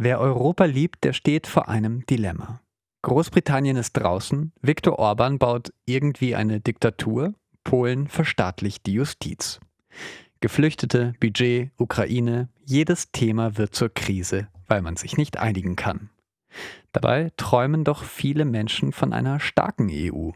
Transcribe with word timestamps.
Wer 0.00 0.20
Europa 0.20 0.64
liebt, 0.64 1.02
der 1.02 1.12
steht 1.12 1.48
vor 1.48 1.68
einem 1.68 2.06
Dilemma. 2.06 2.60
Großbritannien 3.02 3.76
ist 3.76 3.94
draußen, 3.94 4.52
Viktor 4.62 4.96
Orban 4.96 5.40
baut 5.40 5.72
irgendwie 5.86 6.36
eine 6.36 6.60
Diktatur, 6.60 7.34
Polen 7.64 8.06
verstaatlicht 8.06 8.86
die 8.86 8.92
Justiz. 8.92 9.58
Geflüchtete, 10.38 11.14
Budget, 11.18 11.72
Ukraine, 11.78 12.48
jedes 12.64 13.10
Thema 13.10 13.58
wird 13.58 13.74
zur 13.74 13.92
Krise, 13.92 14.46
weil 14.68 14.82
man 14.82 14.94
sich 14.94 15.16
nicht 15.16 15.36
einigen 15.36 15.74
kann. 15.74 16.10
Dabei 16.92 17.32
träumen 17.36 17.82
doch 17.82 18.04
viele 18.04 18.44
Menschen 18.44 18.92
von 18.92 19.12
einer 19.12 19.40
starken 19.40 19.90
EU. 19.90 20.30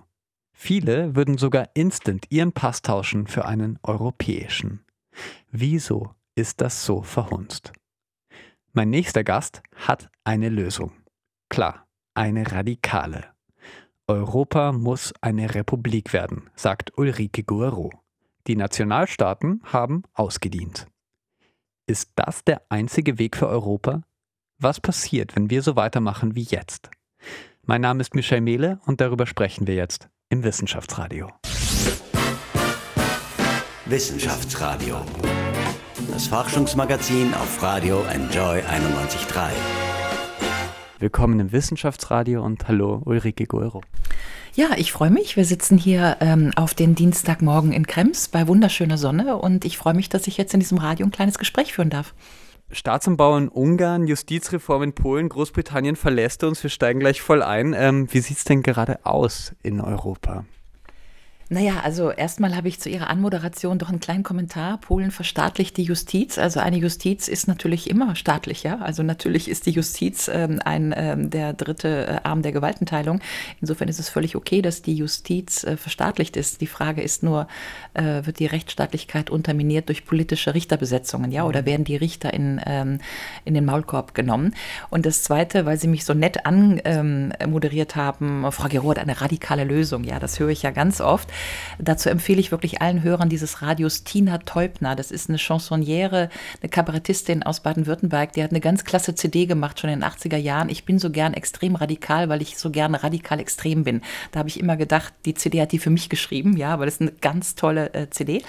Viele 0.52 1.14
würden 1.14 1.38
sogar 1.38 1.68
instant 1.74 2.26
ihren 2.30 2.50
Pass 2.50 2.82
tauschen 2.82 3.28
für 3.28 3.44
einen 3.44 3.78
europäischen. 3.84 4.84
Wieso 5.52 6.10
ist 6.34 6.60
das 6.60 6.84
so 6.84 7.02
verhunzt? 7.02 7.72
Mein 8.74 8.88
nächster 8.88 9.22
Gast 9.22 9.62
hat 9.74 10.08
eine 10.24 10.48
Lösung. 10.48 10.92
Klar, 11.50 11.86
eine 12.14 12.50
radikale. 12.52 13.26
Europa 14.06 14.72
muss 14.72 15.12
eine 15.20 15.54
Republik 15.54 16.14
werden, 16.14 16.48
sagt 16.54 16.96
Ulrike 16.96 17.44
Guerreau. 17.44 17.90
Die 18.46 18.56
Nationalstaaten 18.56 19.60
haben 19.64 20.04
ausgedient. 20.14 20.86
Ist 21.86 22.12
das 22.16 22.44
der 22.44 22.62
einzige 22.70 23.18
Weg 23.18 23.36
für 23.36 23.46
Europa? 23.46 24.04
Was 24.58 24.80
passiert, 24.80 25.36
wenn 25.36 25.50
wir 25.50 25.60
so 25.60 25.76
weitermachen 25.76 26.34
wie 26.34 26.44
jetzt? 26.44 26.90
Mein 27.64 27.82
Name 27.82 28.00
ist 28.00 28.14
Michel 28.14 28.40
Mehle 28.40 28.80
und 28.86 29.02
darüber 29.02 29.26
sprechen 29.26 29.66
wir 29.66 29.74
jetzt 29.74 30.08
im 30.30 30.44
Wissenschaftsradio. 30.44 31.30
Wissenschaftsradio 33.84 35.04
das 36.10 36.26
Forschungsmagazin 36.26 37.34
auf 37.34 37.62
Radio 37.62 38.02
Enjoy 38.12 38.60
91.3. 38.60 39.50
Willkommen 40.98 41.38
im 41.40 41.52
Wissenschaftsradio 41.52 42.42
und 42.42 42.66
hallo 42.66 43.02
Ulrike 43.04 43.46
Guero. 43.46 43.82
Ja, 44.54 44.70
ich 44.76 44.92
freue 44.92 45.10
mich. 45.10 45.36
Wir 45.36 45.44
sitzen 45.44 45.78
hier 45.78 46.16
ähm, 46.20 46.50
auf 46.56 46.74
den 46.74 46.94
Dienstagmorgen 46.94 47.72
in 47.72 47.86
Krems 47.86 48.28
bei 48.28 48.48
wunderschöner 48.48 48.98
Sonne 48.98 49.36
und 49.36 49.64
ich 49.64 49.78
freue 49.78 49.94
mich, 49.94 50.08
dass 50.08 50.26
ich 50.26 50.36
jetzt 50.36 50.54
in 50.54 50.60
diesem 50.60 50.78
Radio 50.78 51.06
ein 51.06 51.12
kleines 51.12 51.38
Gespräch 51.38 51.72
führen 51.74 51.90
darf. 51.90 52.14
Staatsumbau 52.70 53.36
in 53.36 53.48
Ungarn, 53.48 54.06
Justizreform 54.06 54.82
in 54.82 54.92
Polen, 54.94 55.28
Großbritannien 55.28 55.96
verlässt 55.96 56.42
uns. 56.42 56.62
Wir 56.62 56.70
steigen 56.70 57.00
gleich 57.00 57.20
voll 57.20 57.42
ein. 57.42 57.74
Ähm, 57.76 58.08
wie 58.12 58.20
sieht 58.20 58.38
es 58.38 58.44
denn 58.44 58.62
gerade 58.62 59.04
aus 59.04 59.54
in 59.62 59.80
Europa? 59.80 60.44
Naja, 61.52 61.80
also 61.84 62.10
erstmal 62.10 62.56
habe 62.56 62.68
ich 62.68 62.80
zu 62.80 62.88
Ihrer 62.88 63.10
Anmoderation 63.10 63.78
doch 63.78 63.90
einen 63.90 64.00
kleinen 64.00 64.22
Kommentar. 64.22 64.78
Polen 64.78 65.10
verstaatlicht 65.10 65.76
die 65.76 65.82
Justiz. 65.82 66.38
Also 66.38 66.60
eine 66.60 66.78
Justiz 66.78 67.28
ist 67.28 67.46
natürlich 67.46 67.90
immer 67.90 68.16
staatlich, 68.16 68.62
ja. 68.62 68.78
Also 68.78 69.02
natürlich 69.02 69.50
ist 69.50 69.66
die 69.66 69.72
Justiz 69.72 70.30
ähm, 70.32 70.60
ein 70.64 70.94
ähm, 70.96 71.28
der 71.28 71.52
dritte 71.52 72.06
äh, 72.06 72.20
Arm 72.26 72.40
der 72.40 72.52
Gewaltenteilung. 72.52 73.20
Insofern 73.60 73.88
ist 73.88 74.00
es 74.00 74.08
völlig 74.08 74.34
okay, 74.34 74.62
dass 74.62 74.80
die 74.80 74.94
Justiz 74.94 75.62
äh, 75.64 75.76
verstaatlicht 75.76 76.38
ist. 76.38 76.62
Die 76.62 76.66
Frage 76.66 77.02
ist 77.02 77.22
nur, 77.22 77.48
äh, 77.92 78.24
wird 78.24 78.38
die 78.38 78.46
Rechtsstaatlichkeit 78.46 79.28
unterminiert 79.28 79.90
durch 79.90 80.06
politische 80.06 80.54
Richterbesetzungen, 80.54 81.32
ja, 81.32 81.44
oder 81.44 81.60
mhm. 81.60 81.66
werden 81.66 81.84
die 81.84 81.96
Richter 81.96 82.32
in, 82.32 82.62
ähm, 82.64 82.98
in 83.44 83.52
den 83.52 83.66
Maulkorb 83.66 84.14
genommen? 84.14 84.54
Und 84.88 85.04
das 85.04 85.22
Zweite, 85.22 85.66
weil 85.66 85.76
Sie 85.76 85.88
mich 85.88 86.06
so 86.06 86.14
nett 86.14 86.46
anmoderiert 86.46 87.94
haben, 87.94 88.50
Frau 88.52 88.68
Gero 88.68 88.88
hat 88.92 88.98
eine 88.98 89.20
radikale 89.20 89.64
Lösung. 89.64 90.04
Ja, 90.04 90.18
das 90.18 90.40
höre 90.40 90.48
ich 90.48 90.62
ja 90.62 90.70
ganz 90.70 91.02
oft. 91.02 91.28
Dazu 91.78 92.08
empfehle 92.08 92.40
ich 92.40 92.50
wirklich 92.50 92.82
allen 92.82 93.02
Hörern 93.02 93.28
dieses 93.28 93.62
Radios 93.62 94.04
Tina 94.04 94.38
Teubner. 94.38 94.96
Das 94.96 95.10
ist 95.10 95.28
eine 95.28 95.38
Chansonniere, 95.38 96.28
eine 96.60 96.68
Kabarettistin 96.68 97.42
aus 97.42 97.60
Baden-Württemberg. 97.60 98.32
Die 98.32 98.42
hat 98.42 98.50
eine 98.50 98.60
ganz 98.60 98.84
klasse 98.84 99.14
CD 99.14 99.46
gemacht, 99.46 99.80
schon 99.80 99.90
in 99.90 100.00
den 100.00 100.08
80er 100.08 100.36
Jahren. 100.36 100.68
Ich 100.68 100.84
bin 100.84 100.98
so 100.98 101.10
gern 101.10 101.34
extrem 101.34 101.74
radikal, 101.74 102.28
weil 102.28 102.42
ich 102.42 102.58
so 102.58 102.70
gerne 102.70 103.02
radikal 103.02 103.40
extrem 103.40 103.84
bin. 103.84 104.02
Da 104.30 104.40
habe 104.40 104.48
ich 104.48 104.60
immer 104.60 104.76
gedacht, 104.76 105.12
die 105.24 105.34
CD 105.34 105.60
hat 105.60 105.72
die 105.72 105.78
für 105.78 105.90
mich 105.90 106.08
geschrieben, 106.08 106.56
ja, 106.56 106.78
weil 106.78 106.86
das 106.86 106.94
ist 106.94 107.00
eine 107.00 107.12
ganz 107.12 107.54
tolle 107.54 107.92
äh, 107.94 108.10
CD. 108.10 108.42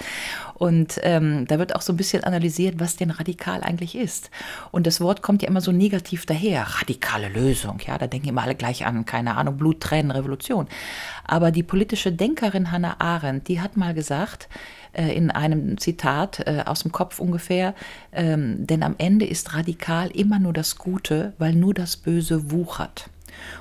Und 0.54 1.00
ähm, 1.02 1.46
da 1.46 1.58
wird 1.58 1.74
auch 1.74 1.82
so 1.82 1.92
ein 1.92 1.96
bisschen 1.96 2.24
analysiert, 2.24 2.78
was 2.78 2.96
denn 2.96 3.10
radikal 3.10 3.62
eigentlich 3.62 3.96
ist. 3.96 4.30
Und 4.70 4.86
das 4.86 5.00
Wort 5.00 5.22
kommt 5.22 5.42
ja 5.42 5.48
immer 5.48 5.60
so 5.60 5.72
negativ 5.72 6.26
daher. 6.26 6.62
Radikale 6.80 7.28
Lösung, 7.28 7.80
ja, 7.86 7.98
da 7.98 8.06
denken 8.06 8.28
immer 8.28 8.42
alle 8.42 8.54
gleich 8.54 8.86
an, 8.86 9.04
keine 9.04 9.36
Ahnung, 9.36 9.56
Blut, 9.56 9.80
Tränen, 9.80 10.10
Revolution. 10.10 10.68
Aber 11.24 11.50
die 11.50 11.62
politische 11.62 12.12
Denkerin 12.12 12.70
Hannah 12.70 12.96
Arendt, 13.00 13.48
die 13.48 13.60
hat 13.60 13.76
mal 13.76 13.94
gesagt, 13.94 14.48
äh, 14.92 15.12
in 15.14 15.30
einem 15.30 15.78
Zitat 15.78 16.40
äh, 16.46 16.62
aus 16.66 16.82
dem 16.82 16.92
Kopf 16.92 17.18
ungefähr, 17.18 17.74
ähm, 18.12 18.66
denn 18.66 18.82
am 18.82 18.94
Ende 18.98 19.26
ist 19.26 19.54
radikal 19.54 20.10
immer 20.10 20.38
nur 20.38 20.52
das 20.52 20.76
Gute, 20.76 21.32
weil 21.38 21.54
nur 21.54 21.74
das 21.74 21.96
Böse 21.96 22.50
wuchert. 22.50 23.10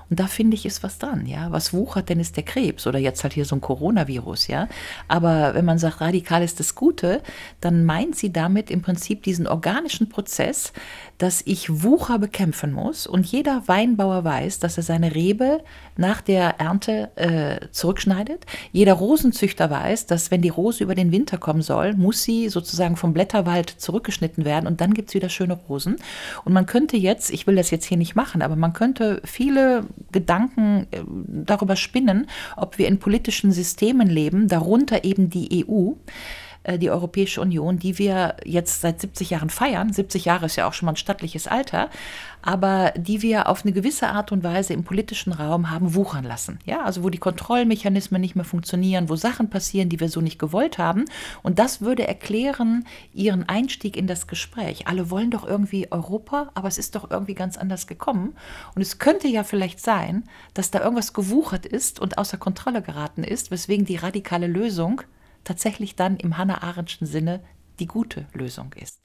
Und 0.09 0.19
da 0.19 0.27
finde 0.27 0.55
ich, 0.55 0.65
ist 0.65 0.83
was 0.83 0.97
dran, 0.97 1.25
ja. 1.25 1.51
Was 1.51 1.73
wuchert 1.73 2.09
denn 2.09 2.19
ist 2.19 2.37
der 2.37 2.43
Krebs 2.43 2.87
oder 2.87 2.99
jetzt 2.99 3.23
halt 3.23 3.33
hier 3.33 3.45
so 3.45 3.55
ein 3.55 3.61
Coronavirus, 3.61 4.47
ja. 4.47 4.67
Aber 5.07 5.53
wenn 5.53 5.65
man 5.65 5.79
sagt, 5.79 6.01
radikal 6.01 6.43
ist 6.43 6.59
das 6.59 6.75
Gute, 6.75 7.21
dann 7.61 7.85
meint 7.85 8.15
sie 8.15 8.31
damit 8.31 8.69
im 8.69 8.81
Prinzip 8.81 9.23
diesen 9.23 9.47
organischen 9.47 10.09
Prozess, 10.09 10.73
dass 11.17 11.41
ich 11.45 11.83
Wucher 11.83 12.19
bekämpfen 12.19 12.73
muss 12.73 13.07
und 13.07 13.25
jeder 13.25 13.63
Weinbauer 13.67 14.23
weiß, 14.23 14.59
dass 14.59 14.77
er 14.77 14.83
seine 14.83 15.15
Rebe 15.15 15.63
nach 15.95 16.21
der 16.21 16.59
Ernte 16.59 17.11
äh, 17.15 17.67
zurückschneidet. 17.71 18.45
Jeder 18.71 18.93
Rosenzüchter 18.93 19.69
weiß, 19.69 20.07
dass 20.07 20.31
wenn 20.31 20.41
die 20.41 20.49
Rose 20.49 20.83
über 20.83 20.95
den 20.95 21.11
Winter 21.11 21.37
kommen 21.37 21.61
soll, 21.61 21.93
muss 21.93 22.23
sie 22.23 22.49
sozusagen 22.49 22.97
vom 22.97 23.13
Blätterwald 23.13 23.69
zurückgeschnitten 23.69 24.43
werden 24.43 24.67
und 24.67 24.81
dann 24.81 24.93
gibt 24.93 25.09
es 25.09 25.15
wieder 25.15 25.29
schöne 25.29 25.53
Rosen. 25.69 25.97
Und 26.43 26.53
man 26.53 26.65
könnte 26.65 26.97
jetzt, 26.97 27.31
ich 27.31 27.47
will 27.47 27.55
das 27.55 27.71
jetzt 27.71 27.85
hier 27.85 27.97
nicht 27.97 28.15
machen, 28.15 28.41
aber 28.41 28.55
man 28.55 28.73
könnte 28.73 29.21
viele 29.23 29.85
Gedanken 30.11 30.87
äh, 30.91 31.01
darüber 31.27 31.75
spinnen, 31.75 32.27
ob 32.55 32.77
wir 32.77 32.87
in 32.87 32.99
politischen 32.99 33.51
Systemen 33.51 34.07
leben, 34.07 34.47
darunter 34.47 35.03
eben 35.03 35.29
die 35.29 35.65
EU, 35.67 35.93
die 36.77 36.89
Europäische 36.89 37.41
Union, 37.41 37.77
die 37.77 37.97
wir 37.97 38.37
jetzt 38.45 38.81
seit 38.81 39.01
70 39.01 39.31
Jahren 39.31 39.49
feiern. 39.49 39.91
70 39.91 40.25
Jahre 40.25 40.45
ist 40.45 40.55
ja 40.55 40.67
auch 40.67 40.73
schon 40.73 40.85
mal 40.85 40.93
ein 40.93 40.97
stattliches 40.97 41.47
Alter, 41.47 41.89
aber 42.41 42.93
die 42.97 43.21
wir 43.21 43.47
auf 43.47 43.63
eine 43.63 43.71
gewisse 43.71 44.09
Art 44.09 44.31
und 44.31 44.43
Weise 44.43 44.73
im 44.73 44.83
politischen 44.83 45.33
Raum 45.33 45.71
haben 45.71 45.95
wuchern 45.95 46.25
lassen. 46.25 46.59
Ja, 46.65 46.83
also 46.83 47.03
wo 47.03 47.09
die 47.09 47.17
Kontrollmechanismen 47.17 48.19
nicht 48.19 48.35
mehr 48.35 48.45
funktionieren, 48.45 49.09
wo 49.09 49.15
Sachen 49.15 49.49
passieren, 49.49 49.89
die 49.89 49.99
wir 49.99 50.09
so 50.09 50.21
nicht 50.21 50.39
gewollt 50.39 50.77
haben. 50.77 51.05
Und 51.41 51.57
das 51.57 51.81
würde 51.81 52.07
erklären 52.07 52.85
ihren 53.13 53.47
Einstieg 53.47 53.95
in 53.95 54.07
das 54.07 54.27
Gespräch. 54.27 54.87
Alle 54.87 55.09
wollen 55.09 55.31
doch 55.31 55.47
irgendwie 55.47 55.91
Europa, 55.91 56.51
aber 56.53 56.67
es 56.67 56.77
ist 56.77 56.95
doch 56.95 57.09
irgendwie 57.09 57.35
ganz 57.35 57.57
anders 57.57 57.87
gekommen. 57.87 58.35
Und 58.75 58.81
es 58.81 58.99
könnte 58.99 59.27
ja 59.27 59.43
vielleicht 59.43 59.79
sein, 59.79 60.23
dass 60.53 60.69
da 60.69 60.81
irgendwas 60.81 61.13
gewuchert 61.13 61.65
ist 61.65 61.99
und 61.99 62.17
außer 62.17 62.37
Kontrolle 62.37 62.81
geraten 62.81 63.23
ist, 63.23 63.51
weswegen 63.51 63.85
die 63.85 63.95
radikale 63.95 64.47
Lösung 64.47 65.01
tatsächlich 65.43 65.95
dann 65.95 66.17
im 66.17 66.37
Hannah 66.37 66.63
Arendtschen 66.63 67.07
Sinne 67.07 67.41
die 67.79 67.87
gute 67.87 68.27
Lösung 68.33 68.73
ist. 68.73 68.99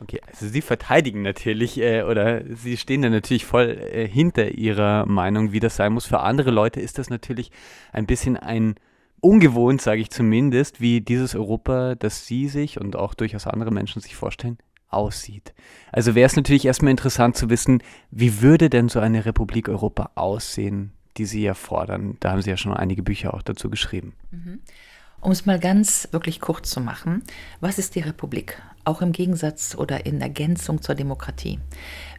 Okay, 0.00 0.20
also 0.26 0.46
Sie 0.46 0.62
verteidigen 0.62 1.22
natürlich 1.22 1.78
äh, 1.78 2.02
oder 2.02 2.42
Sie 2.54 2.76
stehen 2.76 3.02
da 3.02 3.10
natürlich 3.10 3.44
voll 3.44 3.70
äh, 3.70 4.06
hinter 4.06 4.52
Ihrer 4.52 5.06
Meinung, 5.06 5.52
wie 5.52 5.60
das 5.60 5.76
sein 5.76 5.92
muss. 5.92 6.06
Für 6.06 6.20
andere 6.20 6.50
Leute 6.50 6.80
ist 6.80 6.98
das 6.98 7.10
natürlich 7.10 7.50
ein 7.92 8.06
bisschen 8.06 8.36
ein 8.36 8.76
ungewohnt, 9.20 9.82
sage 9.82 10.00
ich 10.00 10.10
zumindest, 10.10 10.80
wie 10.80 11.00
dieses 11.00 11.34
Europa, 11.34 11.96
das 11.96 12.26
Sie 12.26 12.48
sich 12.48 12.80
und 12.80 12.94
auch 12.94 13.14
durchaus 13.14 13.46
andere 13.46 13.72
Menschen 13.72 14.00
sich 14.00 14.14
vorstellen, 14.14 14.58
aussieht. 14.88 15.54
Also 15.92 16.14
wäre 16.14 16.26
es 16.26 16.36
natürlich 16.36 16.64
erstmal 16.64 16.92
interessant 16.92 17.36
zu 17.36 17.50
wissen, 17.50 17.82
wie 18.10 18.40
würde 18.40 18.70
denn 18.70 18.88
so 18.88 19.00
eine 19.00 19.24
Republik 19.24 19.68
Europa 19.68 20.12
aussehen, 20.14 20.92
die 21.16 21.24
Sie 21.24 21.42
ja 21.42 21.54
fordern. 21.54 22.16
Da 22.20 22.30
haben 22.30 22.42
Sie 22.42 22.50
ja 22.50 22.56
schon 22.56 22.72
einige 22.72 23.02
Bücher 23.02 23.34
auch 23.34 23.42
dazu 23.42 23.68
geschrieben. 23.68 24.14
Mhm. 24.30 24.60
Um 25.20 25.32
es 25.32 25.46
mal 25.46 25.58
ganz 25.58 26.08
wirklich 26.12 26.40
kurz 26.40 26.70
zu 26.70 26.80
machen, 26.80 27.22
was 27.60 27.78
ist 27.78 27.96
die 27.96 28.00
Republik? 28.00 28.62
Auch 28.84 29.02
im 29.02 29.10
Gegensatz 29.10 29.74
oder 29.74 30.06
in 30.06 30.20
Ergänzung 30.20 30.80
zur 30.80 30.94
Demokratie. 30.94 31.58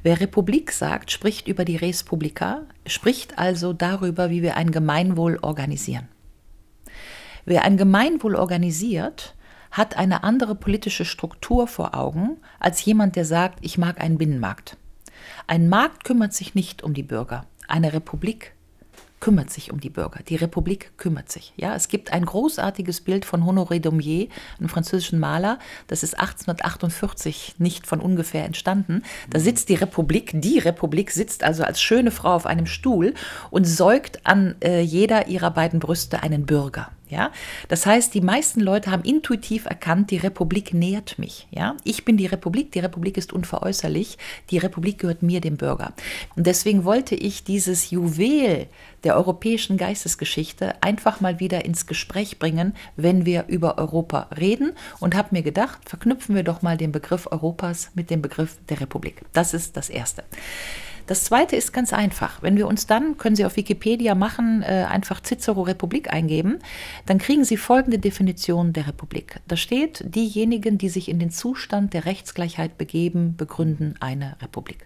Wer 0.04 0.20
Republik 0.20 0.72
sagt, 0.72 1.10
spricht 1.10 1.48
über 1.48 1.64
die 1.64 1.78
Res 1.78 2.04
Publica, 2.04 2.64
spricht 2.86 3.40
also 3.40 3.72
darüber, 3.72 4.30
wie 4.30 4.42
wir 4.42 4.58
ein 4.58 4.72
Gemeinwohl 4.72 5.40
organisieren. 5.42 6.10
Wer 7.46 7.64
ein 7.64 7.78
Gemeinwohl 7.78 8.36
organisiert, 8.36 9.34
hat 9.72 9.98
eine 9.98 10.24
andere 10.24 10.56
politische 10.56 11.06
Struktur 11.06 11.68
vor 11.68 11.96
Augen 11.96 12.38
als 12.60 12.84
jemand, 12.84 13.16
der 13.16 13.26
sagt, 13.26 13.60
ich 13.62 13.78
mag 13.78 14.02
einen 14.02 14.18
Binnenmarkt. 14.18 14.76
Ein 15.48 15.70
Markt 15.70 16.04
kümmert 16.04 16.34
sich 16.34 16.54
nicht 16.54 16.84
um 16.84 16.94
die 16.94 17.04
Bürger. 17.04 17.46
Eine 17.68 17.94
Republik 17.94 18.54
kümmert 19.20 19.50
sich 19.50 19.72
um 19.72 19.80
die 19.80 19.90
Bürger. 19.90 20.22
Die 20.28 20.36
Republik 20.36 20.92
kümmert 20.98 21.32
sich. 21.32 21.54
Ja, 21.58 21.76
es 21.76 21.88
gibt 21.88 22.14
ein 22.14 22.26
großartiges 22.26 23.02
Bild 23.02 23.26
von 23.26 23.44
Honoré 23.44 23.80
Daumier, 23.80 24.28
einem 24.60 24.70
französischen 24.70 25.20
Maler. 25.20 25.60
Das 25.88 26.04
ist 26.04 26.18
1848 26.18 27.56
nicht 27.58 27.88
von 27.88 28.00
ungefähr 28.00 28.46
entstanden. 28.46 29.04
Da 29.30 29.40
sitzt 29.40 29.70
die 29.70 29.76
Republik, 29.76 30.32
die 30.36 30.60
Republik 30.60 31.12
sitzt 31.12 31.44
also 31.44 31.64
als 31.64 31.82
schöne 31.82 32.12
Frau 32.12 32.34
auf 32.34 32.46
einem 32.46 32.66
Stuhl 32.66 33.14
und 33.50 33.66
säugt 33.66 34.26
an 34.26 34.56
äh, 34.64 34.82
jeder 34.82 35.28
ihrer 35.28 35.52
beiden 35.52 35.80
Brüste 35.80 36.24
einen 36.24 36.46
Bürger. 36.46 36.90
Ja, 37.10 37.32
das 37.68 37.88
heißt, 37.88 38.14
die 38.14 38.22
meisten 38.22 38.60
Leute 38.60 38.92
haben 38.92 39.04
intuitiv 39.04 39.66
erkannt, 39.66 40.12
die 40.12 40.18
Republik 40.18 40.76
nährt 40.76 41.18
mich. 41.18 41.48
Ja, 41.50 41.76
ich 41.84 42.06
bin 42.06 42.18
die 42.18 42.28
Republik, 42.28 42.72
die 42.72 42.80
Republik 42.80 43.18
ist 43.18 43.34
unveräußerlich, 43.34 44.20
die 44.52 44.60
Republik 44.60 45.00
gehört 45.00 45.24
mir, 45.24 45.42
dem 45.42 45.58
Bürger. 45.58 45.94
Und 46.36 46.46
deswegen 46.46 46.84
wollte 46.84 47.16
ich 47.16 47.44
dieses 47.44 47.90
Juwel 47.90 48.68
der 49.04 49.16
europäischen 49.16 49.78
Geistesgeschichte 49.78 50.76
einfach 50.84 51.20
mal 51.20 51.40
wieder 51.40 51.66
ins 51.66 51.88
Gespräch 51.88 52.38
bringen, 52.38 52.76
wenn 52.96 53.26
wir 53.26 53.46
über 53.48 53.80
Europa 53.80 54.28
reden 54.38 54.74
und 55.00 55.16
habe 55.16 55.30
mir 55.32 55.42
gedacht, 55.42 55.90
verknüpfen 55.90 56.36
wir 56.36 56.44
doch 56.44 56.62
mal 56.62 56.78
den 56.78 56.92
Begriff 56.92 57.28
Europas 57.32 57.90
mit 57.96 58.12
dem 58.12 58.22
Begriff 58.22 58.58
der 58.70 58.82
Republik. 58.82 59.24
Das 59.34 59.54
ist 59.56 59.78
das 59.78 59.90
Erste. 59.90 60.24
Das 61.10 61.24
zweite 61.24 61.56
ist 61.56 61.74
ganz 61.74 61.92
einfach. 61.92 62.44
Wenn 62.44 62.56
wir 62.56 62.68
uns 62.68 62.86
dann, 62.86 63.18
können 63.18 63.36
Sie 63.36 63.44
auf 63.44 63.56
Wikipedia 63.56 64.14
machen, 64.14 64.62
äh, 64.62 64.86
einfach 64.88 65.24
Cicero 65.24 65.64
Republik 65.64 66.14
eingeben, 66.14 66.60
dann 67.08 67.18
kriegen 67.18 67.44
Sie 67.44 67.58
folgende 67.58 67.98
Definition 67.98 68.74
der 68.74 68.86
Republik. 68.86 69.40
Da 69.48 69.58
steht, 69.58 70.04
diejenigen, 70.06 70.78
die 70.78 70.90
sich 70.90 71.10
in 71.10 71.18
den 71.18 71.32
Zustand 71.32 71.96
der 71.96 72.06
Rechtsgleichheit 72.06 72.78
begeben, 72.78 73.34
begründen 73.36 73.96
eine 74.00 74.36
Republik. 74.40 74.86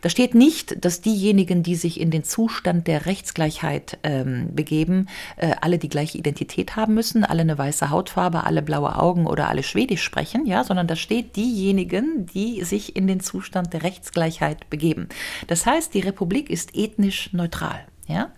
Da 0.00 0.08
steht 0.08 0.34
nicht, 0.34 0.84
dass 0.84 1.02
diejenigen, 1.02 1.62
die 1.62 1.76
sich 1.76 2.00
in 2.00 2.10
den 2.10 2.24
Zustand 2.24 2.88
der 2.88 3.06
Rechtsgleichheit 3.06 3.98
ähm, 4.02 4.54
begeben, 4.56 5.06
äh, 5.36 5.52
alle 5.60 5.78
die 5.78 5.88
gleiche 5.88 6.18
Identität 6.18 6.74
haben 6.74 6.94
müssen, 6.94 7.24
alle 7.24 7.42
eine 7.42 7.56
weiße 7.56 7.90
Hautfarbe, 7.90 8.42
alle 8.42 8.62
blaue 8.62 8.98
Augen 8.98 9.26
oder 9.26 9.48
alle 9.48 9.62
Schwedisch 9.62 10.02
sprechen, 10.02 10.46
ja, 10.46 10.64
sondern 10.64 10.88
da 10.88 10.96
steht 10.96 11.36
diejenigen, 11.36 12.26
die 12.26 12.64
sich 12.64 12.96
in 12.96 13.06
den 13.06 13.20
Zustand 13.20 13.72
der 13.72 13.84
Rechtsgleichheit 13.84 14.68
begeben. 14.68 15.08
Das 15.46 15.66
heißt, 15.66 15.94
die 15.94 16.00
Republik 16.00 16.50
ist 16.50 16.74
ethnisch 16.76 17.32
neutral. 17.32 17.86
Ja? 18.06 18.32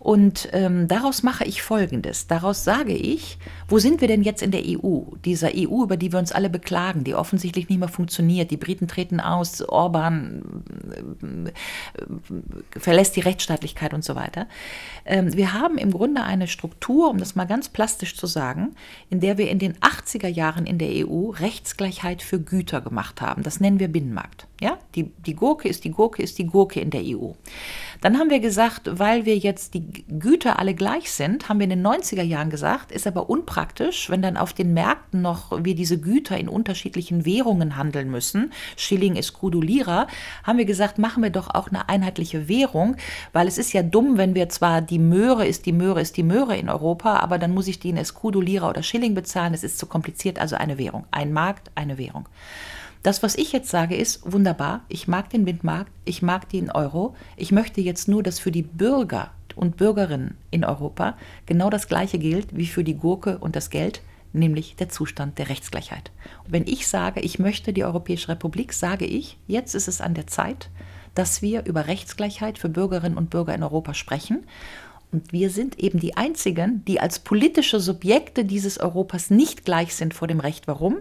Und 0.00 0.48
ähm, 0.52 0.88
daraus 0.88 1.22
mache 1.22 1.44
ich 1.44 1.62
Folgendes. 1.62 2.26
Daraus 2.26 2.64
sage 2.64 2.94
ich, 2.94 3.38
wo 3.68 3.78
sind 3.78 4.00
wir 4.00 4.08
denn 4.08 4.22
jetzt 4.22 4.42
in 4.42 4.50
der 4.50 4.62
EU? 4.64 5.02
Dieser 5.24 5.50
EU, 5.54 5.82
über 5.82 5.96
die 5.96 6.12
wir 6.12 6.18
uns 6.18 6.32
alle 6.32 6.50
beklagen, 6.50 7.04
die 7.04 7.14
offensichtlich 7.14 7.68
nicht 7.68 7.78
mehr 7.78 7.88
funktioniert. 7.88 8.50
Die 8.50 8.56
Briten 8.56 8.88
treten 8.88 9.20
aus, 9.20 9.60
Orban 9.62 10.42
äh, 12.74 12.78
verlässt 12.78 13.16
die 13.16 13.20
Rechtsstaatlichkeit 13.20 13.92
und 13.92 14.04
so 14.04 14.14
weiter. 14.14 14.46
Ähm, 15.04 15.34
wir 15.34 15.52
haben 15.52 15.78
im 15.78 15.90
Grunde 15.90 16.22
eine 16.22 16.46
Struktur, 16.46 17.10
um 17.10 17.18
das 17.18 17.34
mal 17.34 17.46
ganz 17.46 17.68
plastisch 17.68 18.16
zu 18.16 18.26
sagen, 18.26 18.74
in 19.10 19.20
der 19.20 19.38
wir 19.38 19.50
in 19.50 19.58
den 19.58 19.74
80er 19.78 20.28
Jahren 20.28 20.66
in 20.66 20.78
der 20.78 21.06
EU 21.06 21.30
Rechtsgleichheit 21.30 22.22
für 22.22 22.40
Güter 22.40 22.80
gemacht 22.80 23.20
haben. 23.20 23.42
Das 23.42 23.60
nennen 23.60 23.80
wir 23.80 23.88
Binnenmarkt. 23.88 24.46
Ja? 24.60 24.78
Die, 24.94 25.10
die 25.26 25.34
Gurke 25.34 25.68
ist 25.68 25.84
die 25.84 25.90
Gurke, 25.90 26.22
ist 26.22 26.38
die 26.38 26.46
Gurke 26.46 26.80
in 26.80 26.90
der 26.90 27.02
EU. 27.04 27.32
Dann 28.00 28.18
haben 28.18 28.30
wir 28.30 28.40
gesagt, 28.40 28.98
weil 28.98 29.24
wir 29.24 29.36
jetzt 29.36 29.74
die 29.74 30.04
Güter 30.18 30.58
alle 30.58 30.74
gleich 30.74 31.10
sind, 31.10 31.48
haben 31.48 31.58
wir 31.58 31.64
in 31.64 31.70
den 31.70 31.86
90er 31.86 32.22
Jahren 32.22 32.50
gesagt, 32.50 32.92
ist 32.92 33.06
aber 33.06 33.28
unpraktisch, 33.28 34.08
wenn 34.10 34.22
dann 34.22 34.36
auf 34.36 34.52
den 34.52 34.72
Märkten 34.72 35.22
noch 35.22 35.64
wir 35.64 35.74
diese 35.74 35.98
Güter 35.98 36.38
in 36.38 36.48
unterschiedlichen 36.48 37.24
Währungen 37.24 37.76
handeln 37.76 38.10
müssen. 38.10 38.52
Schilling, 38.76 39.16
Escudo, 39.16 39.60
Lira, 39.60 40.06
haben 40.44 40.58
wir 40.58 40.64
gesagt, 40.64 40.98
machen 40.98 41.22
wir 41.22 41.30
doch 41.30 41.54
auch 41.54 41.68
eine 41.68 41.88
einheitliche 41.88 42.48
Währung, 42.48 42.96
weil 43.32 43.48
es 43.48 43.58
ist 43.58 43.72
ja 43.72 43.82
dumm, 43.82 44.16
wenn 44.16 44.34
wir 44.34 44.48
zwar 44.48 44.80
die 44.80 44.98
Möhre 44.98 45.46
ist 45.46 45.66
die 45.66 45.72
Möhre 45.72 46.00
ist 46.00 46.16
die 46.16 46.22
Möhre 46.22 46.56
in 46.56 46.68
Europa, 46.68 47.18
aber 47.18 47.38
dann 47.38 47.52
muss 47.52 47.68
ich 47.68 47.80
die 47.80 47.90
in 47.90 47.96
Escudo, 47.96 48.40
Lira 48.40 48.70
oder 48.70 48.82
Schilling 48.82 49.14
bezahlen. 49.14 49.54
Es 49.54 49.64
ist 49.64 49.78
zu 49.78 49.86
kompliziert, 49.86 50.38
also 50.38 50.56
eine 50.56 50.78
Währung. 50.78 51.04
Ein 51.10 51.32
Markt, 51.32 51.70
eine 51.74 51.98
Währung. 51.98 52.28
Das, 53.08 53.22
was 53.22 53.36
ich 53.36 53.52
jetzt 53.52 53.70
sage, 53.70 53.96
ist 53.96 54.30
wunderbar. 54.30 54.82
Ich 54.90 55.08
mag 55.08 55.30
den 55.30 55.46
Windmarkt, 55.46 55.90
ich 56.04 56.20
mag 56.20 56.46
den 56.50 56.70
Euro. 56.70 57.16
Ich 57.38 57.52
möchte 57.52 57.80
jetzt 57.80 58.06
nur, 58.06 58.22
dass 58.22 58.38
für 58.38 58.52
die 58.52 58.60
Bürger 58.60 59.30
und 59.56 59.78
Bürgerinnen 59.78 60.36
in 60.50 60.62
Europa 60.62 61.16
genau 61.46 61.70
das 61.70 61.88
Gleiche 61.88 62.18
gilt 62.18 62.54
wie 62.54 62.66
für 62.66 62.84
die 62.84 62.98
Gurke 62.98 63.38
und 63.38 63.56
das 63.56 63.70
Geld, 63.70 64.02
nämlich 64.34 64.76
der 64.76 64.90
Zustand 64.90 65.38
der 65.38 65.48
Rechtsgleichheit. 65.48 66.10
Und 66.44 66.52
wenn 66.52 66.66
ich 66.66 66.86
sage, 66.86 67.20
ich 67.20 67.38
möchte 67.38 67.72
die 67.72 67.82
Europäische 67.82 68.28
Republik, 68.28 68.74
sage 68.74 69.06
ich, 69.06 69.38
jetzt 69.46 69.74
ist 69.74 69.88
es 69.88 70.02
an 70.02 70.12
der 70.12 70.26
Zeit, 70.26 70.68
dass 71.14 71.40
wir 71.40 71.64
über 71.64 71.86
Rechtsgleichheit 71.86 72.58
für 72.58 72.68
Bürgerinnen 72.68 73.16
und 73.16 73.30
Bürger 73.30 73.54
in 73.54 73.62
Europa 73.62 73.94
sprechen. 73.94 74.44
Und 75.12 75.32
wir 75.32 75.48
sind 75.48 75.78
eben 75.78 75.98
die 75.98 76.18
Einzigen, 76.18 76.84
die 76.84 77.00
als 77.00 77.20
politische 77.20 77.80
Subjekte 77.80 78.44
dieses 78.44 78.76
Europas 78.76 79.30
nicht 79.30 79.64
gleich 79.64 79.94
sind 79.94 80.12
vor 80.12 80.28
dem 80.28 80.40
Recht. 80.40 80.68
Warum? 80.68 80.98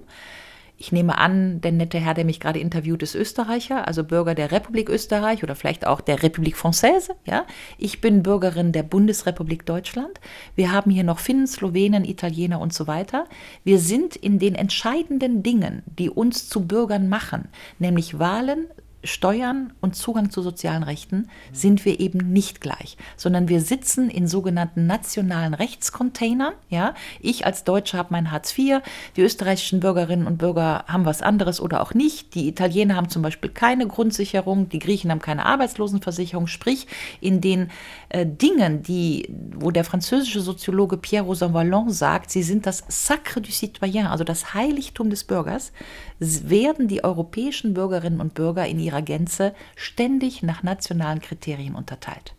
Ich 0.79 0.91
nehme 0.91 1.17
an, 1.17 1.59
der 1.61 1.71
nette 1.71 1.97
Herr, 1.99 2.13
der 2.13 2.23
mich 2.23 2.39
gerade 2.39 2.59
interviewt, 2.59 3.01
ist 3.01 3.15
Österreicher, 3.15 3.87
also 3.87 4.03
Bürger 4.03 4.35
der 4.35 4.51
Republik 4.51 4.89
Österreich 4.89 5.43
oder 5.43 5.55
vielleicht 5.55 5.87
auch 5.87 6.01
der 6.01 6.21
Republik 6.21 6.55
Française. 6.55 7.09
Ja? 7.25 7.45
Ich 7.79 7.99
bin 7.99 8.21
Bürgerin 8.21 8.71
der 8.71 8.83
Bundesrepublik 8.83 9.65
Deutschland. 9.65 10.19
Wir 10.55 10.71
haben 10.71 10.91
hier 10.91 11.03
noch 11.03 11.17
Finnen, 11.17 11.47
Slowenen, 11.47 12.05
Italiener 12.05 12.59
und 12.59 12.73
so 12.73 12.85
weiter. 12.85 13.25
Wir 13.63 13.79
sind 13.79 14.15
in 14.15 14.37
den 14.37 14.53
entscheidenden 14.53 15.41
Dingen, 15.41 15.81
die 15.87 16.11
uns 16.11 16.47
zu 16.47 16.67
Bürgern 16.67 17.09
machen, 17.09 17.49
nämlich 17.79 18.19
Wahlen, 18.19 18.67
Steuern 19.07 19.73
und 19.81 19.95
Zugang 19.95 20.29
zu 20.29 20.41
sozialen 20.41 20.83
Rechten 20.83 21.29
sind 21.51 21.85
wir 21.85 21.99
eben 21.99 22.31
nicht 22.31 22.61
gleich, 22.61 22.97
sondern 23.15 23.49
wir 23.49 23.61
sitzen 23.61 24.09
in 24.09 24.27
sogenannten 24.27 24.85
nationalen 24.85 25.53
Rechtscontainern. 25.53 26.53
Ja, 26.69 26.93
ich 27.19 27.45
als 27.45 27.63
Deutsche 27.63 27.97
habe 27.97 28.09
mein 28.11 28.31
Hartz 28.31 28.57
IV, 28.57 28.81
die 29.15 29.21
österreichischen 29.21 29.79
Bürgerinnen 29.79 30.27
und 30.27 30.37
Bürger 30.37 30.85
haben 30.87 31.05
was 31.05 31.21
anderes 31.21 31.59
oder 31.59 31.81
auch 31.81 31.93
nicht. 31.93 32.35
Die 32.35 32.47
Italiener 32.47 32.95
haben 32.95 33.09
zum 33.09 33.21
Beispiel 33.21 33.49
keine 33.49 33.87
Grundsicherung, 33.87 34.69
die 34.69 34.79
Griechen 34.79 35.09
haben 35.11 35.21
keine 35.21 35.45
Arbeitslosenversicherung. 35.45 36.47
Sprich, 36.47 36.87
in 37.21 37.41
den 37.41 37.69
äh, 38.09 38.25
Dingen, 38.25 38.83
die, 38.83 39.29
wo 39.55 39.71
der 39.71 39.83
französische 39.83 40.41
Soziologe 40.41 40.97
Pierre 40.97 41.25
Rosan 41.25 41.53
Vallon 41.53 41.89
sagt, 41.89 42.31
sie 42.31 42.43
sind 42.43 42.65
das 42.65 42.83
Sacre 42.87 43.41
du 43.41 43.51
Citoyen, 43.51 44.07
also 44.07 44.23
das 44.23 44.53
Heiligtum 44.53 45.09
des 45.09 45.23
Bürgers, 45.23 45.71
werden 46.19 46.87
die 46.87 47.03
europäischen 47.03 47.73
Bürgerinnen 47.73 48.21
und 48.21 48.33
Bürger 48.33 48.65
in 48.65 48.79
ihrer 48.79 48.96
Gänze 49.01 49.53
ständig 49.75 50.43
nach 50.43 50.63
nationalen 50.63 51.21
Kriterien 51.21 51.75
unterteilt. 51.75 52.33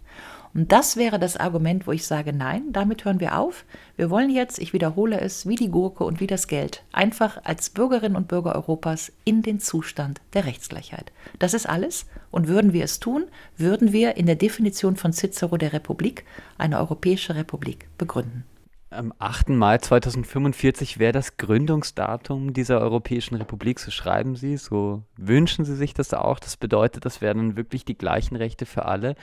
Und 0.54 0.72
das 0.72 0.96
wäre 0.96 1.18
das 1.18 1.36
Argument, 1.36 1.86
wo 1.86 1.92
ich 1.92 2.06
sage, 2.06 2.32
nein, 2.32 2.72
damit 2.72 3.04
hören 3.04 3.20
wir 3.20 3.38
auf. 3.38 3.64
Wir 3.96 4.10
wollen 4.10 4.30
jetzt, 4.30 4.58
ich 4.58 4.72
wiederhole 4.72 5.20
es, 5.20 5.46
wie 5.46 5.56
die 5.56 5.70
Gurke 5.70 6.04
und 6.04 6.20
wie 6.20 6.26
das 6.26 6.48
Geld, 6.48 6.82
einfach 6.92 7.44
als 7.44 7.70
Bürgerinnen 7.70 8.16
und 8.16 8.28
Bürger 8.28 8.54
Europas 8.54 9.12
in 9.24 9.42
den 9.42 9.60
Zustand 9.60 10.20
der 10.32 10.46
Rechtsgleichheit. 10.46 11.12
Das 11.38 11.54
ist 11.54 11.68
alles. 11.68 12.06
Und 12.30 12.48
würden 12.48 12.72
wir 12.72 12.84
es 12.84 12.98
tun, 12.98 13.26
würden 13.56 13.92
wir 13.92 14.16
in 14.16 14.26
der 14.26 14.36
Definition 14.36 14.96
von 14.96 15.12
Cicero 15.12 15.56
der 15.56 15.72
Republik 15.72 16.24
eine 16.56 16.78
europäische 16.78 17.34
Republik 17.34 17.88
begründen. 17.98 18.44
Am 18.90 19.12
8. 19.18 19.50
Mai 19.50 19.76
2045 19.76 20.98
wäre 20.98 21.12
das 21.12 21.36
Gründungsdatum 21.36 22.54
dieser 22.54 22.80
Europäischen 22.80 23.34
Republik, 23.34 23.80
so 23.80 23.90
schreiben 23.90 24.34
Sie, 24.34 24.56
so 24.56 25.02
wünschen 25.18 25.66
Sie 25.66 25.76
sich 25.76 25.92
das 25.92 26.14
auch. 26.14 26.38
Das 26.38 26.56
bedeutet, 26.56 27.04
das 27.04 27.20
wären 27.20 27.54
wirklich 27.54 27.84
die 27.84 27.98
gleichen 27.98 28.34
Rechte 28.34 28.64
für 28.64 28.86
alle. 28.86 29.14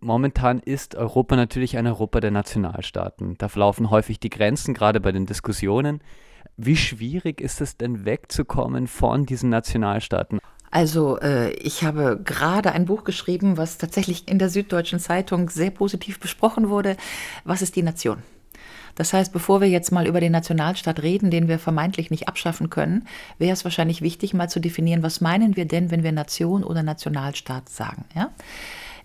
Momentan 0.00 0.58
ist 0.58 0.94
Europa 0.94 1.36
natürlich 1.36 1.78
ein 1.78 1.86
Europa 1.86 2.20
der 2.20 2.32
Nationalstaaten. 2.32 3.36
Da 3.38 3.48
verlaufen 3.48 3.88
häufig 3.88 4.20
die 4.20 4.28
Grenzen, 4.28 4.74
gerade 4.74 5.00
bei 5.00 5.10
den 5.10 5.24
Diskussionen. 5.24 6.02
Wie 6.58 6.76
schwierig 6.76 7.40
ist 7.40 7.62
es 7.62 7.78
denn 7.78 8.04
wegzukommen 8.04 8.86
von 8.88 9.24
diesen 9.24 9.48
Nationalstaaten? 9.48 10.38
Also 10.70 11.18
äh, 11.20 11.52
ich 11.54 11.82
habe 11.82 12.20
gerade 12.22 12.72
ein 12.72 12.84
Buch 12.84 13.04
geschrieben, 13.04 13.56
was 13.56 13.78
tatsächlich 13.78 14.28
in 14.28 14.38
der 14.38 14.50
Süddeutschen 14.50 14.98
Zeitung 14.98 15.48
sehr 15.48 15.70
positiv 15.70 16.20
besprochen 16.20 16.68
wurde. 16.68 16.98
Was 17.44 17.62
ist 17.62 17.74
die 17.76 17.82
Nation? 17.82 18.22
Das 18.94 19.12
heißt, 19.12 19.32
bevor 19.32 19.60
wir 19.60 19.68
jetzt 19.68 19.92
mal 19.92 20.06
über 20.06 20.20
den 20.20 20.32
Nationalstaat 20.32 21.02
reden, 21.02 21.30
den 21.30 21.48
wir 21.48 21.58
vermeintlich 21.58 22.10
nicht 22.10 22.28
abschaffen 22.28 22.70
können, 22.70 23.06
wäre 23.38 23.52
es 23.52 23.64
wahrscheinlich 23.64 24.02
wichtig, 24.02 24.34
mal 24.34 24.48
zu 24.48 24.60
definieren, 24.60 25.02
was 25.02 25.20
meinen 25.20 25.56
wir 25.56 25.66
denn, 25.66 25.90
wenn 25.90 26.02
wir 26.02 26.12
Nation 26.12 26.64
oder 26.64 26.82
Nationalstaat 26.82 27.68
sagen. 27.68 28.04
Ja? 28.14 28.30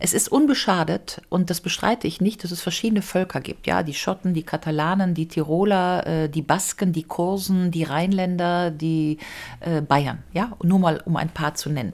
Es 0.02 0.14
ist 0.14 0.32
unbeschadet, 0.32 1.22
und 1.28 1.50
das 1.50 1.60
bestreite 1.60 2.08
ich 2.08 2.22
nicht, 2.22 2.44
dass 2.44 2.52
es 2.52 2.62
verschiedene 2.62 3.02
Völker 3.02 3.42
gibt. 3.42 3.68
Ja, 3.68 3.84
die 3.84 3.94
Schotten, 3.94 4.34
die 4.34 4.44
Katalanen, 4.44 5.14
die 5.14 5.28
Tiroler, 5.28 6.08
äh, 6.08 6.30
die 6.30 6.42
Basken, 6.42 6.94
die 6.94 7.04
Kursen, 7.04 7.70
die 7.70 7.84
Rheinländer, 7.84 8.72
die 8.72 9.18
äh, 9.60 9.82
Bayern. 9.82 10.20
Ja, 10.34 10.54
nur 10.64 10.80
mal 10.80 11.02
um 11.04 11.18
ein 11.18 11.30
paar 11.30 11.56
zu 11.56 11.70
nennen. 11.70 11.94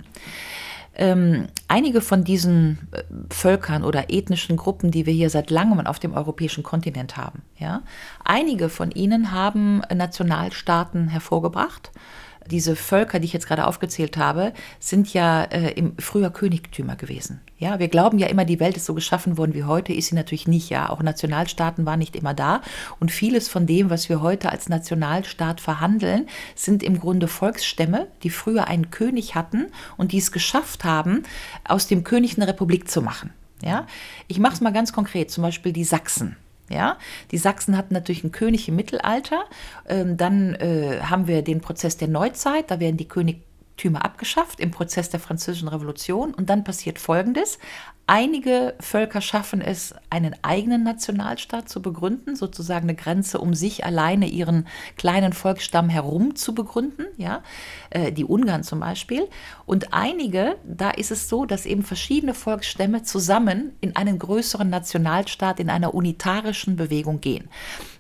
Ähm, 0.97 1.47
einige 1.67 2.01
von 2.01 2.23
diesen 2.23 2.87
äh, 2.91 3.03
Völkern 3.29 3.83
oder 3.83 4.09
ethnischen 4.09 4.55
Gruppen, 4.55 4.91
die 4.91 5.05
wir 5.05 5.13
hier 5.13 5.29
seit 5.29 5.49
langem 5.49 5.85
auf 5.85 5.99
dem 5.99 6.13
europäischen 6.13 6.63
Kontinent 6.63 7.17
haben, 7.17 7.41
ja, 7.57 7.81
einige 8.23 8.69
von 8.69 8.91
ihnen 8.91 9.31
haben 9.31 9.81
Nationalstaaten 9.93 11.09
hervorgebracht 11.09 11.91
diese 12.51 12.75
Völker, 12.75 13.19
die 13.19 13.25
ich 13.25 13.33
jetzt 13.33 13.47
gerade 13.47 13.65
aufgezählt 13.65 14.17
habe, 14.17 14.53
sind 14.79 15.13
ja 15.13 15.43
äh, 15.43 15.71
im 15.71 15.97
früher 15.97 16.29
Königtümer 16.29 16.95
gewesen. 16.95 17.41
Ja, 17.57 17.79
wir 17.79 17.87
glauben 17.87 18.19
ja 18.19 18.27
immer, 18.27 18.45
die 18.45 18.59
Welt 18.59 18.77
ist 18.77 18.85
so 18.85 18.93
geschaffen 18.93 19.37
worden 19.37 19.53
wie 19.53 19.63
heute, 19.63 19.93
ist 19.93 20.07
sie 20.07 20.15
natürlich 20.15 20.47
nicht. 20.47 20.69
Ja, 20.69 20.89
auch 20.89 21.01
Nationalstaaten 21.01 21.85
waren 21.85 21.99
nicht 21.99 22.15
immer 22.15 22.33
da 22.33 22.61
und 22.99 23.11
vieles 23.11 23.47
von 23.47 23.65
dem, 23.65 23.89
was 23.89 24.09
wir 24.09 24.21
heute 24.21 24.51
als 24.51 24.69
Nationalstaat 24.69 25.61
verhandeln, 25.61 26.27
sind 26.55 26.83
im 26.83 26.99
Grunde 26.99 27.27
Volksstämme, 27.27 28.07
die 28.23 28.29
früher 28.29 28.67
einen 28.67 28.91
König 28.91 29.35
hatten 29.35 29.67
und 29.97 30.11
die 30.11 30.17
es 30.17 30.31
geschafft 30.31 30.83
haben, 30.83 31.23
aus 31.63 31.87
dem 31.87 32.03
König 32.03 32.37
eine 32.37 32.47
Republik 32.47 32.89
zu 32.89 33.01
machen. 33.01 33.31
Ja, 33.63 33.87
ich 34.27 34.37
mache 34.37 34.53
es 34.53 34.61
mal 34.61 34.73
ganz 34.73 34.91
konkret, 34.91 35.31
zum 35.31 35.41
Beispiel 35.41 35.71
die 35.71 35.85
Sachsen. 35.85 36.35
Ja, 36.69 36.97
die 37.31 37.37
Sachsen 37.37 37.77
hatten 37.77 37.93
natürlich 37.93 38.23
einen 38.23 38.31
König 38.31 38.67
im 38.67 38.75
Mittelalter. 38.75 39.45
Ähm, 39.87 40.17
dann 40.17 40.55
äh, 40.55 40.99
haben 41.01 41.27
wir 41.27 41.43
den 41.43 41.61
Prozess 41.61 41.97
der 41.97 42.07
Neuzeit. 42.07 42.71
Da 42.71 42.79
werden 42.79 42.97
die 42.97 43.07
Königtümer 43.75 44.05
abgeschafft 44.05 44.59
im 44.59 44.71
Prozess 44.71 45.09
der 45.09 45.19
Französischen 45.19 45.67
Revolution. 45.67 46.33
Und 46.33 46.49
dann 46.49 46.63
passiert 46.63 46.97
Folgendes: 46.97 47.59
Einige 48.07 48.75
Völker 48.79 49.19
schaffen 49.19 49.61
es, 49.61 49.93
einen 50.09 50.35
eigenen 50.43 50.83
Nationalstaat 50.83 51.67
zu 51.67 51.81
begründen, 51.81 52.35
sozusagen 52.35 52.85
eine 52.85 52.95
Grenze, 52.95 53.39
um 53.39 53.53
sich 53.53 53.83
alleine 53.83 54.27
ihren 54.27 54.67
kleinen 54.97 55.33
Volksstamm 55.33 55.89
herum 55.89 56.35
zu 56.35 56.53
begründen, 56.53 57.05
ja, 57.17 57.41
äh, 57.89 58.11
die 58.11 58.25
Ungarn 58.25 58.63
zum 58.63 58.79
Beispiel. 58.79 59.27
Und 59.65 59.93
einige, 59.93 60.55
da 60.63 60.91
ist 60.91 61.11
es 61.11 61.27
so, 61.27 61.45
dass 61.45 61.65
eben 61.65 61.83
verschiedene 61.83 62.33
Volksstämme 62.33 63.03
zusammen 63.03 63.75
in 63.81 63.95
einen 63.95 64.19
größeren 64.19 64.69
Nationalstaat, 64.69 65.59
in 65.59 65.69
einer 65.69 65.93
unitarischen 65.93 66.75
Bewegung 66.75 67.21
gehen. 67.21 67.49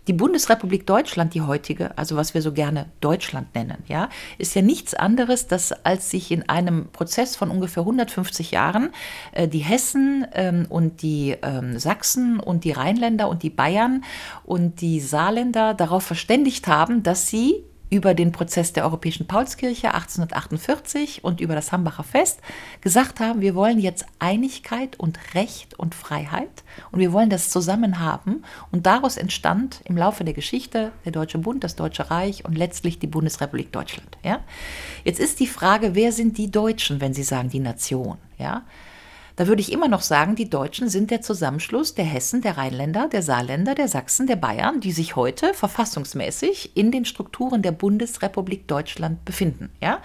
Die 0.07 0.13
Bundesrepublik 0.13 0.85
Deutschland, 0.85 1.33
die 1.33 1.41
heutige, 1.41 1.97
also 1.97 2.15
was 2.15 2.33
wir 2.33 2.41
so 2.41 2.51
gerne 2.51 2.87
Deutschland 3.01 3.55
nennen, 3.55 3.77
ja, 3.87 4.09
ist 4.37 4.55
ja 4.55 4.61
nichts 4.61 4.93
anderes, 4.93 5.47
dass 5.47 5.71
als 5.85 6.11
sich 6.11 6.31
in 6.31 6.47
einem 6.47 6.89
Prozess 6.91 7.35
von 7.35 7.49
ungefähr 7.49 7.81
150 7.81 8.51
Jahren 8.51 8.91
äh, 9.31 9.47
die 9.47 9.59
Hessen 9.59 10.27
ähm, 10.33 10.67
und 10.69 11.01
die 11.01 11.35
ähm, 11.41 11.79
Sachsen 11.79 12.39
und 12.39 12.63
die 12.63 12.71
Rheinländer 12.71 13.27
und 13.27 13.41
die 13.41 13.49
Bayern 13.49 14.03
und 14.43 14.81
die 14.81 14.99
Saarländer 14.99 15.73
darauf 15.73 16.03
verständigt 16.03 16.67
haben, 16.67 17.01
dass 17.01 17.27
sie 17.27 17.63
über 17.95 18.13
den 18.13 18.33
Prozess 18.33 18.73
der 18.73 18.83
Europäischen 18.83 19.25
Paulskirche 19.25 19.93
1848 19.93 21.23
und 21.23 21.39
über 21.39 21.55
das 21.55 21.71
Hambacher 21.71 22.03
Fest 22.03 22.41
gesagt 22.81 23.21
haben, 23.21 23.39
wir 23.39 23.55
wollen 23.55 23.79
jetzt 23.79 24.05
Einigkeit 24.19 24.99
und 24.99 25.17
Recht 25.33 25.79
und 25.79 25.95
Freiheit 25.95 26.63
und 26.91 26.99
wir 26.99 27.13
wollen 27.13 27.29
das 27.29 27.49
zusammen 27.49 28.01
haben. 28.01 28.43
Und 28.71 28.85
daraus 28.85 29.15
entstand 29.15 29.79
im 29.85 29.95
Laufe 29.95 30.25
der 30.25 30.33
Geschichte 30.33 30.91
der 31.05 31.13
Deutsche 31.13 31.37
Bund, 31.37 31.63
das 31.63 31.77
Deutsche 31.77 32.11
Reich 32.11 32.43
und 32.43 32.57
letztlich 32.57 32.99
die 32.99 33.07
Bundesrepublik 33.07 33.71
Deutschland. 33.71 34.17
Ja? 34.23 34.41
Jetzt 35.05 35.21
ist 35.21 35.39
die 35.39 35.47
Frage, 35.47 35.95
wer 35.95 36.11
sind 36.11 36.37
die 36.37 36.51
Deutschen, 36.51 36.99
wenn 36.99 37.13
Sie 37.13 37.23
sagen 37.23 37.49
die 37.49 37.59
Nation? 37.59 38.17
Ja? 38.37 38.63
Da 39.35 39.47
würde 39.47 39.61
ich 39.61 39.71
immer 39.71 39.87
noch 39.89 40.01
sagen, 40.01 40.35
die 40.35 40.49
Deutschen 40.49 40.87
sind 40.87 41.11
der 41.11 41.21
Zusammenschluss 41.21 41.93
der 41.93 42.05
Hessen, 42.05 42.41
der 42.41 42.57
Rheinländer, 42.57 43.09
der 43.09 43.21
Saarländer, 43.21 43.75
der 43.75 43.89
Sachsen, 43.89 44.27
der 44.27 44.37
Bayern, 44.37 44.79
die 44.79 44.93
sich 44.93 45.15
heute 45.15 45.53
verfassungsmäßig 45.53 46.77
in 46.77 46.91
den 46.91 47.03
Strukturen 47.03 47.61
der 47.61 47.73
Bundesrepublik 47.73 48.67
Deutschland 48.67 49.25
befinden. 49.25 49.69
Ja? 49.81 49.99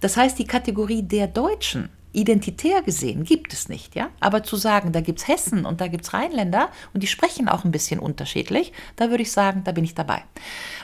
Das 0.00 0.16
heißt, 0.16 0.38
die 0.38 0.46
Kategorie 0.46 1.02
der 1.02 1.28
Deutschen 1.28 1.90
identitär 2.12 2.82
gesehen 2.82 3.24
gibt 3.24 3.52
es 3.52 3.68
nicht, 3.68 3.94
ja. 3.94 4.10
Aber 4.20 4.42
zu 4.42 4.56
sagen, 4.56 4.92
da 4.92 5.00
gibt 5.00 5.20
es 5.20 5.28
Hessen 5.28 5.64
und 5.64 5.80
da 5.80 5.88
gibt 5.88 6.04
es 6.04 6.12
Rheinländer 6.12 6.68
und 6.92 7.02
die 7.02 7.06
sprechen 7.06 7.48
auch 7.48 7.64
ein 7.64 7.72
bisschen 7.72 8.00
unterschiedlich, 8.00 8.72
da 8.96 9.10
würde 9.10 9.22
ich 9.22 9.32
sagen, 9.32 9.62
da 9.64 9.72
bin 9.72 9.84
ich 9.84 9.94
dabei. 9.94 10.22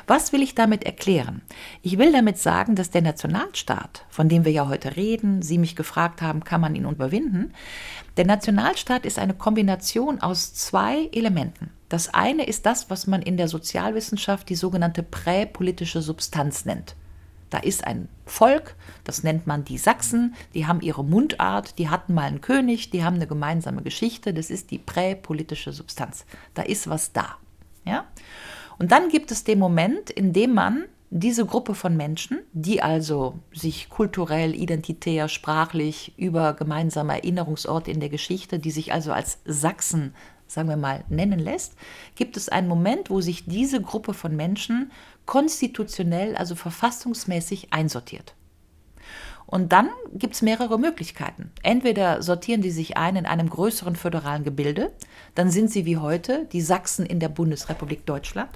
Was 0.06 0.32
will 0.32 0.42
ich 0.42 0.54
damit 0.54 0.84
erklären? 0.84 1.42
Ich 1.82 1.98
will 1.98 2.12
damit 2.12 2.38
sagen, 2.38 2.74
dass 2.74 2.90
der 2.90 3.02
Nationalstaat, 3.02 4.04
von 4.08 4.28
dem 4.28 4.44
wir 4.44 4.52
ja 4.52 4.68
heute 4.68 4.96
reden, 4.96 5.42
Sie 5.42 5.58
mich 5.58 5.76
gefragt 5.76 6.22
haben, 6.22 6.44
kann 6.44 6.60
man 6.60 6.74
ihn 6.74 6.88
überwinden, 6.88 7.52
der 8.16 8.26
Nationalstaat 8.26 9.06
ist 9.06 9.18
eine 9.18 9.34
Kombination 9.34 10.20
aus 10.20 10.54
zwei 10.54 11.08
Elementen. 11.12 11.70
Das 11.88 12.12
eine 12.12 12.44
ist 12.46 12.66
das, 12.66 12.90
was 12.90 13.06
man 13.06 13.22
in 13.22 13.36
der 13.36 13.48
Sozialwissenschaft 13.48 14.48
die 14.48 14.56
sogenannte 14.56 15.02
präpolitische 15.02 16.02
Substanz 16.02 16.64
nennt. 16.64 16.96
Da 17.50 17.58
ist 17.58 17.84
ein 17.84 18.08
Volk, 18.26 18.76
das 19.04 19.22
nennt 19.22 19.46
man 19.46 19.64
die 19.64 19.78
Sachsen, 19.78 20.34
die 20.54 20.66
haben 20.66 20.80
ihre 20.80 21.04
Mundart, 21.04 21.78
die 21.78 21.88
hatten 21.88 22.14
mal 22.14 22.24
einen 22.24 22.40
König, 22.40 22.90
die 22.90 23.04
haben 23.04 23.16
eine 23.16 23.26
gemeinsame 23.26 23.82
Geschichte, 23.82 24.34
das 24.34 24.50
ist 24.50 24.70
die 24.70 24.78
präpolitische 24.78 25.72
Substanz. 25.72 26.26
Da 26.54 26.62
ist 26.62 26.88
was 26.88 27.12
da. 27.12 27.36
Ja? 27.84 28.06
Und 28.78 28.92
dann 28.92 29.08
gibt 29.08 29.30
es 29.30 29.44
den 29.44 29.58
Moment, 29.58 30.10
in 30.10 30.32
dem 30.32 30.54
man 30.54 30.84
diese 31.10 31.46
Gruppe 31.46 31.74
von 31.74 31.96
Menschen, 31.96 32.40
die 32.52 32.82
also 32.82 33.38
sich 33.52 33.88
kulturell, 33.88 34.54
identitär, 34.54 35.28
sprachlich 35.28 36.12
über 36.18 36.52
gemeinsame 36.52 37.14
Erinnerungsorte 37.14 37.90
in 37.90 38.00
der 38.00 38.10
Geschichte, 38.10 38.58
die 38.58 38.70
sich 38.70 38.92
also 38.92 39.12
als 39.12 39.38
Sachsen, 39.46 40.14
sagen 40.46 40.68
wir 40.68 40.76
mal, 40.76 41.04
nennen 41.08 41.38
lässt, 41.38 41.76
gibt 42.14 42.36
es 42.36 42.48
einen 42.48 42.68
Moment, 42.68 43.08
wo 43.08 43.20
sich 43.22 43.46
diese 43.46 43.80
Gruppe 43.80 44.12
von 44.12 44.36
Menschen 44.36 44.90
konstitutionell, 45.28 46.34
also 46.36 46.54
verfassungsmäßig 46.54 47.70
einsortiert. 47.70 48.34
Und 49.44 49.72
dann 49.72 49.90
gibt 50.14 50.34
es 50.34 50.42
mehrere 50.42 50.78
Möglichkeiten. 50.78 51.52
Entweder 51.62 52.22
sortieren 52.22 52.62
die 52.62 52.70
sich 52.70 52.96
ein 52.96 53.14
in 53.14 53.26
einem 53.26 53.50
größeren 53.50 53.94
föderalen 53.94 54.42
Gebilde, 54.42 54.90
dann 55.34 55.50
sind 55.50 55.70
sie 55.70 55.84
wie 55.84 55.98
heute 55.98 56.46
die 56.52 56.62
Sachsen 56.62 57.04
in 57.04 57.20
der 57.20 57.28
Bundesrepublik 57.28 58.06
Deutschland. 58.06 58.50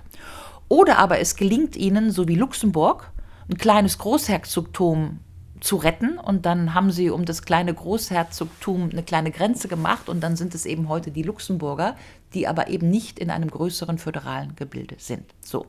Oder 0.69 0.99
aber 0.99 1.19
es 1.19 1.37
gelingt 1.37 1.77
ihnen, 1.77 2.11
so 2.11 2.27
wie 2.27 2.37
Luxemburg, 2.37 3.13
ein 3.51 3.59
kleines 3.59 3.99
Großherzogtum 3.99 5.21
zu 5.61 5.77
retten 5.77 6.17
und 6.19 6.47
dann 6.47 6.73
haben 6.73 6.91
sie 6.91 7.11
um 7.11 7.27
das 7.27 7.43
kleine 7.43 7.75
Großherzogtum 7.75 8.89
eine 8.91 9.03
kleine 9.03 9.31
Grenze 9.31 9.69
gemacht 9.69 10.09
und 10.09 10.23
dann 10.23 10.37
sind 10.37 10.55
es 10.55 10.65
eben 10.65 10.89
heute 10.89 11.11
die 11.11 11.23
Luxemburger, 11.23 11.97
die 12.33 12.49
aber 12.49 12.69
eben 12.69 12.89
nicht 12.89 13.19
in 13.19 13.31
einem 13.31 13.51
größeren 13.51 13.99
föderalen 13.99 14.57
Gebilde 14.57 14.97
sind. 14.99 15.35
So. 15.43 15.67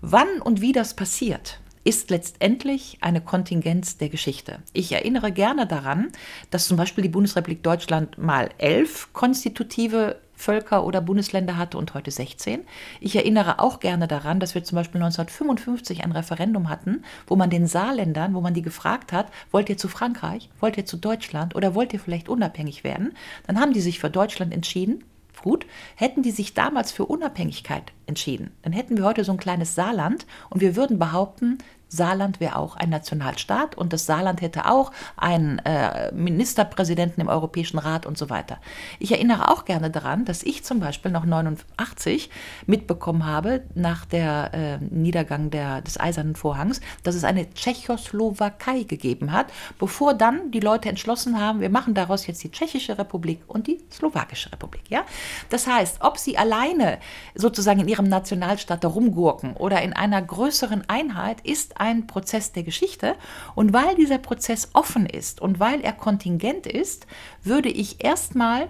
Wann 0.00 0.40
und 0.42 0.60
wie 0.60 0.72
das 0.72 0.94
passiert, 0.94 1.60
ist 1.84 2.10
letztendlich 2.10 2.98
eine 3.02 3.20
Kontingenz 3.20 3.98
der 3.98 4.08
Geschichte. 4.08 4.58
Ich 4.72 4.92
erinnere 4.92 5.32
gerne 5.32 5.66
daran, 5.66 6.08
dass 6.50 6.66
zum 6.66 6.78
Beispiel 6.78 7.02
die 7.02 7.10
Bundesrepublik 7.10 7.62
Deutschland 7.62 8.16
mal 8.16 8.48
elf 8.58 9.12
konstitutive 9.12 10.16
Völker 10.36 10.84
oder 10.84 11.00
Bundesländer 11.00 11.56
hatte 11.56 11.78
und 11.78 11.94
heute 11.94 12.10
16. 12.10 12.62
Ich 13.00 13.14
erinnere 13.14 13.60
auch 13.60 13.80
gerne 13.80 14.08
daran, 14.08 14.40
dass 14.40 14.54
wir 14.54 14.64
zum 14.64 14.76
Beispiel 14.76 15.00
1955 15.00 16.02
ein 16.02 16.12
Referendum 16.12 16.68
hatten, 16.68 17.04
wo 17.26 17.36
man 17.36 17.50
den 17.50 17.66
Saarländern, 17.66 18.34
wo 18.34 18.40
man 18.40 18.54
die 18.54 18.62
gefragt 18.62 19.12
hat, 19.12 19.28
wollt 19.52 19.68
ihr 19.68 19.76
zu 19.76 19.88
Frankreich, 19.88 20.50
wollt 20.60 20.76
ihr 20.76 20.86
zu 20.86 20.96
Deutschland 20.96 21.54
oder 21.54 21.74
wollt 21.74 21.92
ihr 21.92 22.00
vielleicht 22.00 22.28
unabhängig 22.28 22.82
werden? 22.82 23.14
Dann 23.46 23.60
haben 23.60 23.72
die 23.72 23.80
sich 23.80 24.00
für 24.00 24.10
Deutschland 24.10 24.52
entschieden 24.52 25.04
gut. 25.44 25.66
Hätten 25.94 26.22
die 26.22 26.30
sich 26.30 26.54
damals 26.54 26.90
für 26.90 27.04
Unabhängigkeit 27.04 27.92
entschieden, 28.06 28.50
dann 28.62 28.72
hätten 28.72 28.96
wir 28.96 29.04
heute 29.04 29.24
so 29.24 29.32
ein 29.32 29.38
kleines 29.38 29.74
Saarland 29.74 30.26
und 30.50 30.60
wir 30.60 30.74
würden 30.74 30.98
behaupten, 30.98 31.58
Saarland 31.88 32.40
wäre 32.40 32.56
auch 32.56 32.76
ein 32.76 32.90
Nationalstaat 32.90 33.76
und 33.76 33.92
das 33.92 34.06
Saarland 34.06 34.40
hätte 34.40 34.66
auch 34.66 34.92
einen 35.16 35.58
äh, 35.60 36.12
Ministerpräsidenten 36.12 37.20
im 37.20 37.28
Europäischen 37.28 37.78
Rat 37.78 38.06
und 38.06 38.18
so 38.18 38.30
weiter. 38.30 38.58
Ich 38.98 39.12
erinnere 39.12 39.50
auch 39.50 39.64
gerne 39.64 39.90
daran, 39.90 40.24
dass 40.24 40.42
ich 40.42 40.64
zum 40.64 40.80
Beispiel 40.80 41.10
noch 41.10 41.24
89 41.24 42.30
mitbekommen 42.66 43.26
habe, 43.26 43.62
nach 43.74 44.04
der 44.06 44.50
äh, 44.52 44.78
Niedergang 44.78 45.50
der, 45.50 45.82
des 45.82 45.98
Eisernen 46.00 46.36
Vorhangs, 46.36 46.80
dass 47.02 47.14
es 47.14 47.24
eine 47.24 47.52
Tschechoslowakei 47.52 48.82
gegeben 48.82 49.32
hat, 49.32 49.46
bevor 49.78 50.14
dann 50.14 50.50
die 50.50 50.60
Leute 50.60 50.88
entschlossen 50.88 51.40
haben, 51.40 51.60
wir 51.60 51.70
machen 51.70 51.94
daraus 51.94 52.26
jetzt 52.26 52.42
die 52.42 52.50
Tschechische 52.50 52.98
Republik 52.98 53.42
und 53.46 53.66
die 53.66 53.80
Slowakische 53.90 54.50
Republik. 54.52 54.82
Ja? 54.88 55.04
Das 55.48 55.66
heißt, 55.66 55.98
ob 56.00 56.18
sie 56.18 56.36
alleine 56.36 56.98
sozusagen 57.34 57.80
in 57.80 57.88
ihrem 57.88 58.08
Nationalstaat 58.08 58.82
herumgurken 58.82 59.54
oder 59.54 59.82
in 59.82 59.92
einer 59.92 60.20
größeren 60.20 60.88
Einheit, 60.88 61.40
ist 61.42 61.80
Prozess 62.06 62.52
der 62.52 62.62
Geschichte. 62.62 63.14
Und 63.54 63.72
weil 63.72 63.94
dieser 63.94 64.18
Prozess 64.18 64.70
offen 64.72 65.06
ist 65.06 65.40
und 65.40 65.60
weil 65.60 65.80
er 65.80 65.92
kontingent 65.92 66.66
ist, 66.66 67.06
würde 67.42 67.68
ich 67.68 68.04
erstmal 68.04 68.68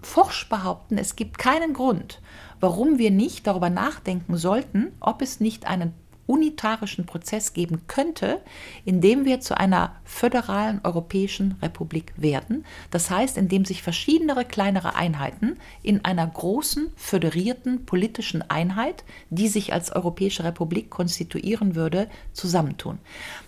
forsch 0.00 0.48
behaupten, 0.48 0.98
es 0.98 1.16
gibt 1.16 1.38
keinen 1.38 1.72
Grund, 1.72 2.20
warum 2.60 2.98
wir 2.98 3.10
nicht 3.10 3.46
darüber 3.46 3.70
nachdenken 3.70 4.36
sollten, 4.36 4.92
ob 5.00 5.22
es 5.22 5.40
nicht 5.40 5.66
einen 5.66 5.94
unitarischen 6.26 7.06
Prozess 7.06 7.52
geben 7.52 7.82
könnte, 7.86 8.40
in 8.84 9.00
dem 9.00 9.24
wir 9.24 9.40
zu 9.40 9.56
einer 9.56 9.96
föderalen 10.04 10.80
europäischen 10.84 11.56
Republik 11.62 12.12
werden. 12.16 12.64
Das 12.90 13.10
heißt, 13.10 13.36
indem 13.36 13.64
sich 13.64 13.82
verschiedene 13.82 14.44
kleinere 14.44 14.94
Einheiten 14.94 15.56
in 15.82 16.04
einer 16.04 16.26
großen 16.26 16.92
föderierten 16.96 17.86
politischen 17.86 18.42
Einheit, 18.50 19.04
die 19.30 19.48
sich 19.48 19.72
als 19.72 19.92
Europäische 19.92 20.44
Republik 20.44 20.90
konstituieren 20.90 21.74
würde, 21.74 22.08
zusammentun. 22.32 22.98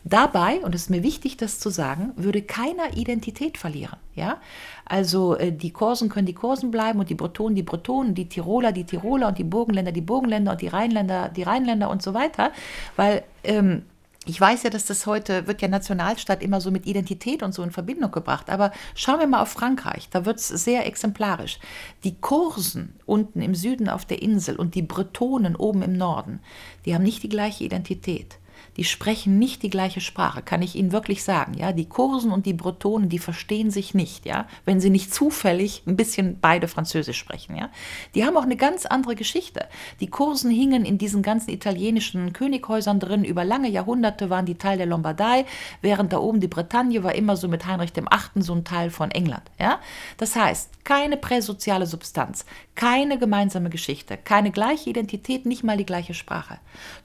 Dabei, 0.04 0.60
und 0.60 0.74
es 0.74 0.82
ist 0.82 0.90
mir 0.90 1.02
wichtig, 1.02 1.36
das 1.36 1.58
zu 1.58 1.70
sagen, 1.70 2.12
würde 2.16 2.42
keiner 2.42 2.96
Identität 2.96 3.58
verlieren. 3.58 3.96
Ja? 4.18 4.38
Also 4.84 5.36
äh, 5.36 5.52
die 5.52 5.70
Korsen 5.70 6.08
können 6.08 6.26
die 6.26 6.34
Korsen 6.34 6.70
bleiben 6.70 6.98
und 6.98 7.08
die 7.08 7.14
Bretonen 7.14 7.54
die 7.54 7.62
Bretonen, 7.62 8.14
die 8.14 8.28
Tiroler 8.28 8.72
die 8.72 8.84
Tiroler 8.84 9.28
und 9.28 9.38
die 9.38 9.44
Burgenländer 9.44 9.92
die 9.92 10.00
Burgenländer 10.00 10.52
und 10.52 10.60
die 10.60 10.68
Rheinländer 10.68 11.28
die 11.28 11.42
Rheinländer 11.42 11.88
und 11.88 12.02
so 12.02 12.14
weiter, 12.14 12.52
weil 12.96 13.22
ähm, 13.44 13.82
ich 14.28 14.38
weiß 14.38 14.64
ja, 14.64 14.70
dass 14.70 14.84
das 14.84 15.06
heute 15.06 15.46
wird 15.46 15.62
ja 15.62 15.68
Nationalstaat 15.68 16.42
immer 16.42 16.60
so 16.60 16.70
mit 16.70 16.86
Identität 16.86 17.42
und 17.42 17.54
so 17.54 17.62
in 17.62 17.70
Verbindung 17.70 18.10
gebracht. 18.10 18.50
Aber 18.50 18.72
schauen 18.94 19.20
wir 19.20 19.26
mal 19.26 19.40
auf 19.40 19.48
Frankreich. 19.48 20.10
Da 20.10 20.26
wird 20.26 20.36
es 20.36 20.48
sehr 20.48 20.86
exemplarisch. 20.86 21.58
Die 22.04 22.14
Korsen 22.14 22.94
unten 23.06 23.40
im 23.40 23.54
Süden 23.54 23.88
auf 23.88 24.04
der 24.04 24.20
Insel 24.20 24.56
und 24.56 24.74
die 24.74 24.82
Bretonen 24.82 25.56
oben 25.56 25.80
im 25.80 25.94
Norden, 25.94 26.40
die 26.84 26.94
haben 26.94 27.04
nicht 27.04 27.22
die 27.22 27.30
gleiche 27.30 27.64
Identität. 27.64 28.38
Die 28.76 28.84
sprechen 28.84 29.38
nicht 29.38 29.62
die 29.62 29.70
gleiche 29.70 30.00
Sprache, 30.00 30.42
kann 30.42 30.62
ich 30.62 30.76
Ihnen 30.76 30.92
wirklich 30.92 31.24
sagen. 31.24 31.54
Ja, 31.54 31.72
die 31.72 31.88
Kursen 31.88 32.30
und 32.30 32.46
die 32.46 32.52
Bretonen, 32.52 33.08
die 33.08 33.18
verstehen 33.18 33.70
sich 33.70 33.94
nicht, 33.94 34.26
ja, 34.26 34.46
wenn 34.64 34.80
sie 34.80 34.90
nicht 34.90 35.12
zufällig 35.12 35.82
ein 35.86 35.96
bisschen 35.96 36.38
beide 36.40 36.68
Französisch 36.68 37.18
sprechen, 37.18 37.56
ja. 37.56 37.70
Die 38.14 38.24
haben 38.24 38.36
auch 38.36 38.42
eine 38.42 38.56
ganz 38.56 38.86
andere 38.86 39.16
Geschichte. 39.16 39.66
Die 40.00 40.08
Kursen 40.08 40.50
hingen 40.50 40.84
in 40.84 40.98
diesen 40.98 41.22
ganzen 41.22 41.50
italienischen 41.50 42.32
Könighäusern 42.32 43.00
drin. 43.00 43.24
Über 43.24 43.44
lange 43.44 43.68
Jahrhunderte 43.68 44.30
waren 44.30 44.46
die 44.46 44.58
Teil 44.58 44.78
der 44.78 44.86
Lombardei, 44.86 45.44
während 45.82 46.12
da 46.12 46.18
oben 46.18 46.40
die 46.40 46.48
Bretagne 46.48 47.02
war 47.02 47.14
immer 47.14 47.36
so 47.36 47.48
mit 47.48 47.66
Heinrich 47.66 47.92
dem 47.92 48.06
Achten 48.10 48.42
so 48.42 48.54
ein 48.54 48.64
Teil 48.64 48.90
von 48.90 49.10
England, 49.10 49.50
ja. 49.58 49.80
Das 50.18 50.36
heißt, 50.36 50.84
keine 50.84 51.16
präsoziale 51.16 51.86
Substanz, 51.86 52.44
keine 52.74 53.18
gemeinsame 53.18 53.70
Geschichte, 53.70 54.16
keine 54.16 54.50
gleiche 54.50 54.90
Identität, 54.90 55.46
nicht 55.46 55.64
mal 55.64 55.76
die 55.76 55.86
gleiche 55.86 56.14
Sprache. 56.14 56.58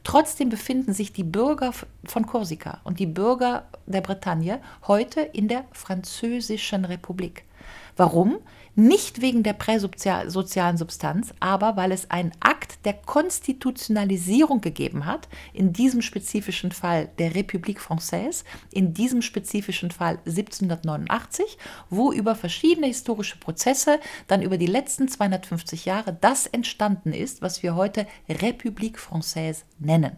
Trotzdem 0.04 0.50
befinden 0.50 0.94
sich 0.94 1.14
die 1.14 1.24
Bürger 1.24 1.43
von 2.06 2.26
Korsika 2.26 2.80
und 2.84 3.00
die 3.00 3.06
Bürger 3.06 3.66
der 3.86 4.02
Bretagne 4.02 4.62
heute 4.88 5.22
in 5.22 5.48
der 5.48 5.66
Französischen 5.72 6.86
Republik. 6.86 7.46
Warum? 7.96 8.40
Nicht 8.76 9.22
wegen 9.22 9.44
der 9.44 9.54
präsozialen 9.54 10.32
Substanz, 10.78 11.34
aber 11.40 11.76
weil 11.76 11.92
es 11.92 12.10
einen 12.10 12.32
Akt 12.40 12.86
der 12.86 12.94
Konstitutionalisierung 12.94 14.62
gegeben 14.62 15.06
hat, 15.06 15.28
in 15.54 15.74
diesem 15.74 16.02
spezifischen 16.02 16.72
Fall 16.72 17.10
der 17.20 17.34
République 17.34 17.80
Française, 17.80 18.44
in 18.72 18.96
diesem 18.96 19.22
spezifischen 19.22 19.92
Fall 19.92 20.18
1789, 20.26 21.60
wo 21.92 22.12
über 22.12 22.34
verschiedene 22.34 22.88
historische 22.88 23.38
Prozesse 23.38 24.00
dann 24.28 24.42
über 24.42 24.58
die 24.58 24.66
letzten 24.66 25.08
250 25.08 25.86
Jahre 25.86 26.18
das 26.20 26.48
entstanden 26.48 27.14
ist, 27.14 27.44
was 27.44 27.62
wir 27.62 27.76
heute 27.76 28.08
République 28.28 28.98
Française 28.98 29.66
nennen. 29.78 30.18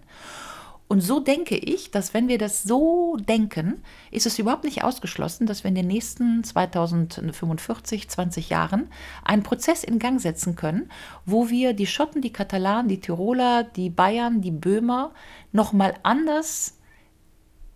Und 0.88 1.02
so 1.02 1.20
denke 1.20 1.58
ich, 1.58 1.90
dass 1.90 2.14
wenn 2.14 2.28
wir 2.28 2.38
das 2.38 2.62
so 2.62 3.18
denken, 3.18 3.82
ist 4.12 4.28
es 4.28 4.38
überhaupt 4.38 4.66
nicht 4.66 4.84
ausgeschlossen, 4.84 5.48
dass 5.48 5.64
wir 5.64 5.70
in 5.70 5.76
den 5.76 5.88
nächsten 5.88 6.44
2045, 6.44 8.08
20 8.08 8.50
Jahren 8.50 8.90
einen 9.24 9.42
Prozess 9.42 9.84
in 9.84 9.98
Gang 9.98 10.22
setzen 10.22 10.56
können, 10.56 10.92
wo 11.26 11.50
wir 11.50 11.74
die 11.74 11.88
Schotten, 11.88 12.22
die 12.22 12.32
Katalanen, 12.32 12.88
die 12.88 13.00
Tiroler, 13.00 13.64
die 13.64 13.90
Bayern, 13.90 14.42
die 14.42 14.52
Böhmer 14.52 15.12
nochmal 15.52 15.96
anders 16.04 16.78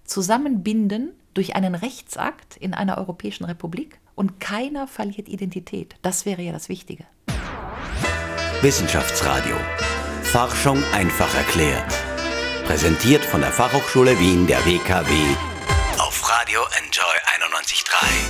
zusammenbinden 0.03 1.11
durch 1.33 1.55
einen 1.55 1.73
Rechtsakt 1.73 2.57
in 2.57 2.73
einer 2.75 2.97
Europäischen 2.99 3.45
Republik 3.45 3.99
und 4.13 4.39
keiner 4.39 4.85
verliert 4.85 5.29
Identität. 5.29 5.95
Das 6.01 6.25
wäre 6.25 6.41
ja 6.41 6.51
das 6.51 6.69
Wichtige. 6.69 7.05
Wissenschaftsradio. 8.61 9.55
Forschung 10.23 10.83
einfach 10.93 11.33
erklärt. 11.33 12.08
Präsentiert 12.69 13.25
von 13.25 13.41
der 13.41 13.49
Fachhochschule 13.49 14.11
Wien 14.19 14.45
der 14.45 14.59
WKW 14.59 15.11
auf 15.97 16.29
Radio 16.29 16.59
Enjoy 16.77 17.03
91.3. 17.49 18.29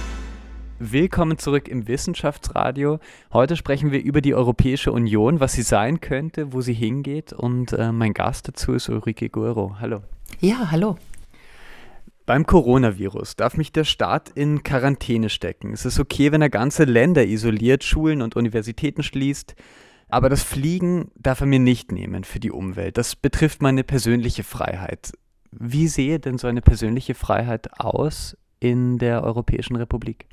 Willkommen 0.79 1.37
zurück 1.37 1.67
im 1.67 1.89
Wissenschaftsradio. 1.89 3.01
Heute 3.33 3.57
sprechen 3.57 3.91
wir 3.91 4.01
über 4.01 4.21
die 4.21 4.33
Europäische 4.33 4.93
Union, 4.93 5.41
was 5.41 5.51
sie 5.51 5.61
sein 5.61 5.99
könnte, 5.99 6.53
wo 6.53 6.61
sie 6.61 6.73
hingeht. 6.73 7.33
Und 7.33 7.73
äh, 7.73 7.91
mein 7.91 8.13
Gast 8.13 8.47
dazu 8.47 8.71
ist 8.71 8.87
Ulrike 8.87 9.27
Guero. 9.27 9.75
Hallo. 9.81 10.03
Ja, 10.39 10.71
hallo. 10.71 10.97
Beim 12.25 12.45
Coronavirus 12.45 13.35
darf 13.35 13.57
mich 13.57 13.73
der 13.73 13.83
Staat 13.83 14.29
in 14.29 14.63
Quarantäne 14.63 15.27
stecken. 15.27 15.73
Es 15.73 15.83
ist 15.83 15.99
okay, 15.99 16.31
wenn 16.31 16.41
er 16.41 16.49
ganze 16.49 16.85
Länder 16.85 17.25
isoliert, 17.25 17.83
Schulen 17.83 18.21
und 18.21 18.37
Universitäten 18.37 19.03
schließt. 19.03 19.55
Aber 20.09 20.29
das 20.29 20.43
Fliegen 20.43 21.11
darf 21.15 21.41
er 21.41 21.47
mir 21.47 21.59
nicht 21.59 21.91
nehmen 21.91 22.23
für 22.23 22.39
die 22.39 22.51
Umwelt. 22.51 22.97
Das 22.97 23.15
betrifft 23.15 23.61
meine 23.61 23.83
persönliche 23.83 24.43
Freiheit. 24.43 25.13
Wie 25.51 25.87
sehe 25.87 26.19
denn 26.19 26.37
so 26.37 26.47
eine 26.47 26.61
persönliche 26.61 27.13
Freiheit 27.13 27.79
aus 27.79 28.35
in 28.59 28.97
der 28.97 29.23
Europäischen 29.23 29.75
Republik? 29.75 30.25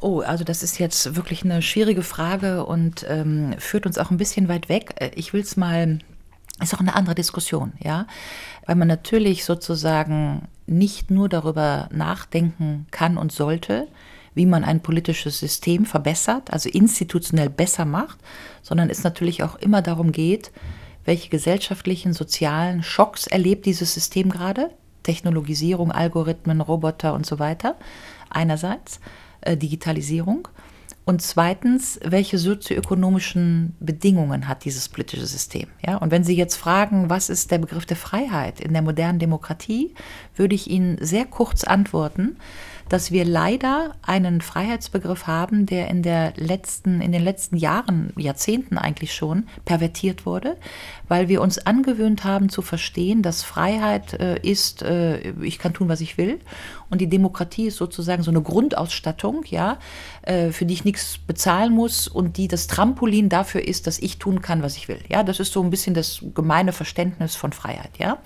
Oh, 0.00 0.20
also 0.20 0.44
das 0.44 0.62
ist 0.62 0.78
jetzt 0.78 1.16
wirklich 1.16 1.44
eine 1.44 1.62
schwierige 1.62 2.02
Frage 2.02 2.64
und 2.64 3.04
ähm, 3.08 3.54
führt 3.58 3.86
uns 3.86 3.98
auch 3.98 4.10
ein 4.10 4.16
bisschen 4.16 4.48
weit 4.48 4.68
weg. 4.68 4.94
Äh, 4.96 5.10
ich 5.14 5.32
will 5.32 5.40
es 5.40 5.56
mal, 5.56 5.98
ist 6.62 6.74
auch 6.74 6.80
eine 6.80 6.94
andere 6.94 7.16
Diskussion, 7.16 7.72
ja, 7.82 8.06
weil 8.66 8.76
man 8.76 8.86
natürlich 8.86 9.44
sozusagen 9.44 10.46
nicht 10.66 11.10
nur 11.10 11.28
darüber 11.28 11.88
nachdenken 11.92 12.86
kann 12.92 13.18
und 13.18 13.32
sollte, 13.32 13.88
wie 14.38 14.46
man 14.46 14.64
ein 14.64 14.80
politisches 14.80 15.38
System 15.38 15.84
verbessert, 15.84 16.50
also 16.52 16.70
institutionell 16.70 17.50
besser 17.50 17.84
macht, 17.84 18.18
sondern 18.62 18.88
es 18.88 19.04
natürlich 19.04 19.42
auch 19.42 19.56
immer 19.56 19.82
darum 19.82 20.12
geht, 20.12 20.52
welche 21.04 21.28
gesellschaftlichen, 21.28 22.14
sozialen 22.14 22.82
Schocks 22.82 23.26
erlebt 23.26 23.66
dieses 23.66 23.92
System 23.92 24.30
gerade. 24.30 24.70
Technologisierung, 25.02 25.90
Algorithmen, 25.90 26.60
Roboter 26.60 27.14
und 27.14 27.26
so 27.26 27.38
weiter. 27.38 27.76
Einerseits 28.30 29.00
äh, 29.40 29.56
Digitalisierung. 29.56 30.48
Und 31.04 31.22
zweitens, 31.22 31.98
welche 32.04 32.36
sozioökonomischen 32.36 33.74
Bedingungen 33.80 34.46
hat 34.46 34.66
dieses 34.66 34.90
politische 34.90 35.26
System? 35.26 35.68
Ja, 35.84 35.96
und 35.96 36.10
wenn 36.10 36.22
Sie 36.22 36.36
jetzt 36.36 36.56
fragen, 36.56 37.08
was 37.08 37.30
ist 37.30 37.50
der 37.50 37.58
Begriff 37.58 37.86
der 37.86 37.96
Freiheit 37.96 38.60
in 38.60 38.74
der 38.74 38.82
modernen 38.82 39.18
Demokratie, 39.18 39.94
würde 40.36 40.54
ich 40.54 40.68
Ihnen 40.68 40.98
sehr 41.00 41.24
kurz 41.24 41.64
antworten, 41.64 42.36
dass 42.88 43.12
wir 43.12 43.24
leider 43.24 43.94
einen 44.02 44.40
Freiheitsbegriff 44.40 45.26
haben, 45.26 45.66
der 45.66 45.88
in, 45.88 46.02
der 46.02 46.32
letzten, 46.36 47.00
in 47.00 47.12
den 47.12 47.22
letzten 47.22 47.56
Jahren, 47.56 48.12
Jahrzehnten 48.16 48.78
eigentlich 48.78 49.14
schon, 49.14 49.46
pervertiert 49.64 50.26
wurde, 50.26 50.56
weil 51.08 51.28
wir 51.28 51.42
uns 51.42 51.58
angewöhnt 51.58 52.24
haben 52.24 52.48
zu 52.48 52.62
verstehen, 52.62 53.22
dass 53.22 53.42
Freiheit 53.42 54.14
äh, 54.14 54.40
ist, 54.40 54.82
äh, 54.82 55.32
ich 55.42 55.58
kann 55.58 55.74
tun, 55.74 55.88
was 55.88 56.00
ich 56.00 56.18
will. 56.18 56.40
Und 56.90 57.00
die 57.00 57.08
Demokratie 57.08 57.66
ist 57.66 57.76
sozusagen 57.76 58.22
so 58.22 58.30
eine 58.30 58.40
Grundausstattung, 58.40 59.44
ja, 59.46 59.78
äh, 60.22 60.50
für 60.50 60.64
die 60.64 60.74
ich 60.74 60.84
nichts 60.84 61.18
bezahlen 61.18 61.72
muss 61.72 62.08
und 62.08 62.36
die 62.36 62.48
das 62.48 62.66
Trampolin 62.66 63.28
dafür 63.28 63.66
ist, 63.66 63.86
dass 63.86 63.98
ich 63.98 64.18
tun 64.18 64.40
kann, 64.40 64.62
was 64.62 64.76
ich 64.76 64.88
will. 64.88 65.00
Ja, 65.08 65.22
das 65.22 65.40
ist 65.40 65.52
so 65.52 65.62
ein 65.62 65.70
bisschen 65.70 65.94
das 65.94 66.24
gemeine 66.34 66.72
Verständnis 66.72 67.36
von 67.36 67.52
Freiheit, 67.52 67.98
ja. 67.98 68.18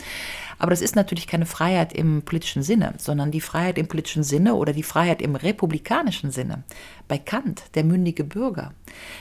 Aber 0.62 0.70
das 0.70 0.80
ist 0.80 0.94
natürlich 0.94 1.26
keine 1.26 1.44
Freiheit 1.44 1.92
im 1.92 2.22
politischen 2.22 2.62
Sinne, 2.62 2.94
sondern 2.96 3.32
die 3.32 3.40
Freiheit 3.40 3.78
im 3.78 3.88
politischen 3.88 4.22
Sinne 4.22 4.54
oder 4.54 4.72
die 4.72 4.84
Freiheit 4.84 5.20
im 5.20 5.34
republikanischen 5.34 6.30
Sinne. 6.30 6.62
Bei 7.08 7.18
Kant, 7.18 7.64
der 7.74 7.82
mündige 7.82 8.22
Bürger, 8.22 8.72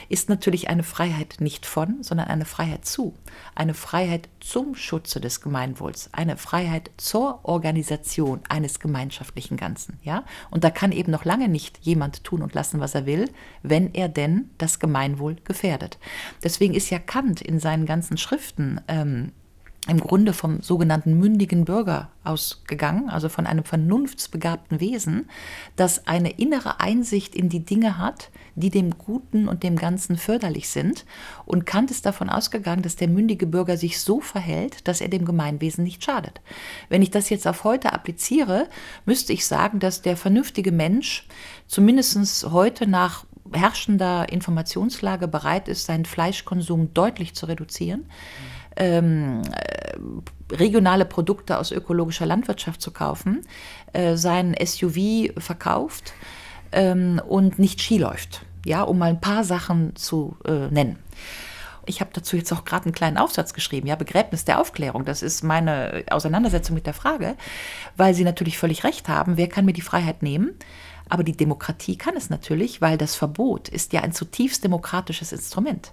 ist 0.08 0.28
natürlich 0.28 0.70
eine 0.70 0.84
Freiheit 0.84 1.38
nicht 1.40 1.66
von, 1.66 2.00
sondern 2.04 2.28
eine 2.28 2.44
Freiheit 2.44 2.84
zu. 2.84 3.14
Eine 3.56 3.74
Freiheit 3.74 4.28
zum 4.38 4.76
Schutze 4.76 5.20
des 5.20 5.40
Gemeinwohls, 5.40 6.10
eine 6.12 6.36
Freiheit 6.36 6.92
zur 6.96 7.40
Organisation 7.42 8.42
eines 8.48 8.78
gemeinschaftlichen 8.78 9.56
Ganzen. 9.56 9.98
Ja? 10.04 10.22
Und 10.52 10.62
da 10.62 10.70
kann 10.70 10.92
eben 10.92 11.10
noch 11.10 11.24
lange 11.24 11.48
nicht 11.48 11.78
jemand 11.82 12.22
tun 12.22 12.42
und 12.42 12.54
lassen, 12.54 12.78
was 12.78 12.94
er 12.94 13.04
will, 13.04 13.28
wenn 13.64 13.92
er 13.94 14.08
denn 14.08 14.50
das 14.58 14.78
Gemeinwohl 14.78 15.38
gefährdet. 15.42 15.98
Deswegen 16.44 16.74
ist 16.74 16.90
ja 16.90 17.00
Kant 17.00 17.42
in 17.42 17.58
seinen 17.58 17.84
ganzen 17.84 18.16
Schriften 18.16 18.80
ähm, 18.86 19.32
im 19.88 19.98
Grunde 19.98 20.32
vom 20.32 20.62
sogenannten 20.62 21.18
mündigen 21.18 21.64
Bürger 21.64 22.08
ausgegangen, 22.22 23.10
also 23.10 23.28
von 23.28 23.46
einem 23.46 23.64
vernunftsbegabten 23.64 24.78
Wesen, 24.78 25.28
das 25.74 26.06
eine 26.06 26.30
innere 26.30 26.78
Einsicht 26.78 27.34
in 27.34 27.48
die 27.48 27.64
Dinge 27.64 27.98
hat, 27.98 28.30
die 28.54 28.70
dem 28.70 28.96
Guten 28.96 29.48
und 29.48 29.64
dem 29.64 29.74
Ganzen 29.74 30.16
förderlich 30.16 30.68
sind. 30.68 31.04
Und 31.46 31.66
Kant 31.66 31.90
ist 31.90 32.06
davon 32.06 32.28
ausgegangen, 32.28 32.82
dass 32.82 32.94
der 32.94 33.08
mündige 33.08 33.48
Bürger 33.48 33.76
sich 33.76 34.00
so 34.00 34.20
verhält, 34.20 34.86
dass 34.86 35.00
er 35.00 35.08
dem 35.08 35.24
Gemeinwesen 35.24 35.82
nicht 35.82 36.04
schadet. 36.04 36.40
Wenn 36.88 37.02
ich 37.02 37.10
das 37.10 37.28
jetzt 37.28 37.48
auf 37.48 37.64
heute 37.64 37.92
appliziere, 37.92 38.68
müsste 39.04 39.32
ich 39.32 39.44
sagen, 39.46 39.80
dass 39.80 40.00
der 40.00 40.16
vernünftige 40.16 40.70
Mensch 40.70 41.26
zumindest 41.66 42.12
heute 42.52 42.86
nach 42.86 43.24
herrschender 43.52 44.28
Informationslage 44.30 45.26
bereit 45.26 45.66
ist, 45.66 45.86
seinen 45.86 46.04
Fleischkonsum 46.04 46.94
deutlich 46.94 47.34
zu 47.34 47.46
reduzieren. 47.46 48.02
Mhm 48.02 48.51
ähm, 48.76 49.42
äh, 49.52 50.54
regionale 50.54 51.04
Produkte 51.04 51.58
aus 51.58 51.72
ökologischer 51.72 52.26
Landwirtschaft 52.26 52.80
zu 52.80 52.90
kaufen, 52.90 53.42
äh, 53.92 54.16
sein 54.16 54.54
SUV 54.62 55.32
verkauft 55.38 56.12
ähm, 56.72 57.20
und 57.26 57.58
nicht 57.58 57.80
Ski 57.80 57.98
läuft. 57.98 58.44
Ja, 58.64 58.82
um 58.82 58.98
mal 58.98 59.10
ein 59.10 59.20
paar 59.20 59.44
Sachen 59.44 59.96
zu 59.96 60.36
äh, 60.44 60.68
nennen. 60.68 60.98
Ich 61.84 62.00
habe 62.00 62.10
dazu 62.12 62.36
jetzt 62.36 62.52
auch 62.52 62.64
gerade 62.64 62.84
einen 62.84 62.94
kleinen 62.94 63.16
Aufsatz 63.16 63.54
geschrieben, 63.54 63.88
ja, 63.88 63.96
Begräbnis 63.96 64.44
der 64.44 64.60
Aufklärung. 64.60 65.04
Das 65.04 65.20
ist 65.20 65.42
meine 65.42 66.04
Auseinandersetzung 66.10 66.74
mit 66.74 66.86
der 66.86 66.94
Frage, 66.94 67.36
weil 67.96 68.14
Sie 68.14 68.22
natürlich 68.22 68.56
völlig 68.56 68.84
recht 68.84 69.08
haben, 69.08 69.36
wer 69.36 69.48
kann 69.48 69.64
mir 69.64 69.72
die 69.72 69.80
Freiheit 69.80 70.22
nehmen? 70.22 70.54
Aber 71.08 71.24
die 71.24 71.36
Demokratie 71.36 71.96
kann 71.96 72.16
es 72.16 72.30
natürlich, 72.30 72.80
weil 72.80 72.96
das 72.96 73.16
Verbot 73.16 73.68
ist 73.68 73.92
ja 73.92 74.02
ein 74.02 74.12
zutiefst 74.12 74.62
demokratisches 74.62 75.32
Instrument. 75.32 75.92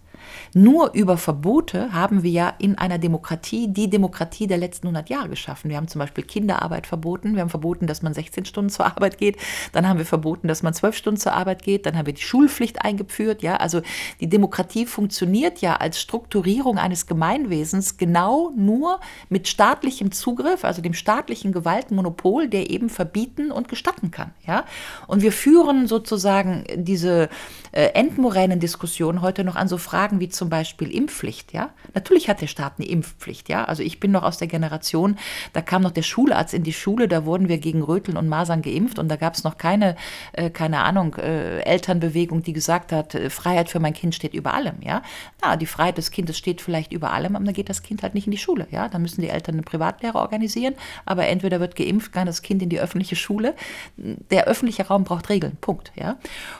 Nur 0.54 0.94
über 0.94 1.18
Verbote 1.18 1.94
haben 1.94 2.24
wir 2.24 2.32
ja 2.32 2.54
in 2.58 2.78
einer 2.78 2.98
Demokratie 2.98 3.68
die 3.68 3.90
Demokratie 3.90 4.48
der 4.48 4.58
letzten 4.58 4.88
100 4.88 5.10
Jahre 5.10 5.30
geschaffen. 5.30 5.70
Wir 5.70 5.78
haben 5.78 5.88
zum 5.88 6.00
Beispiel 6.00 6.24
Kinderarbeit 6.24 6.88
verboten, 6.88 7.36
wir 7.36 7.42
haben 7.42 7.50
verboten, 7.50 7.88
dass 7.88 8.02
man 8.02 8.14
16 8.14 8.46
Stunden 8.46 8.70
zur 8.70 8.86
Arbeit 8.86 9.18
geht, 9.18 9.38
dann 9.72 9.88
haben 9.88 9.98
wir 9.98 10.06
verboten, 10.06 10.48
dass 10.48 10.64
man 10.64 10.74
12 10.74 10.96
Stunden 10.96 11.20
zur 11.20 11.34
Arbeit 11.34 11.64
geht, 11.64 11.86
dann 11.86 11.98
haben 11.98 12.06
wir 12.06 12.14
die 12.14 12.22
Schulpflicht 12.22 12.82
eingeführt. 12.84 13.42
Ja, 13.42 13.58
also 13.58 13.82
die 14.20 14.28
Demokratie 14.28 14.86
funktioniert 14.86 15.62
ja 15.62 15.76
als 15.76 16.02
Strukturierung 16.02 16.78
eines 16.78 17.06
Gemeinwesens 17.06 17.98
genau 17.98 18.52
nur 18.56 19.00
mit 19.30 19.48
staatlichem 19.48 20.12
Zugriff, 20.12 20.64
also 20.64 20.82
dem 20.82 20.94
staatlichen 20.94 21.52
Gewaltmonopol, 21.52 22.48
der 22.48 22.70
eben 22.70 22.90
verbieten 22.90 23.52
und 23.52 23.68
gestatten 23.68 24.12
kann. 24.12 24.32
Ja, 24.46 24.66
und 25.08 25.22
wir 25.22 25.32
führen 25.32 25.88
sozusagen 25.88 26.64
diese 26.76 27.30
äh, 27.72 27.90
endmoränen 27.94 28.60
Diskussionen 28.60 29.22
heute 29.22 29.44
noch 29.44 29.56
an 29.56 29.68
so 29.68 29.78
Fragen 29.78 30.09
wie 30.20 30.30
zum 30.30 30.50
Beispiel 30.50 30.90
Impfpflicht. 30.90 31.54
Ja, 31.54 31.70
natürlich 31.94 32.30
hat 32.30 32.42
der 32.42 32.48
Staat 32.48 32.74
eine 32.78 32.88
Impfpflicht. 32.88 33.50
Ja, 33.50 33.66
also 33.66 33.84
ich 33.84 34.00
bin 34.00 34.12
noch 34.12 34.24
aus 34.24 34.38
der 34.38 34.48
Generation, 34.48 35.18
da 35.54 35.62
kam 35.62 35.82
noch 35.84 35.92
der 35.92 36.02
Schularzt 36.02 36.54
in 36.54 36.64
die 36.64 36.74
Schule, 36.74 37.08
da 37.08 37.26
wurden 37.26 37.48
wir 37.48 37.60
gegen 37.60 37.84
Röteln 37.84 38.18
und 38.18 38.28
Masern 38.28 38.62
geimpft 38.62 38.98
und 38.98 39.10
da 39.10 39.16
gab 39.16 39.36
es 39.36 39.44
noch 39.44 39.58
keine, 39.58 39.96
äh, 40.34 40.50
keine 40.50 40.80
Ahnung, 40.80 41.16
äh, 41.16 41.60
Elternbewegung, 41.60 42.42
die 42.42 42.54
gesagt 42.54 42.92
hat, 42.92 43.14
äh, 43.14 43.30
Freiheit 43.30 43.70
für 43.70 43.80
mein 43.80 43.94
Kind 43.94 44.16
steht 44.16 44.34
über 44.34 44.54
allem. 44.54 44.82
Ja, 44.82 45.04
na, 45.42 45.56
die 45.56 45.66
Freiheit 45.66 45.98
des 45.98 46.12
Kindes 46.12 46.38
steht 46.38 46.62
vielleicht 46.62 46.94
über 46.94 47.12
allem, 47.12 47.36
aber 47.36 47.46
dann 47.46 47.54
geht 47.54 47.70
das 47.70 47.84
Kind 47.84 48.02
halt 48.02 48.16
nicht 48.16 48.26
in 48.26 48.32
die 48.32 48.38
Schule. 48.38 48.68
Ja, 48.72 48.88
da 48.88 48.98
müssen 48.98 49.22
die 49.22 49.30
Eltern 49.30 49.56
eine 49.56 49.64
Privatlehre 49.64 50.18
organisieren, 50.18 50.76
aber 51.06 51.28
entweder 51.28 51.60
wird 51.60 51.76
geimpft, 51.76 52.12
kann 52.12 52.26
das 52.26 52.42
Kind 52.42 52.64
in 52.64 52.70
die 52.70 52.80
öffentliche 52.80 53.16
Schule. 53.16 53.54
Der 53.98 54.46
öffentliche 54.46 54.88
Raum 54.88 55.04
braucht 55.04 55.30
Regeln. 55.30 55.58
Punkt. 55.62 55.92
Ja, 55.96 56.18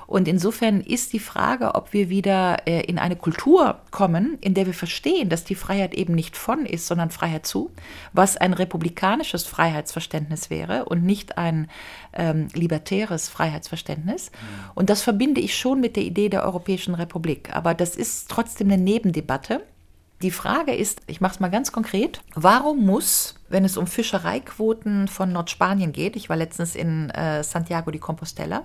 und 0.08 0.28
insofern 0.28 0.82
ist 0.82 1.14
die 1.14 1.20
Frage, 1.20 1.76
ob 1.76 1.94
wir 1.94 2.10
wieder 2.10 2.68
äh, 2.68 2.82
in 2.82 3.00
eine 3.00 3.16
Kultur 3.16 3.39
kommen, 3.92 4.38
in 4.42 4.54
der 4.54 4.66
wir 4.66 4.74
verstehen, 4.74 5.30
dass 5.30 5.44
die 5.44 5.56
Freiheit 5.56 5.94
eben 5.94 6.14
nicht 6.14 6.36
von 6.36 6.66
ist, 6.66 6.88
sondern 6.88 7.10
Freiheit 7.10 7.46
zu, 7.46 7.72
was 8.14 8.38
ein 8.38 8.54
republikanisches 8.54 9.46
Freiheitsverständnis 9.46 10.50
wäre 10.50 10.86
und 10.86 11.04
nicht 11.04 11.38
ein 11.38 11.70
ähm, 12.14 12.50
libertäres 12.54 13.30
Freiheitsverständnis. 13.30 14.32
Mhm. 14.32 14.72
Und 14.76 14.90
das 14.90 15.02
verbinde 15.02 15.42
ich 15.42 15.56
schon 15.56 15.80
mit 15.80 15.96
der 15.96 16.04
Idee 16.04 16.30
der 16.30 16.44
Europäischen 16.44 16.96
Republik. 16.96 17.56
Aber 17.56 17.74
das 17.74 17.96
ist 17.96 18.30
trotzdem 18.30 18.68
eine 18.72 18.82
Nebendebatte. 18.82 19.64
Die 20.22 20.32
Frage 20.32 20.76
ist, 20.76 21.02
ich 21.08 21.22
mache 21.22 21.36
es 21.36 21.40
mal 21.40 21.50
ganz 21.50 21.72
konkret, 21.72 22.22
warum 22.36 22.86
muss, 22.86 23.36
wenn 23.50 23.66
es 23.66 23.78
um 23.78 23.88
Fischereiquoten 23.88 25.08
von 25.08 25.32
Nordspanien 25.32 25.92
geht, 25.92 26.16
ich 26.16 26.30
war 26.30 26.38
letztens 26.38 26.76
in 26.76 27.10
äh, 27.10 27.44
Santiago 27.44 27.92
de 27.92 28.00
Compostela, 28.00 28.64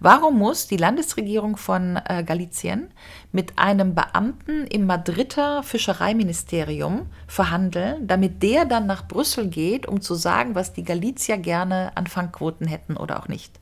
warum 0.00 0.38
muss 0.38 0.66
die 0.66 0.76
Landesregierung 0.76 1.56
von 1.56 1.98
äh, 2.04 2.22
Galicien 2.24 2.88
mit 3.32 3.58
einem 3.58 3.94
Beamten 3.94 4.66
im 4.66 4.86
Madrider 4.86 5.62
Fischereiministerium 5.62 7.06
verhandeln, 7.26 8.06
damit 8.06 8.42
der 8.42 8.64
dann 8.64 8.86
nach 8.86 9.06
Brüssel 9.08 9.48
geht, 9.48 9.86
um 9.86 10.00
zu 10.00 10.14
sagen, 10.14 10.54
was 10.54 10.72
die 10.72 10.84
Galizier 10.84 11.38
gerne 11.38 11.92
an 11.96 12.06
Fangquoten 12.06 12.66
hätten 12.66 12.96
oder 12.96 13.20
auch 13.20 13.28
nicht? 13.28 13.60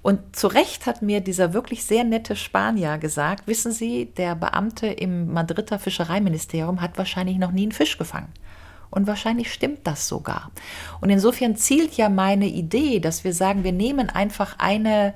Und 0.00 0.36
zu 0.36 0.46
Recht 0.46 0.86
hat 0.86 1.02
mir 1.02 1.20
dieser 1.20 1.52
wirklich 1.52 1.84
sehr 1.84 2.04
nette 2.04 2.36
Spanier 2.36 2.98
gesagt, 2.98 3.46
wissen 3.46 3.72
Sie, 3.72 4.06
der 4.06 4.36
Beamte 4.36 4.86
im 4.86 5.32
Madrider 5.32 5.78
Fischereiministerium 5.78 6.80
hat 6.80 6.96
wahrscheinlich 6.98 7.38
noch 7.38 7.50
nie 7.50 7.64
einen 7.64 7.72
Fisch 7.72 7.98
gefangen. 7.98 8.32
Und 8.90 9.06
wahrscheinlich 9.06 9.52
stimmt 9.52 9.80
das 9.84 10.08
sogar. 10.08 10.50
Und 11.00 11.10
insofern 11.10 11.56
zielt 11.56 11.96
ja 11.96 12.08
meine 12.08 12.46
Idee, 12.46 13.00
dass 13.00 13.24
wir 13.24 13.34
sagen, 13.34 13.64
wir 13.64 13.72
nehmen 13.72 14.08
einfach 14.08 14.58
eine 14.58 15.14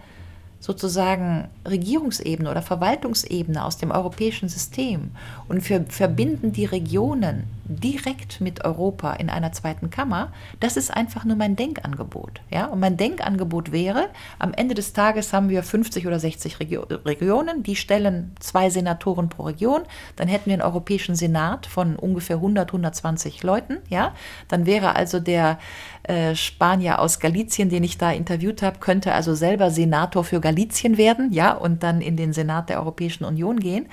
sozusagen 0.63 1.49
Regierungsebene 1.69 2.49
oder 2.49 2.63
Verwaltungsebene 2.63 3.65
aus 3.65 3.79
dem 3.79 3.91
europäischen 3.91 4.49
System 4.49 5.11
und 5.49 5.69
wir 5.69 5.85
verbinden 5.89 6.53
die 6.53 6.67
Regionen 6.67 7.45
direkt 7.64 8.40
mit 8.40 8.64
Europa 8.64 9.12
in 9.14 9.31
einer 9.31 9.53
zweiten 9.53 9.90
Kammer, 9.90 10.33
das 10.61 10.77
ist 10.77 10.92
einfach 10.92 11.25
nur 11.25 11.37
mein 11.37 11.57
Denkangebot. 11.57 12.40
Ja? 12.51 12.66
Und 12.66 12.81
mein 12.81 12.96
Denkangebot 12.96 13.72
wäre, 13.72 14.09
am 14.38 14.53
Ende 14.53 14.75
des 14.75 14.92
Tages 14.92 15.33
haben 15.33 15.48
wir 15.48 15.62
50 15.62 16.07
oder 16.07 16.18
60 16.18 16.61
Regio 16.61 16.83
Regionen, 16.83 17.62
die 17.62 17.77
stellen 17.77 18.35
zwei 18.40 18.70
Senatoren 18.70 19.29
pro 19.29 19.44
Region, 19.44 19.83
dann 20.16 20.29
hätten 20.29 20.46
wir 20.46 20.55
einen 20.55 20.62
Europäischen 20.62 21.14
Senat 21.14 21.66
von 21.66 21.96
ungefähr 21.96 22.37
100, 22.37 22.68
120 22.70 23.42
Leuten. 23.42 23.79
Ja? 23.88 24.14
Dann 24.48 24.66
wäre 24.66 24.96
also 24.96 25.20
der 25.20 25.59
äh, 26.03 26.35
Spanier 26.35 26.98
aus 26.98 27.20
Galizien, 27.20 27.68
den 27.68 27.85
ich 27.85 27.98
da 27.98 28.11
interviewt 28.11 28.62
habe, 28.62 28.79
könnte 28.81 29.12
also 29.12 29.35
selber 29.35 29.70
Senator 29.70 30.25
für 30.25 30.40
Galizien 30.40 30.98
werden 30.98 31.33
ja? 31.33 31.53
und 31.53 31.83
dann 31.83 32.01
in 32.01 32.16
den 32.16 32.33
Senat 32.33 32.68
der 32.68 32.81
Europäischen 32.81 33.25
Union 33.25 33.61
gehen. 33.61 33.87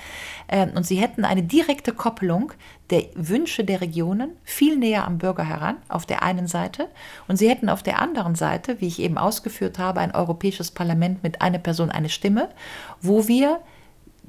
Äh, 0.48 0.68
und 0.76 0.86
sie 0.86 0.96
hätten 0.96 1.26
eine 1.26 1.44
direkte 1.44 1.94
Koppelung 1.94 2.54
der 2.90 3.04
Wünsche 3.16 3.64
der 3.64 3.82
Regionen 3.82 4.32
viel 4.44 4.78
näher 4.78 5.06
am 5.06 5.18
Bürger 5.18 5.44
heran, 5.44 5.78
auf 5.88 6.06
der 6.06 6.24
einen 6.24 6.48
Seite. 6.48 6.88
Und 7.28 7.38
sie 7.38 7.50
hätten 7.50 7.70
auf 7.70 7.84
der 7.84 8.02
anderen 8.02 8.36
Seite, 8.36 8.82
wie 8.82 8.88
ich 8.88 9.00
eben 9.00 9.18
ausgeführt 9.18 9.78
habe, 9.78 10.00
ein 10.00 10.16
europäisches 10.16 10.72
Parlament 10.72 11.24
mit 11.24 11.42
einer 11.42 11.60
Person 11.60 11.92
eine 11.92 12.10
Stimme, 12.10 12.50
wo 13.02 13.28
wir 13.28 13.60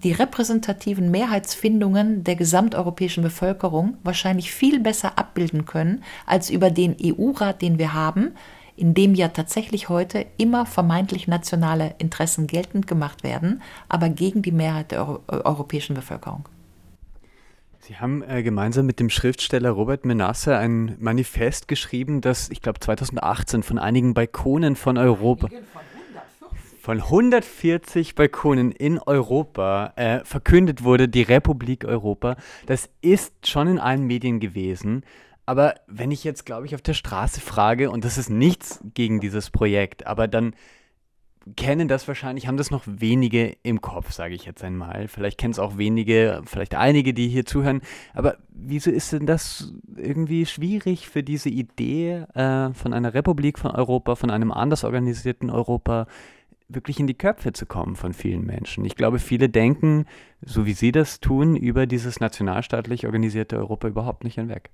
die 0.03 0.12
repräsentativen 0.12 1.11
Mehrheitsfindungen 1.11 2.25
der 2.25 2.37
gesamteuropäischen 2.37 3.23
Bevölkerung 3.23 3.99
wahrscheinlich 4.03 4.53
viel 4.53 4.81
besser 4.81 5.18
abbilden 5.18 5.66
können 5.66 6.03
als 6.27 6.49
über 6.49 6.70
den 6.70 6.96
EU-Rat, 7.03 7.61
den 7.61 7.79
wir 7.79 7.92
haben, 7.92 8.33
in 8.77 8.94
dem 8.94 9.14
ja 9.14 9.29
tatsächlich 9.29 9.90
heute 9.90 10.25
immer 10.38 10.64
vermeintlich 10.64 11.29
nationale 11.29 11.94
Interessen 11.99 12.46
geltend 12.46 12.87
gemacht 12.87 13.23
werden, 13.23 13.61
aber 13.90 14.09
gegen 14.09 14.40
die 14.40 14.53
Mehrheit 14.53 14.90
der 14.90 15.01
Euro 15.01 15.20
europäischen 15.29 15.94
Bevölkerung. 15.94 16.46
Sie 17.90 17.96
haben 17.96 18.22
äh, 18.22 18.44
gemeinsam 18.44 18.87
mit 18.87 19.00
dem 19.00 19.11
Schriftsteller 19.11 19.70
Robert 19.70 20.05
Menasse 20.05 20.57
ein 20.57 20.94
Manifest 21.00 21.66
geschrieben, 21.66 22.20
das, 22.20 22.48
ich 22.48 22.62
glaube, 22.62 22.79
2018 22.79 23.64
von 23.64 23.81
einigen 23.81 24.14
Balkonen 24.14 24.76
von 24.76 24.96
Europa. 24.96 25.48
Von 26.81 26.98
140 26.98 28.14
Balkonen 28.14 28.70
in 28.70 29.00
Europa 29.00 29.92
äh, 29.96 30.24
verkündet 30.24 30.85
wurde, 30.85 31.09
die 31.09 31.22
Republik 31.22 31.85
Europa. 31.85 32.37
Das 32.66 32.88
ist 33.03 33.48
schon 33.48 33.66
in 33.66 33.81
allen 33.81 34.07
Medien 34.07 34.38
gewesen. 34.38 35.03
Aber 35.44 35.74
wenn 35.88 36.12
ich 36.12 36.22
jetzt, 36.22 36.46
glaube 36.46 36.66
ich, 36.66 36.76
auf 36.76 36.83
der 36.83 36.94
Straße 36.94 37.40
frage, 37.40 37.90
und 37.90 38.05
das 38.05 38.18
ist 38.18 38.31
nichts 38.31 38.79
gegen 38.94 39.18
dieses 39.18 39.50
Projekt, 39.50 40.07
aber 40.07 40.29
dann 40.29 40.55
kennen 41.57 41.88
das 41.88 42.07
wahrscheinlich, 42.07 42.46
haben 42.46 42.57
das 42.57 42.70
noch 42.70 42.85
wenige 42.87 43.57
im 43.62 43.81
Kopf, 43.81 44.12
sage 44.12 44.35
ich 44.35 44.44
jetzt 44.44 44.62
einmal. 44.62 45.09
Vielleicht 45.09 45.38
kennen 45.38 45.53
es 45.53 45.59
auch 45.59 45.79
wenige, 45.79 46.42
vielleicht 46.44 46.74
einige, 46.74 47.14
die 47.14 47.29
hier 47.29 47.46
zuhören. 47.46 47.81
Aber 48.14 48.37
wieso 48.50 48.90
ist 48.90 49.12
denn 49.12 49.26
das 49.26 49.72
irgendwie 49.96 50.46
schwierig 50.46 51.09
für 51.09 51.22
diese 51.22 51.48
Idee 51.48 52.24
äh, 52.35 52.72
von 52.74 52.92
einer 52.92 53.14
Republik 53.14 53.59
von 53.59 53.70
Europa, 53.70 54.16
von 54.16 54.31
einem 54.31 54.53
anders 54.53 54.85
organisierten 54.85 55.50
Europa, 55.50 56.07
wirklich 56.68 57.00
in 57.00 57.07
die 57.07 57.14
Köpfe 57.14 57.53
zu 57.53 57.66
kommen 57.66 57.96
von 57.96 58.12
vielen 58.12 58.44
Menschen? 58.44 58.85
Ich 58.85 58.94
glaube, 58.94 59.18
viele 59.18 59.48
denken, 59.48 60.07
so 60.42 60.66
wie 60.66 60.74
Sie 60.74 60.92
das 60.92 61.20
tun, 61.20 61.57
über 61.57 61.87
dieses 61.87 62.20
nationalstaatlich 62.20 63.07
organisierte 63.07 63.57
Europa 63.57 63.88
überhaupt 63.88 64.24
nicht 64.24 64.35
hinweg. 64.35 64.70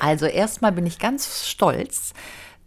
Also 0.00 0.26
erstmal 0.26 0.72
bin 0.72 0.86
ich 0.86 0.98
ganz 0.98 1.48
stolz, 1.48 2.12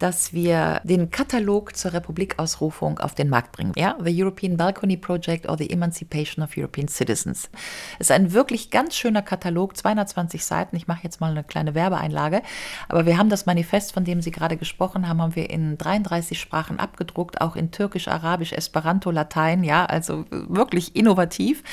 dass 0.01 0.33
wir 0.33 0.81
den 0.83 1.11
Katalog 1.11 1.75
zur 1.77 1.93
Republikausrufung 1.93 2.97
auf 2.97 3.13
den 3.13 3.29
Markt 3.29 3.51
bringen. 3.51 3.73
Ja, 3.77 3.95
The 4.03 4.23
European 4.23 4.57
Balcony 4.57 4.97
Project 4.97 5.47
or 5.47 5.57
the 5.59 5.69
Emancipation 5.69 6.43
of 6.43 6.57
European 6.57 6.87
Citizens. 6.87 7.51
Es 7.99 8.07
ist 8.07 8.11
ein 8.11 8.33
wirklich 8.33 8.71
ganz 8.71 8.95
schöner 8.95 9.21
Katalog, 9.21 9.77
220 9.77 10.43
Seiten. 10.43 10.75
Ich 10.75 10.87
mache 10.87 11.01
jetzt 11.03 11.21
mal 11.21 11.29
eine 11.29 11.43
kleine 11.43 11.75
Werbeeinlage. 11.75 12.41
Aber 12.89 13.05
wir 13.05 13.19
haben 13.19 13.29
das 13.29 13.45
Manifest, 13.45 13.93
von 13.93 14.03
dem 14.03 14.23
Sie 14.23 14.31
gerade 14.31 14.57
gesprochen 14.57 15.07
haben, 15.07 15.21
haben 15.21 15.35
wir 15.35 15.51
in 15.51 15.77
33 15.77 16.39
Sprachen 16.39 16.79
abgedruckt, 16.79 17.39
auch 17.39 17.55
in 17.55 17.69
Türkisch, 17.69 18.07
Arabisch, 18.07 18.53
Esperanto, 18.53 19.11
Latein. 19.11 19.63
Ja, 19.63 19.85
also 19.85 20.25
wirklich 20.31 20.95
innovativ. 20.95 21.63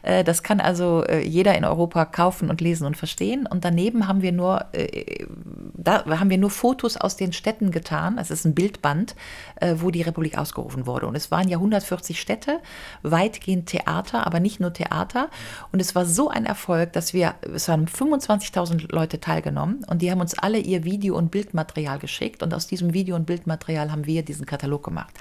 Äh, 0.00 0.24
das 0.24 0.42
kann 0.42 0.60
also 0.60 1.04
äh, 1.04 1.20
jeder 1.20 1.54
in 1.54 1.66
Europa 1.66 2.06
kaufen 2.06 2.48
und 2.48 2.62
lesen 2.62 2.86
und 2.86 2.96
verstehen. 2.96 3.46
Und 3.46 3.66
daneben 3.66 4.08
haben 4.08 4.22
wir 4.22 4.32
nur, 4.32 4.64
äh, 4.72 5.26
da 5.74 6.06
haben 6.06 6.30
wir 6.30 6.38
nur 6.38 6.50
Fotos 6.50 6.96
aus 6.96 7.16
den 7.16 7.34
Städten 7.34 7.73
getan. 7.74 8.16
Es 8.16 8.30
ist 8.30 8.46
ein 8.46 8.54
Bildband, 8.54 9.14
äh, 9.56 9.74
wo 9.76 9.90
die 9.90 10.00
Republik 10.00 10.38
ausgerufen 10.38 10.86
wurde. 10.86 11.06
Und 11.06 11.14
es 11.14 11.30
waren 11.30 11.48
ja 11.48 11.58
140 11.58 12.18
Städte, 12.18 12.60
weitgehend 13.02 13.66
Theater, 13.66 14.26
aber 14.26 14.40
nicht 14.40 14.60
nur 14.60 14.72
Theater. 14.72 15.28
Und 15.72 15.80
es 15.80 15.94
war 15.94 16.06
so 16.06 16.30
ein 16.30 16.46
Erfolg, 16.46 16.94
dass 16.94 17.12
wir, 17.12 17.34
es 17.54 17.68
haben 17.68 17.84
25.000 17.84 18.90
Leute 18.90 19.20
teilgenommen 19.20 19.84
und 19.84 20.00
die 20.00 20.10
haben 20.10 20.22
uns 20.22 20.38
alle 20.38 20.58
ihr 20.58 20.84
Video- 20.84 21.18
und 21.18 21.30
Bildmaterial 21.30 21.98
geschickt. 21.98 22.42
Und 22.42 22.54
aus 22.54 22.66
diesem 22.66 22.94
Video- 22.94 23.16
und 23.16 23.26
Bildmaterial 23.26 23.92
haben 23.92 24.06
wir 24.06 24.24
diesen 24.24 24.46
Katalog 24.46 24.84
gemacht. 24.84 25.12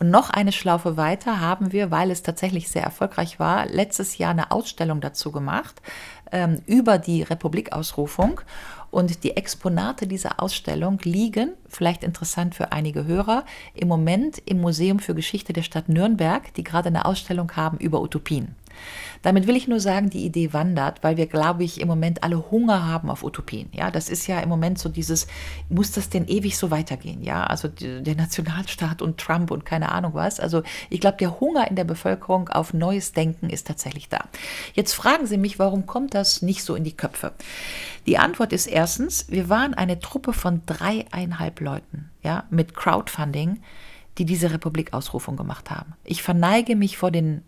Und 0.00 0.10
noch 0.10 0.30
eine 0.30 0.50
Schlaufe 0.50 0.96
weiter 0.96 1.40
haben 1.40 1.70
wir, 1.72 1.92
weil 1.92 2.10
es 2.10 2.22
tatsächlich 2.22 2.68
sehr 2.68 2.82
erfolgreich 2.82 3.38
war, 3.38 3.66
letztes 3.66 4.18
Jahr 4.18 4.30
eine 4.30 4.50
Ausstellung 4.50 5.00
dazu 5.00 5.30
gemacht 5.30 5.80
ähm, 6.32 6.60
über 6.66 6.98
die 6.98 7.22
Republikausrufung. 7.22 8.40
Und 8.90 9.22
die 9.22 9.36
Exponate 9.36 10.06
dieser 10.08 10.42
Ausstellung 10.42 10.98
liegen, 11.04 11.52
vielleicht 11.68 12.02
interessant 12.02 12.56
für 12.56 12.72
einige 12.72 13.04
Hörer, 13.04 13.44
im 13.74 13.86
Moment 13.86 14.42
im 14.46 14.60
Museum 14.60 14.98
für 14.98 15.14
Geschichte 15.14 15.52
der 15.52 15.62
Stadt 15.62 15.88
Nürnberg, 15.88 16.52
die 16.54 16.64
gerade 16.64 16.88
eine 16.88 17.04
Ausstellung 17.04 17.52
haben 17.54 17.78
über 17.78 18.02
Utopien. 18.02 18.56
Damit 19.22 19.46
will 19.46 19.56
ich 19.56 19.68
nur 19.68 19.80
sagen, 19.80 20.08
die 20.08 20.24
Idee 20.24 20.52
wandert, 20.52 21.02
weil 21.02 21.16
wir, 21.18 21.26
glaube 21.26 21.62
ich, 21.62 21.80
im 21.80 21.88
Moment 21.88 22.22
alle 22.22 22.50
Hunger 22.50 22.86
haben 22.86 23.10
auf 23.10 23.22
Utopien. 23.22 23.68
Ja, 23.72 23.90
das 23.90 24.08
ist 24.08 24.26
ja 24.26 24.40
im 24.40 24.48
Moment 24.48 24.78
so 24.78 24.88
dieses, 24.88 25.26
muss 25.68 25.92
das 25.92 26.08
denn 26.08 26.26
ewig 26.26 26.56
so 26.56 26.70
weitergehen? 26.70 27.22
Ja, 27.22 27.44
also 27.44 27.68
der 27.68 28.14
Nationalstaat 28.14 29.02
und 29.02 29.18
Trump 29.18 29.50
und 29.50 29.66
keine 29.66 29.92
Ahnung 29.92 30.14
was. 30.14 30.40
Also 30.40 30.62
ich 30.88 31.00
glaube, 31.00 31.18
der 31.18 31.38
Hunger 31.38 31.68
in 31.68 31.76
der 31.76 31.84
Bevölkerung 31.84 32.48
auf 32.48 32.72
neues 32.72 33.12
Denken 33.12 33.50
ist 33.50 33.66
tatsächlich 33.66 34.08
da. 34.08 34.24
Jetzt 34.72 34.94
fragen 34.94 35.26
Sie 35.26 35.36
mich, 35.36 35.58
warum 35.58 35.84
kommt 35.86 36.14
das 36.14 36.40
nicht 36.40 36.64
so 36.64 36.74
in 36.74 36.84
die 36.84 36.96
Köpfe? 36.96 37.32
Die 38.06 38.16
Antwort 38.16 38.52
ist 38.54 38.66
erstens, 38.66 39.26
wir 39.28 39.50
waren 39.50 39.74
eine 39.74 40.00
Truppe 40.00 40.32
von 40.32 40.62
dreieinhalb 40.64 41.60
Leuten, 41.60 42.10
ja, 42.22 42.44
mit 42.50 42.74
Crowdfunding, 42.74 43.60
die 44.18 44.24
diese 44.24 44.50
Republikausrufung 44.50 45.36
gemacht 45.36 45.70
haben. 45.70 45.92
Ich 46.04 46.22
verneige 46.22 46.74
mich 46.76 46.96
vor 46.96 47.10
den 47.10 47.42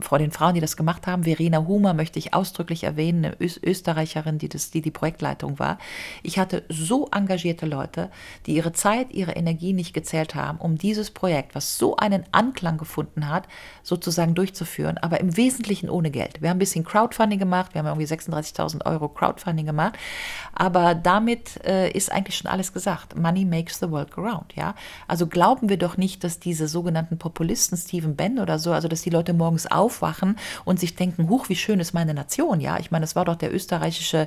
vor 0.00 0.18
den 0.18 0.30
Frauen, 0.30 0.54
die 0.54 0.60
das 0.60 0.76
gemacht 0.76 1.06
haben. 1.06 1.24
Verena 1.24 1.66
Humer 1.66 1.94
möchte 1.94 2.18
ich 2.18 2.34
ausdrücklich 2.34 2.84
erwähnen, 2.84 3.24
eine 3.24 3.36
Österreicherin, 3.40 4.38
die, 4.38 4.48
das, 4.48 4.70
die 4.70 4.82
die 4.82 4.90
Projektleitung 4.90 5.58
war. 5.58 5.78
Ich 6.22 6.38
hatte 6.38 6.64
so 6.68 7.08
engagierte 7.12 7.66
Leute, 7.66 8.10
die 8.46 8.54
ihre 8.54 8.72
Zeit, 8.72 9.12
ihre 9.12 9.32
Energie 9.32 9.72
nicht 9.72 9.94
gezählt 9.94 10.34
haben, 10.34 10.58
um 10.58 10.76
dieses 10.78 11.10
Projekt, 11.10 11.54
was 11.54 11.78
so 11.78 11.96
einen 11.96 12.24
Anklang 12.32 12.78
gefunden 12.78 13.28
hat, 13.28 13.46
sozusagen 13.82 14.34
durchzuführen, 14.34 14.98
aber 14.98 15.20
im 15.20 15.36
Wesentlichen 15.36 15.90
ohne 15.90 16.10
Geld. 16.10 16.40
Wir 16.42 16.50
haben 16.50 16.56
ein 16.56 16.60
bisschen 16.60 16.84
Crowdfunding 16.84 17.38
gemacht, 17.38 17.74
wir 17.74 17.80
haben 17.80 17.86
irgendwie 17.86 18.12
36.000 18.12 18.84
Euro 18.86 19.08
Crowdfunding 19.08 19.66
gemacht, 19.66 19.94
aber 20.52 20.94
damit 20.94 21.64
äh, 21.64 21.90
ist 21.90 22.10
eigentlich 22.10 22.36
schon 22.36 22.50
alles 22.50 22.72
gesagt. 22.72 23.16
Money 23.18 23.44
makes 23.44 23.78
the 23.78 23.90
world 23.90 24.10
go 24.10 24.22
round, 24.22 24.54
ja. 24.54 24.74
Also 25.08 25.26
glauben 25.26 25.68
wir 25.68 25.76
doch 25.76 25.96
nicht, 25.96 26.24
dass 26.24 26.40
diese 26.40 26.68
sogenannten 26.68 27.18
Populisten, 27.18 27.76
Stephen 27.76 28.16
Benn 28.16 28.38
oder 28.38 28.58
so, 28.58 28.72
also 28.72 28.88
dass 28.88 29.02
die 29.02 29.10
Leute 29.10 29.32
morgens 29.44 29.70
aufwachen 29.70 30.38
und 30.64 30.80
sich 30.80 30.96
denken, 30.96 31.28
huch, 31.28 31.50
wie 31.50 31.56
schön 31.56 31.78
ist 31.78 31.92
meine 31.92 32.14
Nation, 32.14 32.62
ja. 32.62 32.78
Ich 32.78 32.90
meine, 32.90 33.04
es 33.04 33.14
war 33.14 33.26
doch 33.26 33.36
der 33.36 33.52
österreichische 33.52 34.26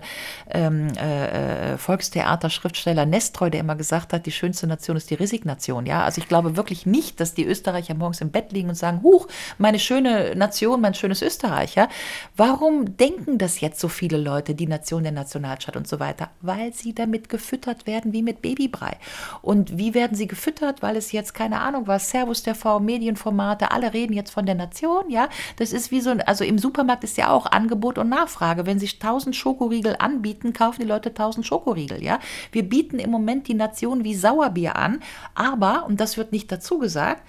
ähm, 0.52 0.90
äh, 0.96 1.74
äh 1.74 1.78
Volkstheater-Schriftsteller 1.80 3.08
Nestreu, 3.08 3.50
der 3.50 3.62
immer 3.62 3.76
gesagt 3.76 4.14
hat, 4.14 4.28
die 4.28 4.32
schönste 4.32 4.68
Nation 4.68 4.96
ist 4.96 5.10
die 5.10 5.16
Resignation, 5.16 5.88
ja. 5.88 6.04
Also 6.04 6.22
ich 6.22 6.28
glaube 6.28 6.56
wirklich 6.56 6.86
nicht, 6.86 7.20
dass 7.20 7.34
die 7.34 7.46
Österreicher 7.46 7.96
morgens 7.96 8.22
im 8.22 8.30
Bett 8.30 8.52
liegen 8.52 8.70
und 8.70 8.76
sagen, 8.76 9.02
huch, 9.02 9.28
meine 9.58 9.80
schöne 9.80 10.36
Nation, 10.36 10.82
mein 10.82 10.94
schönes 10.94 11.24
Österreich, 11.24 11.74
ja. 11.74 11.90
Warum 12.36 12.96
denken 12.96 13.40
das 13.40 13.60
jetzt 13.60 13.80
so 13.80 13.88
viele 13.88 14.18
Leute, 14.18 14.54
die 14.54 14.68
Nation 14.68 15.02
der 15.02 15.14
Nationalstaat 15.14 15.78
und 15.78 15.88
so 15.88 16.00
weiter? 16.00 16.30
Weil 16.42 16.74
sie 16.74 16.94
damit 16.94 17.28
gefüttert 17.28 17.88
werden 17.88 18.14
wie 18.14 18.22
mit 18.22 18.44
Babybrei. 18.44 18.98
Und 19.42 19.80
wie 19.80 19.96
werden 19.96 20.16
sie 20.16 20.28
gefüttert? 20.28 20.84
Weil 20.84 20.96
es 20.96 21.12
jetzt, 21.12 21.34
keine 21.34 21.62
Ahnung 21.62 21.88
was, 21.88 22.12
Servus 22.12 22.44
TV, 22.44 22.80
Medienformate, 22.80 23.72
alle 23.72 23.94
reden 23.94 24.14
jetzt 24.14 24.30
von 24.30 24.46
der 24.46 24.56
Nation 24.56 25.07
ja. 25.10 25.30
Das 25.58 25.74
ist 25.74 25.92
wie 25.92 26.02
so 26.02 26.10
ein, 26.10 26.22
also 26.22 26.44
im 26.44 26.58
Supermarkt 26.58 27.04
ist 27.04 27.18
ja 27.18 27.30
auch 27.30 27.46
Angebot 27.46 27.98
und 27.98 28.10
Nachfrage. 28.10 28.66
Wenn 28.66 28.80
sich 28.80 29.00
tausend 29.00 29.36
Schokoriegel 29.36 29.96
anbieten, 30.00 30.54
kaufen 30.54 30.82
die 30.82 30.88
Leute 30.88 31.14
tausend 31.14 31.46
Schokoriegel, 31.46 32.04
ja. 32.04 32.20
Wir 32.52 32.64
bieten 32.64 33.00
im 33.00 33.12
Moment 33.12 33.48
die 33.48 33.54
Nation 33.54 34.04
wie 34.04 34.16
Sauerbier 34.16 34.76
an, 34.76 35.02
aber, 35.36 35.86
und 35.88 36.00
das 36.00 36.18
wird 36.18 36.32
nicht 36.32 36.52
dazu 36.52 36.80
gesagt, 36.80 37.24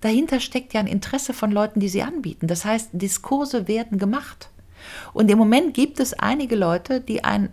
dahinter 0.00 0.40
steckt 0.40 0.74
ja 0.74 0.80
ein 0.80 0.86
Interesse 0.86 1.32
von 1.32 1.50
Leuten, 1.50 1.80
die 1.80 1.88
sie 1.88 2.02
anbieten. 2.02 2.46
Das 2.46 2.64
heißt, 2.64 2.90
Diskurse 2.92 3.68
werden 3.68 3.98
gemacht. 3.98 4.50
Und 5.12 5.30
im 5.30 5.38
Moment 5.38 5.74
gibt 5.74 6.00
es 6.00 6.14
einige 6.14 6.56
Leute, 6.56 7.00
die 7.00 7.24
ein 7.24 7.50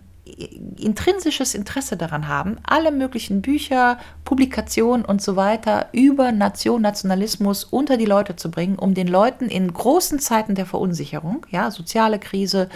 intrinsisches 0.78 1.56
Interesse 1.56 1.98
daran 1.98 2.28
haben, 2.28 2.58
alle 2.64 2.92
möglichen 2.92 3.42
Bücher, 3.42 3.98
Publikationen 4.26 5.06
und 5.06 5.22
so 5.22 5.36
weiter 5.36 5.88
über 5.92 6.32
Nation, 6.32 6.82
Nationalismus 6.82 7.64
unter 7.64 7.98
die 7.98 8.06
Leute 8.06 8.36
zu 8.36 8.50
bringen, 8.50 8.78
um 8.78 8.94
den 8.94 9.08
Leuten 9.08 9.48
in 9.50 9.72
großen 9.72 10.20
Zeiten 10.20 10.56
der 10.56 10.66
Verunsicherung, 10.66 11.46
ja, 11.50 11.72
soziale 11.72 12.20
Krise, 12.20 12.70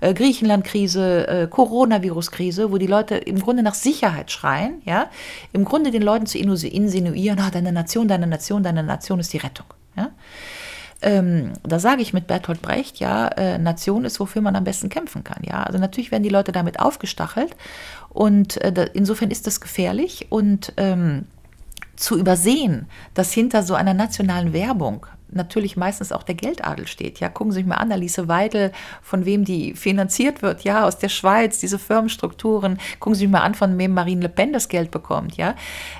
äh, 0.00 0.14
Griechenland-Krise, 0.14 1.28
äh, 1.28 1.46
Coronavirus-Krise, 1.48 2.72
wo 2.72 2.78
die 2.78 2.86
Leute 2.86 3.16
im 3.16 3.40
Grunde 3.40 3.62
nach 3.62 3.74
Sicherheit 3.74 4.30
schreien, 4.30 4.82
ja, 4.84 5.10
im 5.52 5.64
Grunde 5.64 5.90
den 5.90 6.02
Leuten 6.02 6.26
zu 6.26 6.38
insinuieren, 6.38 7.38
ah, 7.40 7.50
deine 7.50 7.72
Nation, 7.72 8.08
deine 8.08 8.26
Nation, 8.26 8.62
deine 8.62 8.82
Nation 8.82 9.20
ist 9.20 9.32
die 9.32 9.38
Rettung, 9.38 9.66
ja. 9.96 10.10
Ähm, 11.04 11.52
da 11.62 11.78
sage 11.78 12.00
ich 12.00 12.14
mit 12.14 12.26
Bertolt 12.26 12.62
Brecht, 12.62 12.98
ja, 12.98 13.28
äh, 13.28 13.58
Nation 13.58 14.06
ist, 14.06 14.20
wofür 14.20 14.40
man 14.40 14.56
am 14.56 14.64
besten 14.64 14.88
kämpfen 14.88 15.22
kann. 15.22 15.42
Ja, 15.44 15.62
also 15.62 15.78
natürlich 15.78 16.10
werden 16.10 16.22
die 16.22 16.30
Leute 16.30 16.50
damit 16.50 16.80
aufgestachelt 16.80 17.54
und 18.08 18.56
äh, 18.62 18.72
da, 18.72 18.84
insofern 18.84 19.30
ist 19.30 19.46
das 19.46 19.60
gefährlich 19.60 20.28
und 20.30 20.72
ähm, 20.78 21.26
zu 21.94 22.18
übersehen, 22.18 22.86
dass 23.12 23.34
hinter 23.34 23.62
so 23.62 23.74
einer 23.74 23.92
nationalen 23.92 24.54
Werbung 24.54 25.06
natürlich 25.30 25.76
meistens 25.76 26.12
auch 26.12 26.22
der 26.22 26.34
Geldadel 26.34 26.86
steht. 26.86 27.20
Ja, 27.20 27.28
gucken 27.28 27.52
Sie 27.52 27.60
sich 27.60 27.66
mal 27.66 27.76
an, 27.76 27.92
Alice 27.92 28.28
Weidel, 28.28 28.72
von 29.02 29.24
wem 29.24 29.44
die 29.44 29.74
finanziert 29.74 30.42
wird, 30.42 30.64
ja, 30.64 30.84
aus 30.86 30.98
der 30.98 31.08
Schweiz, 31.08 31.58
diese 31.58 31.78
Firmenstrukturen. 31.78 32.78
Gucken 33.00 33.14
Sie 33.14 33.20
sich 33.20 33.28
mal 33.28 33.40
an, 33.40 33.54
von 33.54 33.76
wem 33.78 33.92
Marine 33.92 34.22
Le 34.22 34.28
Pen 34.28 34.52
das 34.52 34.68
Geld 34.68 34.90
bekommt, 34.90 35.36
ja. 35.36 35.54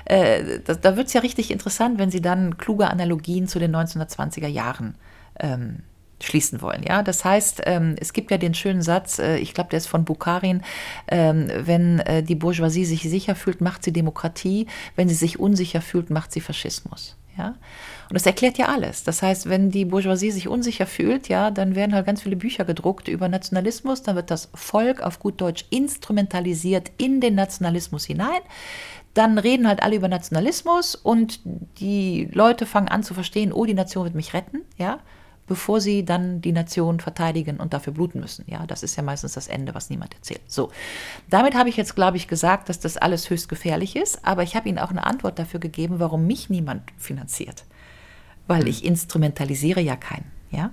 Äh, 0.05 0.59
da 0.63 0.75
da 0.75 0.97
wird 0.97 1.07
es 1.07 1.13
ja 1.13 1.21
richtig 1.21 1.51
interessant, 1.51 1.99
wenn 1.99 2.11
Sie 2.11 2.21
dann 2.21 2.57
kluge 2.57 2.87
Analogien 2.87 3.47
zu 3.47 3.59
den 3.59 3.75
1920er 3.75 4.47
Jahren 4.47 4.95
ähm, 5.39 5.79
schließen 6.21 6.61
wollen. 6.61 6.83
Ja, 6.83 7.03
das 7.03 7.25
heißt, 7.25 7.63
ähm, 7.65 7.95
es 7.99 8.13
gibt 8.13 8.31
ja 8.31 8.37
den 8.37 8.53
schönen 8.53 8.81
Satz, 8.81 9.19
äh, 9.19 9.37
ich 9.37 9.53
glaube, 9.53 9.69
der 9.69 9.77
ist 9.77 9.87
von 9.87 10.05
Bukharin, 10.05 10.61
ähm, 11.07 11.49
wenn 11.57 11.99
äh, 11.99 12.23
die 12.23 12.35
Bourgeoisie 12.35 12.85
sich 12.85 13.03
sicher 13.03 13.35
fühlt, 13.35 13.61
macht 13.61 13.83
sie 13.83 13.91
Demokratie, 13.91 14.67
wenn 14.95 15.09
sie 15.09 15.15
sich 15.15 15.39
unsicher 15.39 15.81
fühlt, 15.81 16.09
macht 16.09 16.31
sie 16.31 16.41
Faschismus. 16.41 17.17
Ja? 17.37 17.49
Und 18.09 18.13
das 18.13 18.25
erklärt 18.25 18.57
ja 18.57 18.67
alles. 18.67 19.03
Das 19.03 19.21
heißt, 19.21 19.49
wenn 19.49 19.71
die 19.71 19.85
Bourgeoisie 19.85 20.31
sich 20.31 20.47
unsicher 20.47 20.85
fühlt, 20.85 21.27
ja, 21.27 21.51
dann 21.51 21.75
werden 21.75 21.93
halt 21.93 22.05
ganz 22.05 22.21
viele 22.21 22.35
Bücher 22.35 22.65
gedruckt 22.65 23.07
über 23.07 23.27
Nationalismus, 23.27 24.03
dann 24.03 24.15
wird 24.15 24.31
das 24.31 24.49
Volk 24.53 25.01
auf 25.01 25.19
gut 25.19 25.41
Deutsch 25.41 25.65
instrumentalisiert 25.69 26.91
in 26.97 27.21
den 27.21 27.35
Nationalismus 27.35 28.05
hinein. 28.05 28.41
Dann 29.13 29.37
reden 29.37 29.67
halt 29.67 29.81
alle 29.81 29.95
über 29.95 30.07
Nationalismus 30.07 30.95
und 30.95 31.39
die 31.79 32.29
Leute 32.31 32.65
fangen 32.65 32.89
an 32.89 33.03
zu 33.03 33.13
verstehen, 33.13 33.53
oh, 33.53 33.65
die 33.65 33.73
Nation 33.73 34.03
wird 34.03 34.15
mich 34.15 34.33
retten, 34.33 34.61
ja 34.77 34.99
bevor 35.47 35.81
sie 35.81 36.05
dann 36.05 36.41
die 36.41 36.51
Nation 36.51 36.99
verteidigen 36.99 37.57
und 37.57 37.73
dafür 37.73 37.93
bluten 37.93 38.19
müssen. 38.19 38.45
Ja, 38.47 38.65
das 38.65 38.83
ist 38.83 38.95
ja 38.95 39.03
meistens 39.03 39.33
das 39.33 39.47
Ende, 39.47 39.75
was 39.75 39.89
niemand 39.89 40.13
erzählt. 40.13 40.41
So, 40.47 40.71
damit 41.29 41.55
habe 41.55 41.69
ich 41.69 41.77
jetzt, 41.77 41.95
glaube 41.95 42.17
ich, 42.17 42.27
gesagt, 42.27 42.69
dass 42.69 42.79
das 42.79 42.97
alles 42.97 43.29
höchst 43.29 43.49
gefährlich 43.49 43.95
ist, 43.95 44.25
aber 44.25 44.43
ich 44.43 44.55
habe 44.55 44.69
Ihnen 44.69 44.79
auch 44.79 44.89
eine 44.89 45.05
Antwort 45.05 45.39
dafür 45.39 45.59
gegeben, 45.59 45.99
warum 45.99 46.25
mich 46.25 46.49
niemand 46.49 46.83
finanziert. 46.97 47.65
Weil 48.47 48.61
hm. 48.61 48.67
ich 48.67 48.83
instrumentalisiere 48.83 49.81
ja 49.81 49.95
keinen. 49.95 50.35
Ja? 50.51 50.71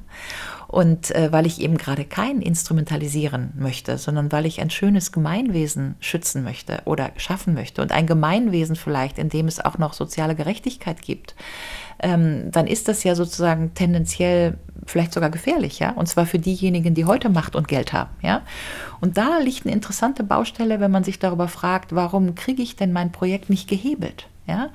Und 0.68 1.10
äh, 1.10 1.32
weil 1.32 1.46
ich 1.46 1.60
eben 1.60 1.76
gerade 1.76 2.04
keinen 2.04 2.40
instrumentalisieren 2.40 3.52
möchte, 3.56 3.98
sondern 3.98 4.32
weil 4.32 4.46
ich 4.46 4.60
ein 4.60 4.70
schönes 4.70 5.12
Gemeinwesen 5.12 5.96
schützen 6.00 6.44
möchte 6.44 6.82
oder 6.84 7.10
schaffen 7.16 7.54
möchte 7.54 7.82
und 7.82 7.92
ein 7.92 8.06
Gemeinwesen 8.06 8.76
vielleicht, 8.76 9.18
in 9.18 9.28
dem 9.28 9.48
es 9.48 9.60
auch 9.60 9.76
noch 9.78 9.92
soziale 9.92 10.34
Gerechtigkeit 10.34 11.02
gibt, 11.02 11.34
ähm, 12.02 12.50
dann 12.50 12.66
ist 12.66 12.88
das 12.88 13.04
ja 13.04 13.14
sozusagen 13.14 13.74
tendenziell 13.74 14.58
vielleicht 14.84 15.12
sogar 15.12 15.30
gefährlich, 15.30 15.78
ja, 15.78 15.90
und 15.90 16.08
zwar 16.08 16.26
für 16.26 16.38
diejenigen, 16.38 16.94
die 16.94 17.04
heute 17.04 17.28
Macht 17.28 17.54
und 17.54 17.68
Geld 17.68 17.92
haben, 17.92 18.10
ja. 18.20 18.42
Und 19.00 19.16
da 19.16 19.38
liegt 19.38 19.64
eine 19.64 19.74
interessante 19.74 20.24
Baustelle, 20.24 20.80
wenn 20.80 20.90
man 20.90 21.04
sich 21.04 21.18
darüber 21.18 21.48
fragt, 21.48 21.94
warum 21.94 22.34
kriege 22.34 22.62
ich 22.62 22.76
denn 22.76 22.92
mein 22.92 23.12
Projekt 23.12 23.48
nicht 23.48 23.68
gehebelt, 23.68 24.26
ja? 24.46 24.70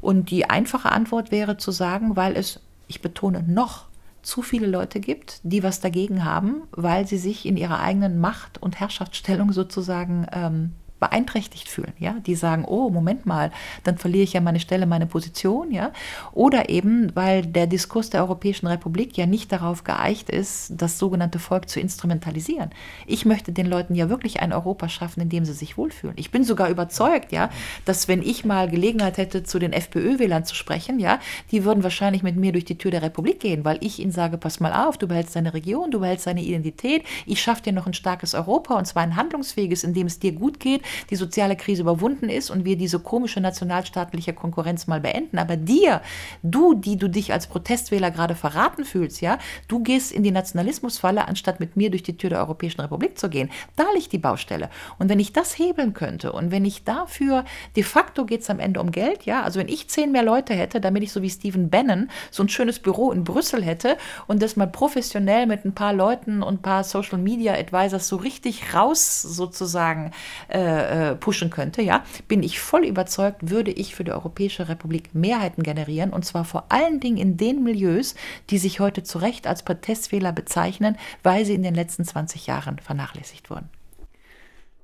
Und 0.00 0.30
die 0.30 0.50
einfache 0.50 0.92
Antwort 0.92 1.30
wäre 1.30 1.56
zu 1.56 1.70
sagen, 1.70 2.16
weil 2.16 2.36
es, 2.36 2.60
ich 2.88 3.00
betone 3.00 3.42
noch, 3.46 3.86
zu 4.24 4.42
viele 4.42 4.66
Leute 4.66 5.00
gibt, 5.00 5.40
die 5.42 5.62
was 5.62 5.80
dagegen 5.80 6.24
haben, 6.24 6.62
weil 6.72 7.06
sie 7.06 7.18
sich 7.18 7.46
in 7.46 7.56
ihrer 7.56 7.80
eigenen 7.80 8.18
Macht- 8.20 8.60
und 8.60 8.80
Herrschaftsstellung 8.80 9.52
sozusagen 9.52 10.26
ähm, 10.32 10.72
beeinträchtigt 11.00 11.68
fühlen, 11.68 11.92
ja, 11.98 12.14
die 12.24 12.34
sagen, 12.34 12.64
oh, 12.64 12.88
Moment 12.88 13.26
mal, 13.26 13.50
dann 13.82 13.98
verliere 13.98 14.22
ich 14.22 14.32
ja 14.32 14.40
meine 14.40 14.60
Stelle, 14.60 14.86
meine 14.86 15.06
Position, 15.06 15.70
ja, 15.70 15.92
oder 16.32 16.68
eben, 16.70 17.14
weil 17.14 17.42
der 17.42 17.66
Diskurs 17.66 18.10
der 18.10 18.22
Europäischen 18.22 18.66
Republik 18.66 19.16
ja 19.18 19.26
nicht 19.26 19.52
darauf 19.52 19.84
geeicht 19.84 20.30
ist, 20.30 20.72
das 20.76 20.98
sogenannte 20.98 21.38
Volk 21.38 21.68
zu 21.68 21.80
instrumentalisieren. 21.80 22.70
Ich 23.06 23.26
möchte 23.26 23.52
den 23.52 23.66
Leuten 23.66 23.94
ja 23.94 24.08
wirklich 24.08 24.40
ein 24.40 24.52
Europa 24.52 24.88
schaffen, 24.88 25.20
in 25.20 25.28
dem 25.28 25.44
sie 25.44 25.52
sich 25.52 25.76
wohlfühlen. 25.76 26.16
Ich 26.16 26.30
bin 26.30 26.44
sogar 26.44 26.70
überzeugt, 26.70 27.32
ja, 27.32 27.50
dass 27.84 28.08
wenn 28.08 28.22
ich 28.22 28.44
mal 28.44 28.70
Gelegenheit 28.70 29.18
hätte, 29.18 29.42
zu 29.42 29.58
den 29.58 29.72
FPÖ-Wählern 29.72 30.44
zu 30.44 30.54
sprechen, 30.54 31.00
ja, 31.00 31.18
die 31.50 31.64
würden 31.64 31.82
wahrscheinlich 31.82 32.22
mit 32.22 32.36
mir 32.36 32.52
durch 32.52 32.64
die 32.64 32.78
Tür 32.78 32.92
der 32.92 33.02
Republik 33.02 33.40
gehen, 33.40 33.64
weil 33.64 33.78
ich 33.80 33.98
ihnen 33.98 34.12
sage, 34.12 34.38
pass 34.38 34.60
mal 34.60 34.72
auf, 34.72 34.96
du 34.96 35.08
behältst 35.08 35.36
deine 35.36 35.54
Region, 35.54 35.90
du 35.90 36.00
behältst 36.00 36.26
deine 36.26 36.42
Identität, 36.42 37.04
ich 37.26 37.42
schaffe 37.42 37.62
dir 37.62 37.72
noch 37.72 37.86
ein 37.86 37.94
starkes 37.94 38.34
Europa 38.34 38.78
und 38.78 38.86
zwar 38.86 39.02
ein 39.02 39.16
handlungsfähiges, 39.16 39.84
in 39.84 39.92
dem 39.92 40.06
es 40.06 40.18
dir 40.18 40.32
gut 40.32 40.60
geht 40.60 40.83
die 41.10 41.16
soziale 41.16 41.56
Krise 41.56 41.82
überwunden 41.82 42.28
ist 42.28 42.50
und 42.50 42.64
wir 42.64 42.76
diese 42.76 42.98
komische 42.98 43.40
nationalstaatliche 43.40 44.32
Konkurrenz 44.32 44.86
mal 44.86 45.00
beenden. 45.00 45.38
Aber 45.38 45.56
dir, 45.56 46.00
du, 46.42 46.74
die 46.74 46.96
du 46.96 47.08
dich 47.08 47.32
als 47.32 47.46
Protestwähler 47.46 48.10
gerade 48.10 48.34
verraten 48.34 48.84
fühlst, 48.84 49.20
ja, 49.20 49.38
du 49.68 49.82
gehst 49.82 50.12
in 50.12 50.22
die 50.22 50.30
Nationalismusfalle, 50.30 51.26
anstatt 51.28 51.60
mit 51.60 51.76
mir 51.76 51.90
durch 51.90 52.02
die 52.02 52.16
Tür 52.16 52.30
der 52.30 52.40
Europäischen 52.40 52.80
Republik 52.80 53.18
zu 53.18 53.28
gehen. 53.28 53.50
Da 53.76 53.84
liegt 53.94 54.12
die 54.12 54.18
Baustelle. 54.18 54.70
Und 54.98 55.08
wenn 55.08 55.20
ich 55.20 55.32
das 55.32 55.58
hebeln 55.58 55.94
könnte 55.94 56.32
und 56.32 56.50
wenn 56.50 56.64
ich 56.64 56.84
dafür, 56.84 57.44
de 57.76 57.82
facto 57.82 58.24
geht 58.24 58.42
es 58.42 58.50
am 58.50 58.60
Ende 58.60 58.80
um 58.80 58.90
Geld, 58.90 59.24
ja, 59.24 59.42
also 59.42 59.60
wenn 59.60 59.68
ich 59.68 59.88
zehn 59.88 60.12
mehr 60.12 60.22
Leute 60.22 60.54
hätte, 60.54 60.80
damit 60.80 61.02
ich 61.02 61.12
so 61.12 61.22
wie 61.22 61.30
Stephen 61.30 61.70
Bannon 61.70 62.10
so 62.30 62.42
ein 62.42 62.48
schönes 62.48 62.78
Büro 62.78 63.12
in 63.12 63.24
Brüssel 63.24 63.62
hätte 63.62 63.96
und 64.26 64.42
das 64.42 64.56
mal 64.56 64.66
professionell 64.66 65.46
mit 65.46 65.64
ein 65.64 65.74
paar 65.74 65.92
Leuten 65.92 66.42
und 66.42 66.54
ein 66.54 66.62
paar 66.62 66.84
Social 66.84 67.18
Media 67.18 67.54
Advisors 67.54 68.08
so 68.08 68.16
richtig 68.16 68.74
raus 68.74 69.22
sozusagen 69.22 70.12
äh, 70.48 70.73
äh, 70.74 71.14
pushen 71.16 71.50
könnte, 71.50 71.82
ja, 71.82 72.04
bin 72.28 72.42
ich 72.42 72.60
voll 72.60 72.84
überzeugt, 72.84 73.50
würde 73.50 73.70
ich 73.70 73.94
für 73.94 74.04
die 74.04 74.12
Europäische 74.12 74.68
Republik 74.68 75.14
Mehrheiten 75.14 75.62
generieren 75.62 76.12
und 76.12 76.24
zwar 76.24 76.44
vor 76.44 76.66
allen 76.70 77.00
Dingen 77.00 77.18
in 77.18 77.36
den 77.36 77.62
Milieus, 77.62 78.14
die 78.50 78.58
sich 78.58 78.80
heute 78.80 79.02
zu 79.02 79.18
Recht 79.18 79.46
als 79.46 79.62
Protestwähler 79.62 80.32
bezeichnen, 80.32 80.96
weil 81.22 81.44
sie 81.44 81.54
in 81.54 81.62
den 81.62 81.74
letzten 81.74 82.04
20 82.04 82.46
Jahren 82.46 82.78
vernachlässigt 82.78 83.50
wurden. 83.50 83.68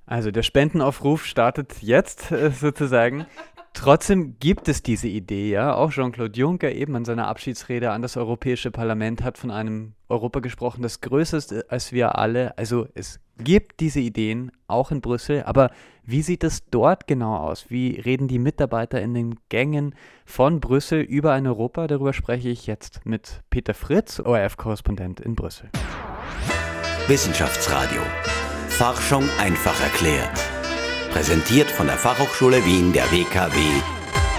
Also 0.07 0.33
der 0.33 0.43
Spendenaufruf 0.43 1.25
startet 1.25 1.83
jetzt 1.83 2.33
äh, 2.33 2.51
sozusagen. 2.51 3.27
Trotzdem 3.73 4.37
gibt 4.41 4.69
es 4.69 4.83
diese 4.83 5.07
Idee, 5.07 5.51
ja. 5.51 5.75
Auch 5.75 5.93
Jean-Claude 5.93 6.37
Juncker 6.37 6.73
eben 6.73 6.97
in 6.97 7.05
seiner 7.05 7.29
Abschiedsrede 7.29 7.93
an 7.93 8.03
das 8.03 8.17
Europäische 8.17 8.73
Parlament 8.73 9.23
hat 9.23 9.39
von 9.39 9.53
einem 9.53 9.93
Europa 10.09 10.41
gesprochen, 10.41 10.83
das 10.83 11.01
größer 11.01 11.37
ist 11.37 11.71
als 11.71 11.93
wir 11.93 12.19
alle. 12.19 12.59
Also 12.59 12.89
es 12.95 13.21
gibt 13.45 13.81
diese 13.81 14.01
Ideen 14.01 14.53
auch 14.67 14.91
in 14.91 15.01
Brüssel, 15.01 15.43
aber 15.45 15.71
wie 16.05 16.23
sieht 16.23 16.45
es 16.45 16.65
dort 16.71 17.07
genau 17.07 17.37
aus? 17.37 17.67
Wie 17.69 18.01
reden 18.01 18.29
die 18.29 18.39
Mitarbeiter 18.39 19.01
in 19.01 19.15
den 19.15 19.37
Gängen 19.49 19.95
von 20.25 20.61
Brüssel 20.61 21.01
über 21.01 21.33
ein 21.33 21.47
Europa? 21.47 21.87
Darüber 21.87 22.13
spreche 22.13 22.49
ich 22.49 22.67
jetzt 22.67 23.05
mit 23.05 23.43
Peter 23.51 23.75
Fritz, 23.75 24.21
ORF-Korrespondent 24.21 25.21
in 25.21 25.35
Brüssel. 25.35 25.71
Wissenschaftsradio. 27.07 28.03
Forschung 28.69 29.25
einfach 29.39 29.81
erklärt. 29.83 30.41
Präsentiert 31.13 31.71
von 31.71 31.87
der 31.87 31.97
Fachhochschule 31.97 32.65
Wien 32.65 32.93
der 32.93 33.11
WKW 33.11 33.59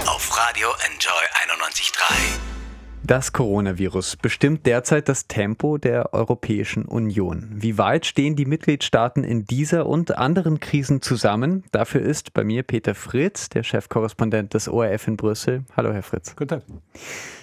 auf 0.06 0.36
Radio 0.36 0.68
Enjoy 0.86 1.22
91.3. 1.46 2.61
Das 3.04 3.32
Coronavirus 3.32 4.16
bestimmt 4.16 4.64
derzeit 4.64 5.08
das 5.08 5.26
Tempo 5.26 5.76
der 5.76 6.14
Europäischen 6.14 6.84
Union. 6.84 7.48
Wie 7.52 7.76
weit 7.76 8.06
stehen 8.06 8.36
die 8.36 8.44
Mitgliedstaaten 8.44 9.24
in 9.24 9.44
dieser 9.44 9.86
und 9.86 10.16
anderen 10.16 10.60
Krisen 10.60 11.02
zusammen? 11.02 11.64
Dafür 11.72 12.00
ist 12.00 12.32
bei 12.32 12.44
mir 12.44 12.62
Peter 12.62 12.94
Fritz, 12.94 13.48
der 13.48 13.64
Chefkorrespondent 13.64 14.54
des 14.54 14.68
ORF 14.68 15.08
in 15.08 15.16
Brüssel. 15.16 15.64
Hallo, 15.76 15.92
Herr 15.92 16.04
Fritz. 16.04 16.36
Guten 16.36 16.60
Tag. 16.60 16.62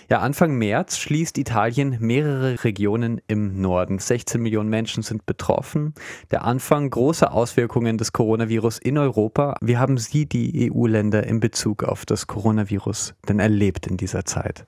Ja, 0.09 0.19
Anfang 0.19 0.57
März 0.57 0.97
schließt 0.97 1.37
Italien 1.37 1.97
mehrere 1.99 2.63
Regionen 2.63 3.19
im 3.27 3.59
Norden. 3.59 3.99
16 3.99 4.41
Millionen 4.41 4.69
Menschen 4.69 5.03
sind 5.03 5.25
betroffen. 5.25 5.93
Der 6.31 6.45
Anfang 6.45 6.89
großer 6.89 7.33
Auswirkungen 7.33 7.97
des 7.97 8.13
Coronavirus 8.13 8.79
in 8.79 8.97
Europa. 8.97 9.57
Wie 9.59 9.77
haben 9.77 9.97
Sie 9.97 10.25
die 10.25 10.71
EU-Länder 10.71 11.27
in 11.27 11.41
Bezug 11.41 11.83
auf 11.83 12.05
das 12.05 12.27
Coronavirus 12.27 13.13
denn 13.27 13.39
erlebt 13.39 13.87
in 13.87 13.97
dieser 13.97 14.23
Zeit? 14.23 14.65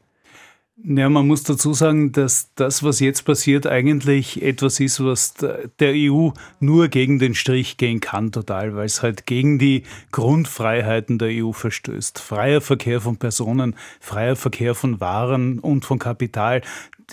Ja, 0.83 1.09
man 1.09 1.27
muss 1.27 1.43
dazu 1.43 1.73
sagen, 1.73 2.11
dass 2.11 2.49
das, 2.55 2.81
was 2.81 2.99
jetzt 2.99 3.23
passiert, 3.23 3.67
eigentlich 3.67 4.41
etwas 4.41 4.79
ist, 4.79 5.03
was 5.03 5.35
der 5.35 5.93
EU 5.93 6.29
nur 6.59 6.87
gegen 6.87 7.19
den 7.19 7.35
Strich 7.35 7.77
gehen 7.77 7.99
kann, 7.99 8.31
total, 8.31 8.75
weil 8.75 8.85
es 8.85 9.03
halt 9.03 9.27
gegen 9.27 9.59
die 9.59 9.83
Grundfreiheiten 10.11 11.19
der 11.19 11.29
EU 11.43 11.51
verstößt. 11.51 12.17
Freier 12.17 12.61
Verkehr 12.61 12.99
von 12.99 13.17
Personen, 13.17 13.75
freier 13.99 14.35
Verkehr 14.35 14.73
von 14.73 14.99
Waren 14.99 15.59
und 15.59 15.85
von 15.85 15.99
Kapital, 15.99 16.61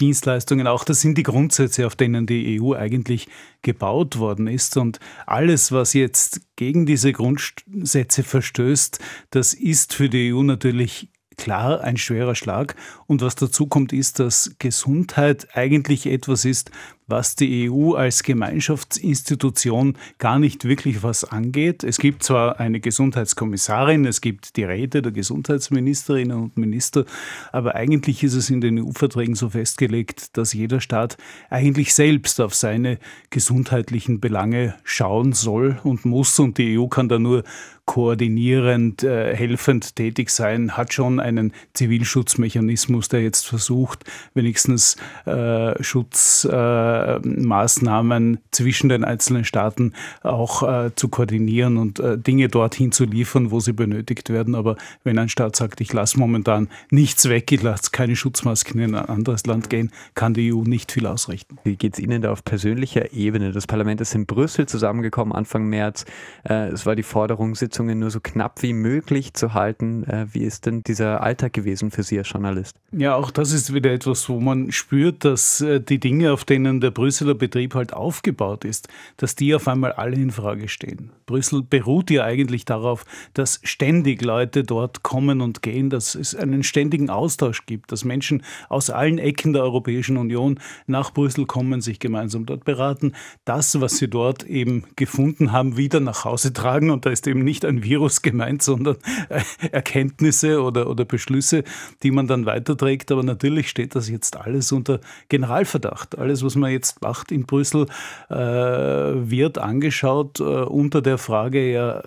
Dienstleistungen 0.01 0.67
auch, 0.67 0.85
das 0.85 1.01
sind 1.01 1.19
die 1.19 1.23
Grundsätze, 1.23 1.87
auf 1.87 1.97
denen 1.97 2.27
die 2.27 2.61
EU 2.61 2.73
eigentlich 2.73 3.29
gebaut 3.63 4.19
worden 4.19 4.47
ist. 4.47 4.79
Und 4.79 4.99
alles, 5.27 5.73
was 5.73 5.93
jetzt 5.93 6.41
gegen 6.57 6.87
diese 6.87 7.13
Grundsätze 7.13 8.23
verstößt, 8.23 8.99
das 9.31 9.53
ist 9.53 9.93
für 9.93 10.09
die 10.09 10.33
EU 10.33 10.43
natürlich 10.43 11.11
klar 11.39 11.81
ein 11.81 11.97
schwerer 11.97 12.35
Schlag. 12.35 12.77
Und 13.07 13.23
was 13.23 13.37
dazu 13.37 13.67
kommt, 13.67 13.93
ist, 13.95 14.19
dass 14.19 14.55
Gesundheit 14.59 15.49
eigentlich 15.55 16.07
etwas 16.07 16.45
ist, 16.45 16.71
was 17.09 17.35
die 17.35 17.71
EU 17.71 17.95
als 17.95 18.23
Gemeinschaftsinstitution 18.23 19.97
gar 20.19 20.39
nicht 20.39 20.65
wirklich 20.65 21.03
was 21.03 21.25
angeht. 21.25 21.83
Es 21.83 21.99
gibt 21.99 22.23
zwar 22.23 22.61
eine 22.61 22.81
Gesundheitskommissarin, 22.81 24.05
es 24.05 24.21
gibt 24.21 24.57
die 24.57 24.65
Räte 24.65 25.01
der 25.01 25.13
Gesundheitsministerinnen 25.13 26.39
und 26.39 26.59
Minister, 26.59 27.07
aber 27.51 27.75
eigentlich 27.75 28.23
ist 28.23 28.35
es 28.35 28.51
in 28.51 28.61
den 28.61 28.79
EU-Verträgen 28.79 29.35
so 29.35 29.49
festgelegt, 29.51 30.37
dass 30.37 30.53
jeder 30.53 30.81
Staat 30.81 31.17
eigentlich 31.49 31.95
selbst 31.95 32.41
auf 32.41 32.55
seine 32.55 32.99
gesundheitlichen 33.31 34.21
Belange 34.21 34.75
schauen 34.85 35.33
soll 35.33 35.79
und 35.83 36.05
muss 36.05 36.39
und 36.39 36.59
die 36.59 36.79
EU 36.79 36.89
kann 36.89 37.09
da 37.09 37.19
nur 37.19 37.43
koordinierend, 37.89 39.03
äh, 39.03 39.35
helfend 39.35 39.97
tätig 39.97 40.29
sein, 40.29 40.77
hat 40.77 40.93
schon 40.93 41.21
einen 41.21 41.55
Zivilschutzmechanismus, 41.73 43.09
der 43.09 43.23
jetzt 43.23 43.47
versucht, 43.47 44.05
wenigstens 44.35 44.99
äh, 45.25 45.83
Schutzmaßnahmen 45.83 48.35
äh, 48.35 48.39
zwischen 48.51 48.91
den 48.91 49.05
einzelnen 49.05 49.47
Staaten 49.47 49.95
auch 50.23 50.63
äh, 50.63 50.91
zu 50.97 51.09
koordinieren 51.09 51.79
und 51.79 51.99
äh, 51.99 52.19
Dinge 52.19 52.49
dorthin 52.49 52.93
zu 52.93 53.07
liefern, 53.07 53.51
wo 53.51 53.61
sie 53.61 53.73
benötigt 53.73 54.29
werden. 54.29 54.55
Aber 54.55 54.77
wenn 55.03 55.19
ein 55.19 55.31
Staat 55.31 55.57
sagt, 55.57 55.81
ich 55.81 55.91
lasse 55.91 56.21
momentan 56.21 56.69
nichts 56.91 57.31
weg, 57.31 57.51
ich 57.51 57.63
lasse 57.63 57.91
keine 57.91 58.17
Schutzmasken 58.17 58.83
in 58.83 58.97
ein 58.97 59.07
anderes 59.07 59.47
Land 59.47 59.71
gehen, 59.71 59.93
kann 60.15 60.35
die 60.35 60.53
EU 60.53 60.61
nicht 60.61 60.93
viel 60.93 61.07
ausrichten. 61.07 61.57
Wie 61.65 61.77
geht 61.77 61.95
es 61.95 62.01
Ihnen 62.01 62.21
da 62.21 62.33
auf 62.33 62.45
persönlicher 62.45 63.15
Ebene? 63.15 63.53
Das 63.53 63.67
Parlament 63.67 64.03
ist 64.03 64.15
in 64.15 64.27
Brüssel 64.27 64.67
zusammengekommen 64.67 65.35
Anfang 65.35 65.71
März. 65.71 66.05
Äh, 66.45 66.69
es 66.69 66.85
war 66.85 66.95
die 66.95 67.03
Forderung, 67.03 67.55
Sitzung 67.55 67.78
Sitzungen 67.79 68.01
nur 68.01 68.11
so 68.11 68.19
knapp 68.21 68.61
wie 68.63 68.73
möglich 68.73 69.35
zu 69.35 69.55
halten. 69.55 70.03
Äh, 70.05 70.27
wie 70.33 70.43
ist 70.43 70.67
denn 70.67 70.83
dieser 70.83 71.23
Alltag 71.23 71.53
gewesen 71.53 71.93
für 71.93 72.03
Sie 72.03 72.19
als 72.19 72.29
Journalist? 72.31 72.75
Ja, 72.91 73.15
auch 73.15 73.31
das 73.31 73.53
ist 73.53 73.73
wieder 73.73 73.93
etwas, 73.93 74.29
wo 74.29 74.41
man 74.41 74.73
spürt, 74.73 75.25
dass 75.25 75.61
äh, 75.61 75.81
die 75.81 76.01
Dinge, 76.01 76.33
auf 76.33 76.45
denen 76.45 76.81
der 76.81 76.91
Brüsseler 76.91 77.35
Betrieb 77.35 77.77
halt 77.77 77.93
aufgebaut 77.93 78.65
ist, 78.65 78.89
dass 79.17 79.37
die 79.37 79.55
auf 79.55 79.69
einmal 79.69 79.93
alle 79.93 80.17
in 80.17 80.33
Frage 80.33 80.69
stehen. 80.69 81.13
Brüssel 81.27 81.63
beruht 81.63 82.11
ja 82.11 82.25
eigentlich 82.25 82.65
darauf, 82.65 83.05
dass 83.35 83.61
ständig 83.63 84.23
Leute 84.23 84.65
dort 84.65 85.05
kommen 85.05 85.41
und 85.41 85.63
gehen, 85.63 85.91
dass 85.91 86.17
es 86.17 86.35
einen 86.35 86.65
ständigen 86.65 87.11
Austausch 87.11 87.67
gibt, 87.67 87.93
dass 87.93 88.05
Menschen 88.05 88.43
aus 88.69 88.91
allen 88.91 89.19
Ecken 89.19 89.53
der 89.53 89.63
Europäischen 89.63 90.17
Union 90.17 90.59
nach 90.87 91.13
Brüssel 91.13 91.47
kommen, 91.47 91.81
sich 91.81 92.01
gemeinsam 92.01 92.47
dort 92.47 92.65
beraten, 92.65 93.13
das, 93.45 93.81
was 93.81 93.99
sie 93.99 94.09
dort 94.09 94.45
eben 94.45 94.85
gefunden 94.97 95.53
haben, 95.53 95.77
wieder 95.77 96.01
nach 96.01 96.25
Hause 96.25 96.53
tragen. 96.53 96.91
Und 96.91 97.07
da 97.07 97.11
ist 97.11 97.27
eben 97.29 97.45
nicht 97.45 97.65
ein 97.69 97.83
Virus 97.83 98.23
gemeint, 98.23 98.63
sondern 98.63 98.97
äh, 99.29 99.43
Erkenntnisse 99.71 100.63
oder, 100.63 100.89
oder 100.89 101.05
Beschlüsse, 101.05 101.65
die 102.03 102.11
man 102.11 102.27
dann 102.27 102.47
weiterträgt. 102.47 103.13
Aber 103.13 103.23
natürlich 103.23 103.69
steht 103.69 103.95
das 103.95 104.09
jetzt 104.09 104.37
alles 104.37 104.73
unter 104.73 105.01
Generalverdacht. 105.29 106.19
Alles, 106.19 106.45
was 106.45 106.57
man 106.57 106.73
jetzt 106.73 107.03
macht 107.03 107.31
in 107.31 107.47
Brüssel, 107.47 107.87
äh, 108.31 108.35
wird 108.35 109.59
angeschaut 109.59 110.41
äh, 110.41 110.43
unter 110.43 111.03
der 111.03 111.19
Frage, 111.19 111.73
ja, 111.73 112.03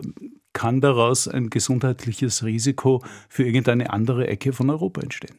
kann 0.53 0.81
daraus 0.81 1.27
ein 1.27 1.49
gesundheitliches 1.49 2.43
Risiko 2.43 3.01
für 3.29 3.43
irgendeine 3.43 3.91
andere 3.91 4.27
Ecke 4.27 4.53
von 4.53 4.69
Europa 4.69 5.01
entstehen. 5.01 5.35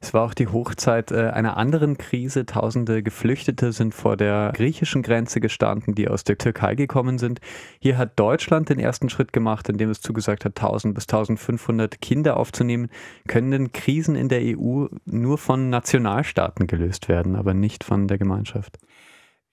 Es 0.00 0.12
war 0.14 0.24
auch 0.24 0.34
die 0.34 0.48
Hochzeit 0.48 1.10
äh, 1.10 1.30
einer 1.30 1.56
anderen 1.56 1.98
Krise. 1.98 2.46
Tausende 2.46 3.02
Geflüchtete 3.02 3.72
sind 3.72 3.94
vor 3.94 4.16
der 4.16 4.52
griechischen 4.54 5.02
Grenze 5.02 5.40
gestanden, 5.40 5.94
die 5.94 6.08
aus 6.08 6.24
der 6.24 6.38
Türkei 6.38 6.74
gekommen 6.74 7.18
sind. 7.18 7.40
Hier 7.78 7.98
hat 7.98 8.18
Deutschland 8.18 8.68
den 8.68 8.78
ersten 8.78 9.08
Schritt 9.08 9.32
gemacht, 9.32 9.68
indem 9.68 9.90
es 9.90 10.00
zugesagt 10.00 10.44
hat, 10.44 10.56
1000 10.56 10.94
bis 10.94 11.04
1500 11.04 12.00
Kinder 12.00 12.36
aufzunehmen. 12.36 12.88
Können 13.26 13.50
denn 13.50 13.72
Krisen 13.72 14.16
in 14.16 14.28
der 14.28 14.40
EU 14.42 14.86
nur 15.04 15.38
von 15.38 15.70
Nationalstaaten 15.70 16.66
gelöst 16.66 17.08
werden, 17.08 17.36
aber 17.36 17.54
nicht 17.54 17.84
von 17.84 18.08
der 18.08 18.18
Gemeinschaft? 18.18 18.78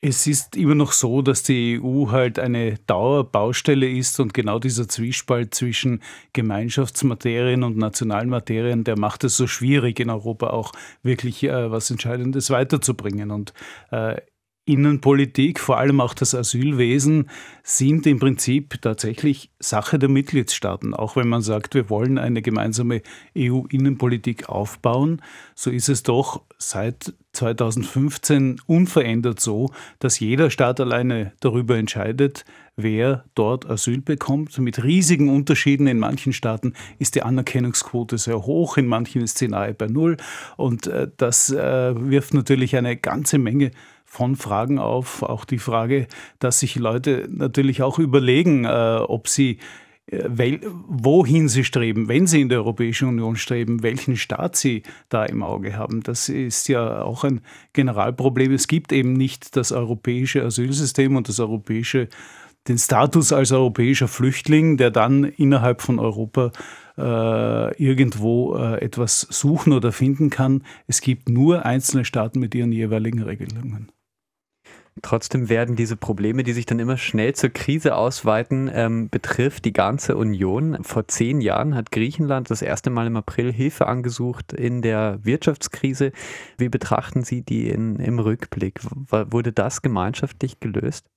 Es 0.06 0.28
ist 0.28 0.58
immer 0.58 0.76
noch 0.76 0.92
so, 0.92 1.22
dass 1.22 1.44
die 1.44 1.80
EU 1.82 2.12
halt 2.12 2.38
eine 2.38 2.78
Dauerbaustelle 2.88 3.90
ist 3.90 4.20
und 4.20 4.34
genau 4.34 4.60
dieser 4.60 4.90
Zwiespalt 4.90 5.56
zwischen 5.56 6.02
Gemeinschaftsmaterien 6.34 7.64
und 7.64 7.78
nationalen 7.78 8.28
Materien, 8.28 8.84
der 8.84 9.00
macht 9.00 9.24
es 9.24 9.38
so 9.38 9.48
schwierig 9.48 10.02
in 10.02 10.10
Europa 10.10 10.50
auch 10.50 10.74
wirklich 11.04 11.42
äh, 11.46 11.72
was 11.72 11.90
Entscheidendes 11.90 12.50
weiterzubringen. 12.50 13.32
Und 13.32 13.54
äh, 13.92 14.18
Innenpolitik, 14.66 15.60
vor 15.60 15.78
allem 15.78 16.00
auch 16.00 16.14
das 16.14 16.34
Asylwesen, 16.34 17.30
sind 17.64 18.08
im 18.08 18.20
Prinzip 18.20 18.82
tatsächlich 18.82 19.52
Sache 19.60 20.00
der 20.00 20.08
Mitgliedstaaten. 20.08 20.94
Auch 20.94 21.18
wenn 21.18 21.28
man 21.28 21.42
sagt, 21.42 21.76
wir 21.76 21.90
wollen 21.90 22.18
eine 22.18 22.42
gemeinsame 22.42 23.02
EU-Innenpolitik 23.38 24.48
aufbauen, 24.48 25.22
so 25.54 25.70
ist 25.70 25.90
es 25.90 26.04
doch 26.04 26.44
seit 26.58 27.14
2015 27.34 28.62
unverändert 28.66 29.42
so, 29.42 29.72
dass 30.00 30.20
jeder 30.20 30.50
Staat 30.50 30.80
alleine 30.80 31.34
darüber 31.42 31.78
entscheidet, 31.78 32.46
wer 32.78 33.26
dort 33.36 33.70
Asyl 33.70 34.02
bekommt. 34.02 34.58
Mit 34.60 34.84
riesigen 34.84 35.30
Unterschieden. 35.30 35.88
In 35.88 36.00
manchen 36.00 36.32
Staaten 36.32 36.74
ist 37.00 37.16
die 37.16 37.24
Anerkennungsquote 37.24 38.18
sehr 38.18 38.44
hoch, 38.44 38.78
in 38.78 38.88
manchen 38.88 39.22
ist 39.22 39.40
sie 39.40 39.48
nahe 39.50 39.74
bei 39.74 39.88
Null. 39.88 40.18
Und 40.56 40.88
äh, 40.88 41.10
das 41.18 41.50
äh, 41.50 41.94
wirft 41.98 42.34
natürlich 42.34 42.76
eine 42.76 42.96
ganze 42.96 43.40
Menge 43.40 43.72
von 44.14 44.36
Fragen 44.36 44.78
auf. 44.78 45.24
Auch 45.24 45.44
die 45.44 45.58
Frage, 45.58 46.08
dass 46.38 46.60
sich 46.60 46.76
Leute 46.76 47.28
natürlich 47.32 47.82
auch 47.82 47.98
überlegen, 47.98 48.64
äh, 48.66 49.00
ob 49.02 49.28
sie 49.28 49.58
weil, 50.12 50.60
wohin 50.88 51.48
sie 51.48 51.64
streben, 51.64 52.10
wenn 52.10 52.28
sie 52.28 52.42
in 52.42 52.50
der 52.50 52.60
Europäischen 52.60 53.08
Union 53.08 53.38
streben, 53.38 53.84
welchen 53.84 54.18
Staat 54.18 54.56
sie 54.56 54.84
da 55.10 55.26
im 55.26 55.42
Auge 55.42 55.78
haben. 55.78 56.04
Das 56.04 56.30
ist 56.30 56.68
ja 56.68 57.02
auch 57.02 57.24
ein 57.24 57.42
Generalproblem. 57.72 58.52
Es 58.52 58.68
gibt 58.68 58.92
eben 58.92 59.14
nicht 59.14 59.56
das 59.56 59.72
europäische 59.72 60.44
Asylsystem 60.44 61.16
und 61.16 61.30
das 61.30 61.40
europäische, 61.40 62.10
den 62.68 62.78
Status 62.78 63.32
als 63.32 63.52
europäischer 63.54 64.10
Flüchtling, 64.10 64.78
der 64.78 64.92
dann 64.92 65.24
innerhalb 65.24 65.82
von 65.82 66.00
Europa 66.00 66.52
äh, 66.98 67.84
irgendwo 67.84 68.56
äh, 68.58 68.82
etwas 68.82 69.22
suchen 69.22 69.74
oder 69.74 69.92
finden 69.92 70.30
kann. 70.30 70.64
Es 70.86 71.02
gibt 71.02 71.30
nur 71.30 71.66
einzelne 71.66 72.06
Staaten 72.06 72.40
mit 72.40 72.54
ihren 72.54 72.72
jeweiligen 72.72 73.24
Regelungen. 73.24 73.90
Trotzdem 75.02 75.50
werden 75.50 75.76
diese 75.76 75.98
Probleme, 75.98 76.44
die 76.44 76.54
sich 76.54 76.66
dann 76.66 76.80
immer 76.80 76.98
schnell 76.98 77.34
zur 77.34 77.50
Krise 77.50 77.96
ausweiten, 77.96 78.70
ähm, 78.72 79.10
betrifft 79.10 79.66
die 79.66 79.74
ganze 79.74 80.16
Union. 80.16 80.84
Vor 80.84 81.08
zehn 81.08 81.42
Jahren 81.42 81.76
hat 81.76 81.92
Griechenland 81.92 82.52
das 82.52 82.62
erste 82.62 82.90
Mal 82.90 83.08
im 83.08 83.18
April 83.18 83.52
Hilfe 83.52 83.88
angesucht 83.88 84.54
in 84.54 84.82
der 84.82 85.20
Wirtschaftskrise. 85.24 86.12
Wie 86.58 86.70
betrachten 86.70 87.24
Sie 87.24 87.42
die 87.42 87.70
in, 87.70 87.96
im 87.98 88.20
Rückblick? 88.20 88.82
W 88.84 89.26
wurde 89.30 89.52
das 89.52 89.82
gemeinschaftlich 89.82 90.60
gelöst? 90.60 91.08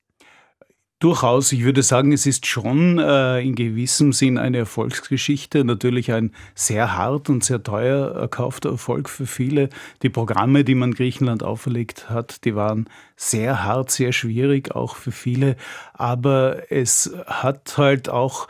Durchaus, 0.98 1.52
ich 1.52 1.62
würde 1.62 1.82
sagen, 1.82 2.10
es 2.12 2.24
ist 2.24 2.46
schon 2.46 2.98
äh, 2.98 3.42
in 3.42 3.54
gewissem 3.54 4.14
Sinn 4.14 4.38
eine 4.38 4.56
Erfolgsgeschichte, 4.56 5.62
natürlich 5.62 6.10
ein 6.10 6.32
sehr 6.54 6.96
hart 6.96 7.28
und 7.28 7.44
sehr 7.44 7.62
teuer 7.62 8.12
erkaufter 8.14 8.70
Erfolg 8.70 9.10
für 9.10 9.26
viele. 9.26 9.68
Die 10.02 10.08
Programme, 10.08 10.64
die 10.64 10.74
man 10.74 10.94
Griechenland 10.94 11.42
auferlegt 11.42 12.08
hat, 12.08 12.46
die 12.46 12.54
waren 12.54 12.88
sehr 13.14 13.62
hart, 13.62 13.90
sehr 13.90 14.12
schwierig, 14.12 14.74
auch 14.74 14.96
für 14.96 15.12
viele, 15.12 15.56
aber 15.92 16.72
es 16.72 17.12
hat 17.26 17.76
halt 17.76 18.08
auch 18.08 18.48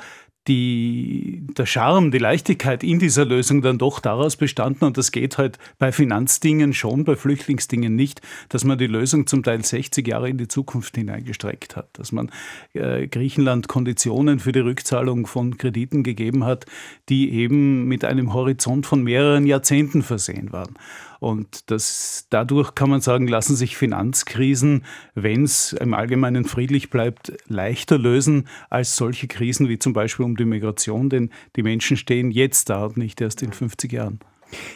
die, 0.48 1.42
der 1.56 1.66
Charme, 1.66 2.10
die 2.10 2.18
Leichtigkeit 2.18 2.84
in 2.84 2.98
dieser 2.98 3.24
Lösung 3.24 3.62
dann 3.62 3.78
doch 3.78 4.00
daraus 4.00 4.36
bestanden, 4.36 4.84
und 4.84 4.96
das 4.96 5.12
geht 5.12 5.38
halt 5.38 5.58
bei 5.78 5.92
Finanzdingen 5.92 6.72
schon, 6.72 7.04
bei 7.04 7.16
Flüchtlingsdingen 7.16 7.94
nicht, 7.94 8.20
dass 8.48 8.64
man 8.64 8.78
die 8.78 8.86
Lösung 8.86 9.26
zum 9.26 9.42
Teil 9.42 9.64
60 9.64 10.06
Jahre 10.06 10.28
in 10.28 10.38
die 10.38 10.48
Zukunft 10.48 10.96
hineingestreckt 10.96 11.76
hat, 11.76 11.88
dass 11.94 12.12
man 12.12 12.30
äh, 12.74 13.06
Griechenland 13.08 13.68
Konditionen 13.68 14.38
für 14.38 14.52
die 14.52 14.60
Rückzahlung 14.60 15.26
von 15.26 15.56
Krediten 15.58 16.02
gegeben 16.02 16.44
hat, 16.44 16.66
die 17.08 17.32
eben 17.32 17.86
mit 17.86 18.04
einem 18.04 18.32
Horizont 18.32 18.86
von 18.86 19.02
mehreren 19.02 19.46
Jahrzehnten 19.46 20.02
versehen 20.02 20.52
waren. 20.52 20.74
Und 21.20 21.70
das, 21.70 22.26
dadurch 22.30 22.74
kann 22.74 22.90
man 22.90 23.00
sagen, 23.00 23.26
lassen 23.26 23.56
sich 23.56 23.76
Finanzkrisen, 23.76 24.84
wenn 25.14 25.44
es 25.44 25.72
im 25.72 25.94
Allgemeinen 25.94 26.44
friedlich 26.44 26.90
bleibt, 26.90 27.32
leichter 27.48 27.98
lösen 27.98 28.48
als 28.70 28.96
solche 28.96 29.28
Krisen 29.28 29.68
wie 29.68 29.78
zum 29.78 29.92
Beispiel 29.92 30.24
um 30.24 30.36
die 30.36 30.44
Migration, 30.44 31.08
denn 31.08 31.30
die 31.56 31.62
Menschen 31.62 31.96
stehen 31.96 32.30
jetzt 32.30 32.70
da 32.70 32.84
und 32.84 32.96
nicht 32.96 33.20
erst 33.20 33.42
in 33.42 33.52
50 33.52 33.92
Jahren. 33.92 34.20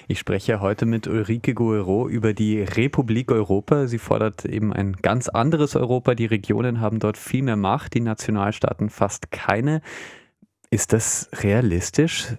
Ich 0.08 0.18
spreche 0.18 0.60
heute 0.60 0.84
mit 0.86 1.06
Ulrike 1.06 1.54
Guerreau 1.54 2.08
über 2.08 2.34
die 2.34 2.62
Republik 2.62 3.30
Europa. 3.30 3.86
Sie 3.86 3.98
fordert 3.98 4.44
eben 4.44 4.72
ein 4.72 4.94
ganz 4.94 5.28
anderes 5.28 5.76
Europa. 5.76 6.14
Die 6.14 6.26
Regionen 6.26 6.80
haben 6.80 6.98
dort 6.98 7.16
viel 7.16 7.42
mehr 7.42 7.56
Macht, 7.56 7.94
die 7.94 8.00
Nationalstaaten 8.00 8.90
fast 8.90 9.30
keine. 9.30 9.80
Ist 10.70 10.92
das 10.92 11.30
realistisch? 11.42 12.34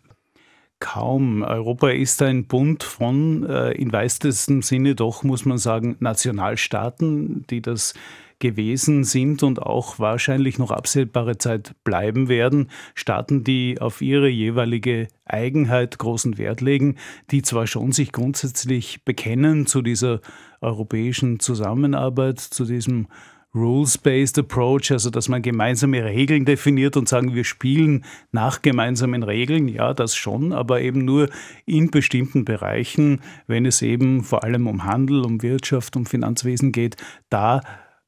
Kaum. 0.81 1.43
Europa 1.43 1.91
ist 1.91 2.21
ein 2.21 2.45
Bund 2.45 2.83
von, 2.83 3.45
äh, 3.45 3.71
in 3.71 3.93
weitestem 3.93 4.61
Sinne 4.61 4.95
doch, 4.95 5.23
muss 5.23 5.45
man 5.45 5.57
sagen, 5.57 5.95
Nationalstaaten, 5.99 7.45
die 7.49 7.61
das 7.61 7.93
gewesen 8.39 9.05
sind 9.05 9.43
und 9.43 9.61
auch 9.61 9.99
wahrscheinlich 9.99 10.57
noch 10.57 10.71
absehbare 10.71 11.37
Zeit 11.37 11.75
bleiben 11.85 12.27
werden. 12.27 12.69
Staaten, 12.95 13.45
die 13.45 13.79
auf 13.79 14.01
ihre 14.01 14.27
jeweilige 14.27 15.07
Eigenheit 15.23 15.97
großen 15.97 16.37
Wert 16.37 16.59
legen, 16.59 16.97
die 17.29 17.43
zwar 17.43 17.67
schon 17.67 17.93
sich 17.93 18.11
grundsätzlich 18.11 19.05
bekennen 19.05 19.67
zu 19.67 19.81
dieser 19.81 20.19
europäischen 20.59 21.39
Zusammenarbeit, 21.39 22.39
zu 22.39 22.65
diesem 22.65 23.07
Rules-Based 23.53 24.39
Approach, 24.39 24.91
also 24.91 25.09
dass 25.09 25.27
man 25.27 25.41
gemeinsame 25.41 26.05
Regeln 26.05 26.45
definiert 26.45 26.95
und 26.95 27.09
sagen, 27.09 27.35
wir 27.35 27.43
spielen 27.43 28.05
nach 28.31 28.61
gemeinsamen 28.61 29.23
Regeln, 29.23 29.67
ja, 29.67 29.93
das 29.93 30.15
schon, 30.15 30.53
aber 30.53 30.81
eben 30.81 31.03
nur 31.03 31.29
in 31.65 31.91
bestimmten 31.91 32.45
Bereichen, 32.45 33.19
wenn 33.47 33.65
es 33.65 33.81
eben 33.81 34.23
vor 34.23 34.43
allem 34.43 34.67
um 34.67 34.85
Handel, 34.85 35.25
um 35.25 35.41
Wirtschaft, 35.41 35.97
um 35.97 36.05
Finanzwesen 36.05 36.71
geht, 36.71 36.95
da 37.29 37.61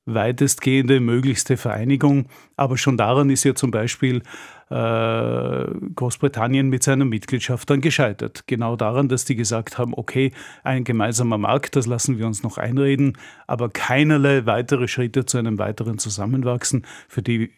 weitestgehende 0.06 1.00
möglichste 1.00 1.58
Vereinigung. 1.58 2.28
Aber 2.56 2.78
schon 2.78 2.98
daran 2.98 3.30
ist 3.30 3.44
ja 3.44 3.56
zum 3.56 3.72
Beispiel 3.72 4.22
Großbritannien 4.70 6.70
mit 6.70 6.84
seiner 6.84 7.06
Mitgliedschaft 7.06 7.70
dann 7.70 7.82
gescheitert. 7.82 8.44
Genau 8.48 8.76
daran, 8.76 9.10
dass 9.10 9.26
die 9.26 9.36
gesagt 9.36 9.78
haben, 9.78 9.94
okay, 9.96 10.32
ein 10.64 10.84
gemeinsamer 10.84 11.38
Markt, 11.38 11.76
das 11.76 11.86
lassen 11.86 12.18
wir 12.18 12.28
uns 12.28 12.44
noch 12.44 12.58
einreden, 12.58 13.18
aber 13.48 13.70
keinerlei 13.70 14.46
weitere 14.46 14.88
Schritte 14.88 15.26
zu 15.26 15.38
einem 15.38 15.60
weiteren 15.60 15.98
Zusammenwachsen. 15.98 16.86
Für 17.08 17.22
die 17.22 17.52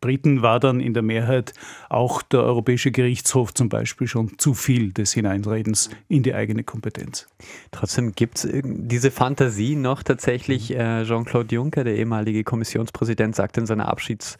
Briten 0.00 0.42
war 0.42 0.60
dann 0.60 0.80
in 0.80 0.94
der 0.94 1.02
Mehrheit 1.02 1.54
auch 1.88 2.22
der 2.22 2.40
Europäische 2.40 2.90
Gerichtshof 2.90 3.54
zum 3.54 3.68
Beispiel 3.68 4.06
schon 4.06 4.38
zu 4.38 4.54
viel 4.54 4.92
des 4.92 5.12
Hineinredens 5.12 5.90
in 6.08 6.22
die 6.22 6.34
eigene 6.34 6.62
Kompetenz. 6.62 7.26
Trotzdem 7.70 8.12
gibt 8.12 8.44
es 8.44 8.62
diese 8.62 9.10
Fantasie 9.10 9.76
noch 9.76 10.02
tatsächlich. 10.02 10.74
Äh, 10.74 11.04
Jean-Claude 11.04 11.54
Juncker, 11.54 11.84
der 11.84 11.96
ehemalige 11.96 12.44
Kommissionspräsident, 12.44 13.34
sagte 13.34 13.60
in 13.60 13.66
seiner 13.66 13.88
Abschieds- 13.88 14.36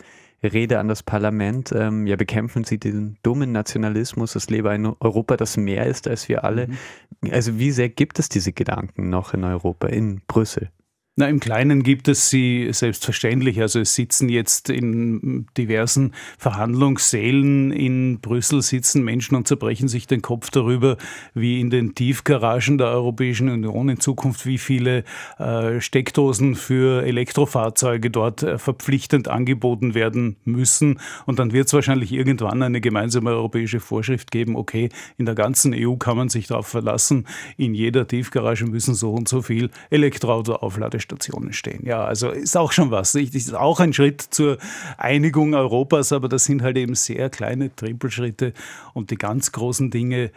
Rede 0.48 0.78
an 0.78 0.88
das 0.88 1.02
Parlament, 1.02 1.72
ähm, 1.72 2.06
ja, 2.06 2.16
bekämpfen 2.16 2.64
Sie 2.64 2.78
den 2.78 3.16
dummen 3.22 3.52
Nationalismus, 3.52 4.34
es 4.34 4.50
lebe 4.50 4.70
ein 4.70 4.86
Europa, 5.00 5.36
das 5.36 5.56
mehr 5.56 5.86
ist 5.86 6.08
als 6.08 6.28
wir 6.28 6.44
alle. 6.44 6.68
Mhm. 6.68 7.30
Also 7.30 7.58
wie 7.58 7.70
sehr 7.70 7.88
gibt 7.88 8.18
es 8.18 8.28
diese 8.28 8.52
Gedanken 8.52 9.08
noch 9.08 9.34
in 9.34 9.44
Europa, 9.44 9.86
in 9.86 10.20
Brüssel? 10.26 10.70
Na, 11.14 11.28
im 11.28 11.40
Kleinen 11.40 11.82
gibt 11.82 12.08
es 12.08 12.30
sie 12.30 12.70
selbstverständlich. 12.72 13.60
Also 13.60 13.80
es 13.80 13.94
sitzen 13.94 14.30
jetzt 14.30 14.70
in 14.70 15.44
diversen 15.58 16.14
Verhandlungssälen 16.38 17.70
in 17.70 18.20
Brüssel 18.20 18.62
sitzen 18.62 19.04
Menschen 19.04 19.34
und 19.34 19.46
zerbrechen 19.46 19.88
sich 19.88 20.06
den 20.06 20.22
Kopf 20.22 20.48
darüber, 20.48 20.96
wie 21.34 21.60
in 21.60 21.68
den 21.68 21.94
Tiefgaragen 21.94 22.78
der 22.78 22.86
Europäischen 22.86 23.50
Union 23.50 23.90
in 23.90 24.00
Zukunft 24.00 24.46
wie 24.46 24.56
viele 24.56 25.04
äh, 25.38 25.82
Steckdosen 25.82 26.54
für 26.54 27.02
Elektrofahrzeuge 27.04 28.10
dort 28.10 28.42
äh, 28.42 28.56
verpflichtend 28.56 29.28
angeboten 29.28 29.94
werden 29.94 30.36
müssen. 30.46 30.98
Und 31.26 31.38
dann 31.38 31.52
wird 31.52 31.66
es 31.66 31.74
wahrscheinlich 31.74 32.12
irgendwann 32.12 32.62
eine 32.62 32.80
gemeinsame 32.80 33.32
europäische 33.32 33.80
Vorschrift 33.80 34.30
geben, 34.30 34.56
okay, 34.56 34.88
in 35.18 35.26
der 35.26 35.34
ganzen 35.34 35.74
EU 35.76 35.96
kann 35.96 36.16
man 36.16 36.30
sich 36.30 36.46
darauf 36.46 36.68
verlassen, 36.68 37.26
in 37.58 37.74
jeder 37.74 38.08
Tiefgarage 38.08 38.64
müssen 38.64 38.94
so 38.94 39.12
und 39.12 39.28
so 39.28 39.42
viel 39.42 39.68
Elektroauto 39.90 40.54
aufladen 40.54 41.01
Ladestationen 41.02 41.52
stehen. 41.52 41.84
Ja, 41.84 42.04
also 42.04 42.30
ist 42.30 42.56
auch 42.56 42.72
schon 42.72 42.90
was. 42.90 43.12
Das 43.12 43.22
ist 43.22 43.54
auch 43.54 43.80
ein 43.80 43.92
Schritt 43.92 44.20
zur 44.20 44.58
Einigung 44.96 45.54
Europas, 45.54 46.12
aber 46.12 46.28
das 46.28 46.44
sind 46.44 46.62
halt 46.62 46.76
eben 46.76 46.94
sehr 46.94 47.30
kleine 47.30 47.74
Trippelschritte 47.74 48.52
und 48.94 49.10
die 49.10 49.16
ganz 49.16 49.52
großen 49.52 49.90
Dinge, 49.90 50.30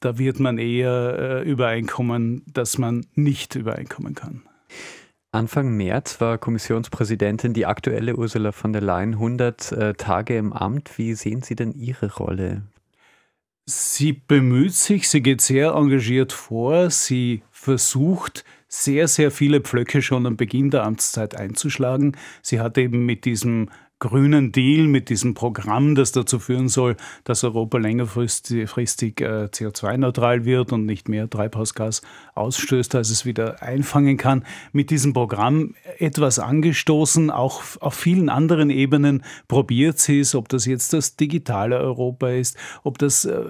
da 0.00 0.18
wird 0.18 0.40
man 0.40 0.58
eher 0.58 1.18
äh, 1.18 1.50
übereinkommen, 1.50 2.42
dass 2.52 2.78
man 2.78 3.06
nicht 3.14 3.54
übereinkommen 3.54 4.14
kann. 4.14 4.42
Anfang 5.32 5.76
März 5.76 6.20
war 6.20 6.38
Kommissionspräsidentin 6.38 7.52
die 7.52 7.66
aktuelle 7.66 8.16
Ursula 8.16 8.52
von 8.52 8.72
der 8.72 8.80
Leyen 8.80 9.14
100 9.14 9.72
äh, 9.72 9.94
Tage 9.94 10.38
im 10.38 10.52
Amt. 10.52 10.96
Wie 10.96 11.14
sehen 11.14 11.42
Sie 11.42 11.54
denn 11.54 11.72
Ihre 11.72 12.14
Rolle? 12.14 12.62
Sie 13.68 14.12
bemüht 14.12 14.74
sich, 14.74 15.08
sie 15.08 15.20
geht 15.20 15.40
sehr 15.40 15.72
engagiert 15.72 16.32
vor, 16.32 16.88
sie 16.88 17.42
versucht, 17.50 18.44
sehr, 18.68 19.08
sehr 19.08 19.30
viele 19.30 19.60
Pflöcke 19.60 20.02
schon 20.02 20.26
am 20.26 20.36
Beginn 20.36 20.70
der 20.70 20.84
Amtszeit 20.84 21.36
einzuschlagen. 21.36 22.16
Sie 22.42 22.60
hat 22.60 22.78
eben 22.78 23.06
mit 23.06 23.24
diesem 23.24 23.70
grünen 23.98 24.52
Deal, 24.52 24.86
mit 24.86 25.08
diesem 25.08 25.34
Programm, 25.34 25.94
das 25.94 26.12
dazu 26.12 26.38
führen 26.38 26.68
soll, 26.68 26.96
dass 27.24 27.44
Europa 27.44 27.78
längerfristig 27.78 29.20
äh, 29.20 29.46
CO2-neutral 29.46 30.44
wird 30.44 30.72
und 30.72 30.84
nicht 30.84 31.08
mehr 31.08 31.30
Treibhausgas 31.30 32.02
ausstößt, 32.34 32.94
als 32.94 33.08
es 33.08 33.24
wieder 33.24 33.62
einfangen 33.62 34.18
kann, 34.18 34.44
mit 34.72 34.90
diesem 34.90 35.14
Programm 35.14 35.74
etwas 35.98 36.38
angestoßen. 36.38 37.30
Auch 37.30 37.62
auf 37.80 37.94
vielen 37.94 38.28
anderen 38.28 38.68
Ebenen 38.68 39.24
probiert 39.48 39.98
sie 39.98 40.20
es, 40.20 40.34
ob 40.34 40.50
das 40.50 40.66
jetzt 40.66 40.92
das 40.92 41.16
digitale 41.16 41.78
Europa 41.78 42.28
ist, 42.28 42.58
ob 42.82 42.98
das 42.98 43.24
äh, 43.24 43.44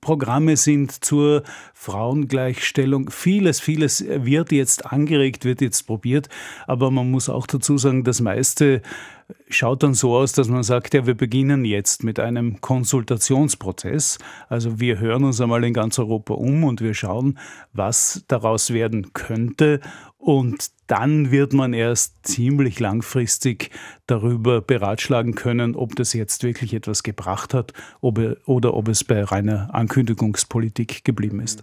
Programme 0.00 0.56
sind 0.56 1.04
zur 1.04 1.42
Frauengleichstellung. 1.74 3.10
Vieles, 3.10 3.60
vieles 3.60 4.04
wird 4.06 4.52
jetzt 4.52 4.86
angeregt, 4.86 5.44
wird 5.44 5.60
jetzt 5.60 5.82
probiert. 5.86 6.28
Aber 6.66 6.90
man 6.90 7.10
muss 7.10 7.28
auch 7.28 7.46
dazu 7.46 7.78
sagen, 7.78 8.04
das 8.04 8.20
meiste 8.20 8.82
schaut 9.48 9.82
dann 9.82 9.94
so 9.94 10.16
aus, 10.16 10.32
dass 10.32 10.48
man 10.48 10.62
sagt, 10.62 10.94
ja, 10.94 11.06
wir 11.06 11.14
beginnen 11.14 11.64
jetzt 11.64 12.04
mit 12.04 12.18
einem 12.18 12.60
Konsultationsprozess. 12.60 14.18
Also 14.48 14.80
wir 14.80 14.98
hören 14.98 15.24
uns 15.24 15.40
einmal 15.40 15.64
in 15.64 15.74
ganz 15.74 15.98
Europa 15.98 16.34
um 16.34 16.64
und 16.64 16.80
wir 16.80 16.94
schauen, 16.94 17.38
was 17.72 18.24
daraus 18.28 18.72
werden 18.72 19.12
könnte. 19.12 19.80
Und 20.18 20.70
dann 20.90 21.30
wird 21.30 21.52
man 21.52 21.72
erst 21.72 22.26
ziemlich 22.26 22.80
langfristig 22.80 23.70
darüber 24.08 24.60
beratschlagen 24.60 25.36
können, 25.36 25.76
ob 25.76 25.94
das 25.94 26.14
jetzt 26.14 26.42
wirklich 26.42 26.74
etwas 26.74 27.04
gebracht 27.04 27.54
hat 27.54 27.72
oder 28.00 28.74
ob 28.74 28.88
es 28.88 29.04
bei 29.04 29.22
reiner 29.22 29.72
Ankündigungspolitik 29.72 31.04
geblieben 31.04 31.38
ist. 31.38 31.62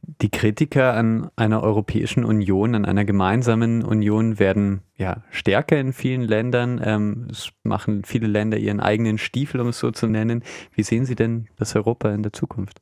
Die 0.00 0.30
Kritiker 0.30 0.94
an 0.94 1.30
einer 1.36 1.62
Europäischen 1.62 2.24
Union, 2.24 2.74
an 2.74 2.86
einer 2.86 3.04
gemeinsamen 3.04 3.84
Union 3.84 4.38
werden 4.38 4.80
ja 4.96 5.22
stärker 5.30 5.78
in 5.78 5.92
vielen 5.92 6.22
Ländern. 6.22 6.80
Ähm, 6.82 7.28
es 7.30 7.50
machen 7.62 8.02
viele 8.04 8.26
Länder 8.26 8.56
ihren 8.56 8.80
eigenen 8.80 9.18
Stiefel, 9.18 9.60
um 9.60 9.68
es 9.68 9.78
so 9.78 9.90
zu 9.90 10.08
nennen. 10.08 10.42
Wie 10.74 10.82
sehen 10.82 11.04
Sie 11.04 11.14
denn 11.14 11.48
das 11.56 11.76
Europa 11.76 12.10
in 12.10 12.22
der 12.22 12.32
Zukunft? 12.32 12.80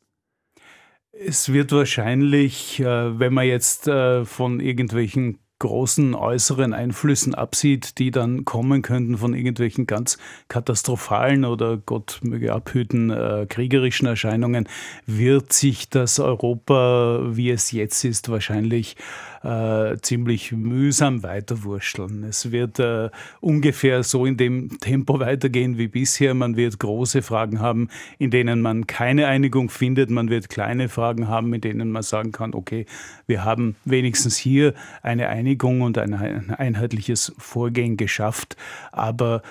Es 1.23 1.53
wird 1.53 1.71
wahrscheinlich, 1.73 2.81
äh, 2.81 3.19
wenn 3.19 3.35
man 3.35 3.47
jetzt 3.47 3.87
äh, 3.87 4.25
von 4.25 4.59
irgendwelchen 4.59 5.39
großen 5.59 6.15
äußeren 6.15 6.73
Einflüssen 6.73 7.35
absieht, 7.35 7.99
die 7.99 8.11
dann 8.11 8.47
kommen 8.47 8.81
könnten 8.81 9.19
von 9.19 9.35
irgendwelchen 9.35 9.87
ganz 9.87 10.17
katastrophalen 10.49 11.45
oder 11.45 11.77
Gott 11.77 12.21
möge 12.23 12.55
abhüten 12.55 13.11
äh, 13.11 13.45
kriegerischen 13.47 14.07
Erscheinungen, 14.07 14.67
wird 15.05 15.53
sich 15.53 15.91
das 15.91 16.19
Europa, 16.19 17.21
wie 17.27 17.51
es 17.51 17.71
jetzt 17.71 18.03
ist, 18.05 18.31
wahrscheinlich 18.31 18.97
äh, 19.43 19.97
ziemlich 20.03 20.53
mühsam 20.53 21.23
weiterwurschteln. 21.23 22.25
Es 22.25 22.53
wird 22.53 22.79
äh, 22.79 23.11
ungefähr 23.41 24.03
so 24.03 24.27
in 24.27 24.37
dem 24.37 24.79
Tempo 24.81 25.19
weitergehen 25.21 25.79
wie 25.79 25.89
bisher. 25.89 26.35
Man 26.35 26.57
wird 26.57 26.79
große 26.79 27.23
Fragen 27.23 27.61
haben, 27.61 27.89
in 28.19 28.31
denen 28.31 28.61
man 28.61 28.87
keine 28.87 29.27
Einigung 29.27 29.71
findet. 29.71 30.11
Man 30.11 30.29
wird 30.29 30.49
kleine 30.49 30.89
Fragen 30.89 31.29
haben, 31.29 31.55
in 31.55 31.61
denen 31.61 31.91
man 31.91 32.03
sagen 32.03 32.33
kann, 32.33 32.55
okay, 32.55 32.87
wir 33.27 33.45
haben 33.45 33.77
wenigstens 33.85 34.37
hier 34.37 34.75
eine 35.03 35.29
Einigung 35.29 35.81
und 35.81 35.97
ein 35.99 36.15
einheitliches 36.51 37.33
Vorgehen 37.39 37.97
geschafft. 37.97 38.57
Aber 38.93 39.43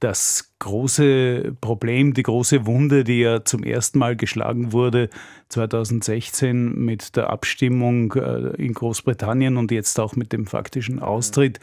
das 0.00 0.54
große 0.58 1.56
Problem, 1.60 2.14
die 2.14 2.22
große 2.22 2.66
Wunde, 2.66 3.04
die 3.04 3.20
ja 3.20 3.44
zum 3.44 3.62
ersten 3.62 3.98
Mal 3.98 4.16
geschlagen 4.16 4.72
wurde 4.72 5.10
2016 5.48 6.74
mit 6.74 7.16
der 7.16 7.30
Abstimmung 7.30 8.12
äh, 8.12 8.54
in 8.56 8.74
Großbritannien 8.74 9.56
und 9.56 9.70
jetzt 9.70 9.98
auch 10.00 10.16
mit 10.16 10.32
dem 10.32 10.46
faktischen 10.46 10.98
Austritt, 10.98 11.60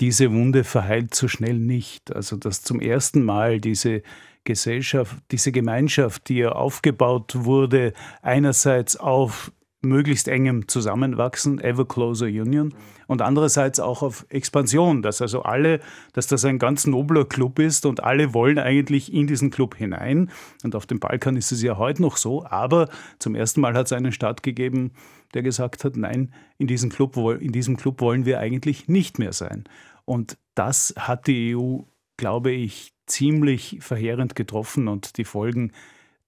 diese 0.00 0.32
Wunde 0.32 0.64
verheilt 0.64 1.14
so 1.14 1.28
schnell 1.28 1.58
nicht. 1.58 2.14
Also 2.14 2.36
dass 2.36 2.62
zum 2.62 2.80
ersten 2.80 3.22
Mal 3.22 3.60
diese 3.60 4.02
Gesellschaft, 4.44 5.16
diese 5.30 5.52
Gemeinschaft, 5.52 6.28
die 6.28 6.36
ja 6.38 6.52
aufgebaut 6.52 7.32
wurde, 7.34 7.92
einerseits 8.22 8.96
auf 8.96 9.52
möglichst 9.84 10.28
engem 10.28 10.68
Zusammenwachsen, 10.68 11.60
ever 11.60 11.86
closer 11.86 12.26
union, 12.26 12.74
und 13.06 13.22
andererseits 13.22 13.80
auch 13.80 14.02
auf 14.02 14.26
Expansion, 14.30 15.02
dass 15.02 15.20
also 15.20 15.42
alle, 15.42 15.80
dass 16.14 16.26
das 16.26 16.44
ein 16.44 16.58
ganz 16.58 16.86
nobler 16.86 17.24
Club 17.24 17.58
ist 17.58 17.86
und 17.86 18.02
alle 18.02 18.32
wollen 18.34 18.58
eigentlich 18.58 19.12
in 19.12 19.26
diesen 19.26 19.50
Club 19.50 19.76
hinein. 19.76 20.30
Und 20.62 20.74
auf 20.74 20.86
dem 20.86 21.00
Balkan 21.00 21.36
ist 21.36 21.52
es 21.52 21.62
ja 21.62 21.76
heute 21.76 22.02
noch 22.02 22.16
so, 22.16 22.44
aber 22.46 22.88
zum 23.18 23.34
ersten 23.34 23.60
Mal 23.60 23.74
hat 23.74 23.86
es 23.86 23.92
einen 23.92 24.12
Staat 24.12 24.42
gegeben, 24.42 24.92
der 25.34 25.42
gesagt 25.42 25.84
hat, 25.84 25.96
nein, 25.96 26.32
in 26.58 26.66
diesem 26.66 26.90
Club, 26.90 27.16
in 27.40 27.52
diesem 27.52 27.76
Club 27.76 28.00
wollen 28.00 28.24
wir 28.24 28.40
eigentlich 28.40 28.88
nicht 28.88 29.18
mehr 29.18 29.32
sein. 29.32 29.64
Und 30.04 30.38
das 30.54 30.94
hat 30.96 31.26
die 31.26 31.56
EU, 31.56 31.80
glaube 32.16 32.52
ich, 32.52 32.94
ziemlich 33.06 33.78
verheerend 33.80 34.34
getroffen 34.34 34.88
und 34.88 35.18
die 35.18 35.24
Folgen 35.24 35.72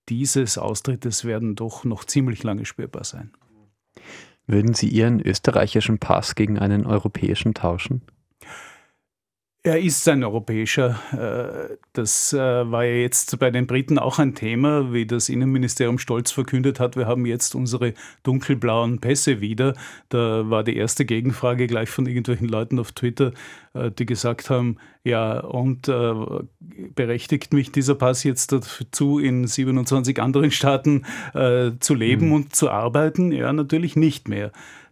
dieses 0.08 0.58
Austrittes 0.58 1.24
werden 1.24 1.56
doch 1.56 1.84
noch 1.84 2.04
ziemlich 2.04 2.42
lange 2.42 2.64
spürbar 2.64 3.04
sein. 3.04 3.32
Würden 4.46 4.74
Sie 4.74 4.88
Ihren 4.88 5.20
österreichischen 5.20 5.98
Pass 5.98 6.34
gegen 6.34 6.58
einen 6.58 6.86
europäischen 6.86 7.54
tauschen? 7.54 8.02
Er 9.66 9.80
ist 9.80 10.06
ein 10.08 10.22
europäischer. 10.22 11.00
Äh, 11.10 11.74
das 11.92 12.32
äh, 12.32 12.38
war 12.38 12.84
ja 12.84 12.94
jetzt 12.94 13.36
bei 13.40 13.50
den 13.50 13.66
Briten 13.66 13.98
auch 13.98 14.20
ein 14.20 14.36
Thema, 14.36 14.92
wie 14.92 15.06
das 15.06 15.28
Innenministerium 15.28 15.98
stolz 15.98 16.30
verkündet 16.30 16.78
hat. 16.78 16.96
Wir 16.96 17.08
haben 17.08 17.26
jetzt 17.26 17.56
unsere 17.56 17.92
dunkelblauen 18.22 19.00
Pässe 19.00 19.40
wieder. 19.40 19.74
Da 20.08 20.48
war 20.48 20.62
die 20.62 20.76
erste 20.76 21.04
Gegenfrage 21.04 21.66
gleich 21.66 21.88
von 21.88 22.06
irgendwelchen 22.06 22.46
Leuten 22.46 22.78
auf 22.78 22.92
Twitter, 22.92 23.32
äh, 23.74 23.90
die 23.90 24.06
gesagt 24.06 24.50
haben, 24.50 24.76
ja, 25.02 25.40
und 25.40 25.90
berechtigt 26.94 27.52
mich 27.52 27.70
dieser 27.70 27.94
Pass 27.96 28.22
jetzt 28.24 28.50
dazu, 28.50 29.18
in 29.20 29.46
27 29.46 30.20
anderen 30.20 30.50
Staaten 30.50 31.04
zu 31.78 31.94
leben 31.94 32.26
mhm. 32.26 32.32
und 32.32 32.56
zu 32.56 32.70
arbeiten? 32.70 33.30
Ja, 33.30 33.52
natürlich 33.52 33.94
nicht 33.94 34.28
mehr. 34.28 34.50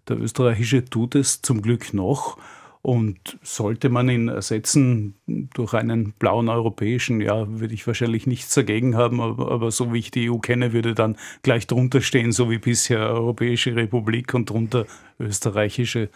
Der 0.09 0.21
österreichische 0.21 0.85
tut 0.85 1.17
es 1.17 1.43
zum 1.43 1.63
Glück 1.63 1.95
noch. 1.95 2.39
Und 2.85 3.39
sollte 3.41 3.89
man 3.89 4.11
ihn 4.11 4.29
ersetzen 4.29 5.15
durch 5.27 5.73
einen 5.73 6.13
blauen 6.19 6.51
europäischen, 6.51 7.23
ja, 7.23 7.47
würde 7.49 7.73
ich 7.73 7.87
wahrscheinlich 7.87 8.27
nichts 8.27 8.53
dagegen 8.53 8.95
haben, 8.95 9.23
aber, 9.23 9.51
aber, 9.51 9.71
so 9.71 9.95
wie 9.95 10.01
ich 10.01 10.11
die 10.11 10.31
EU 10.31 10.37
kenne, 10.37 10.75
würde 10.75 10.93
dann 10.93 11.17
gleich 11.43 11.67
drunter 11.67 12.03
stehen, 12.03 12.31
so 12.31 12.51
wie 12.51 12.59
bisher 12.59 12.99
Europäische 12.99 13.75
Republik 13.75 14.35
und 14.35 14.51
drunter 14.51 14.85
österreichische 15.19 16.11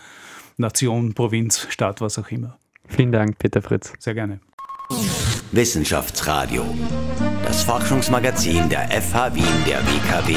Nation, 0.58 1.14
Provinz, 1.14 1.66
Staat, 1.70 2.02
was 2.02 2.18
auch 2.18 2.30
immer. 2.30 2.58
Vielen 2.86 3.12
Dank, 3.12 3.38
Peter 3.38 3.62
Fritz. 3.62 3.94
Sehr 3.98 4.12
gerne. 4.12 4.38
Wissenschaftsradio, 5.52 6.66
das 7.46 7.62
Forschungsmagazin 7.64 8.68
der 8.68 8.90
FH 8.90 9.34
Wien 9.34 9.44
der 9.66 9.78
WKW. 9.86 10.36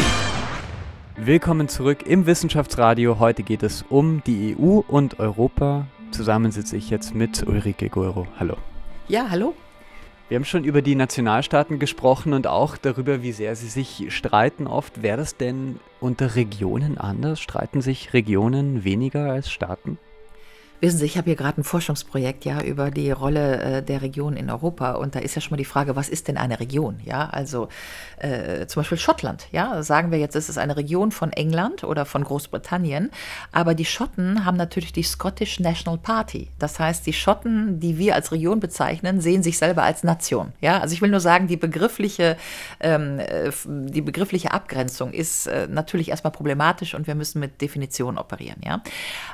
Willkommen 1.18 1.68
zurück 1.68 2.06
im 2.08 2.26
Wissenschaftsradio. 2.26 3.20
Heute 3.20 3.44
geht 3.44 3.64
es 3.64 3.84
um 3.90 4.24
die 4.26 4.56
EU 4.58 4.80
und 4.88 5.20
Europa. 5.20 5.88
Zusammen 6.12 6.52
sitze 6.52 6.76
ich 6.76 6.90
jetzt 6.90 7.16
mit 7.16 7.48
Ulrike 7.48 7.90
Goro. 7.90 8.28
Hallo. 8.40 8.58
Ja, 9.08 9.30
hallo. 9.30 9.56
Wir 10.28 10.36
haben 10.36 10.46
schon 10.46 10.64
über 10.64 10.82
die 10.82 10.96
Nationalstaaten 10.96 11.80
gesprochen 11.80 12.34
und 12.34 12.48
auch 12.48 12.78
darüber, 12.78 13.22
wie 13.22 13.32
sehr 13.32 13.56
sie 13.56 13.68
sich 13.68 14.06
streiten 14.16 14.68
oft. 14.68 15.02
Wäre 15.02 15.18
das 15.18 15.36
denn 15.36 15.80
unter 16.00 16.36
Regionen 16.36 16.98
anders? 16.98 17.40
Streiten 17.40 17.82
sich 17.82 18.14
Regionen 18.14 18.84
weniger 18.84 19.32
als 19.32 19.52
Staaten? 19.52 19.98
Wissen 20.82 20.98
Sie, 20.98 21.06
ich 21.06 21.16
habe 21.16 21.26
hier 21.26 21.36
gerade 21.36 21.62
ein 21.62 21.64
Forschungsprojekt 21.64 22.44
ja 22.44 22.60
über 22.64 22.90
die 22.90 23.12
Rolle 23.12 23.62
äh, 23.62 23.84
der 23.84 24.02
Region 24.02 24.36
in 24.36 24.50
Europa 24.50 24.94
und 24.94 25.14
da 25.14 25.20
ist 25.20 25.36
ja 25.36 25.42
schon 25.42 25.52
mal 25.52 25.58
die 25.58 25.66
Frage, 25.66 25.96
was 25.96 26.10
ist 26.10 26.28
denn 26.28 26.38
eine 26.38 26.60
Region? 26.60 27.00
Ja, 27.06 27.30
also 27.30 27.70
äh, 28.18 28.66
zum 28.66 28.80
Beispiel 28.80 28.98
Schottland. 28.98 29.48
Ja, 29.52 29.84
sagen 29.84 30.10
wir 30.10 30.18
jetzt, 30.18 30.36
ist 30.36 30.50
es 30.50 30.58
eine 30.58 30.76
Region 30.76 31.12
von 31.12 31.32
England 31.34 31.84
oder 31.84 32.06
von 32.06 32.24
Großbritannien, 32.24 33.12
aber 33.52 33.76
die 33.76 33.86
Schotten 33.86 34.44
haben 34.44 34.58
natürlich 34.58 34.92
die 34.92 35.04
Scottish 35.04 35.60
National 35.60 36.00
Party. 36.00 36.50
Das 36.58 36.80
heißt, 36.80 37.06
die 37.06 37.14
Schotten, 37.14 37.80
die 37.80 38.00
wir 38.00 38.16
als 38.16 38.32
Region 38.32 38.60
bezeichnen, 38.60 39.22
sehen 39.22 39.44
sich 39.44 39.60
selber 39.60 39.84
als 39.84 40.04
Nation. 40.04 40.52
Ja, 40.62 40.80
also 40.80 40.96
ich 40.96 41.02
will 41.04 41.12
nur 41.12 41.20
sagen, 41.20 41.46
die 41.46 41.58
begriffliche, 41.58 42.38
ähm, 42.80 43.20
äh, 43.20 43.52
die 43.68 44.02
begriffliche 44.02 44.52
Abgrenzung 44.52 45.14
ist 45.14 45.46
äh, 45.46 45.68
natürlich 45.70 46.10
erstmal 46.10 46.32
problematisch 46.32 46.96
und 46.96 47.06
wir 47.06 47.14
müssen 47.14 47.40
mit 47.40 47.62
Definitionen 47.62 48.18
operieren. 48.18 48.62
Ja, 48.66 48.82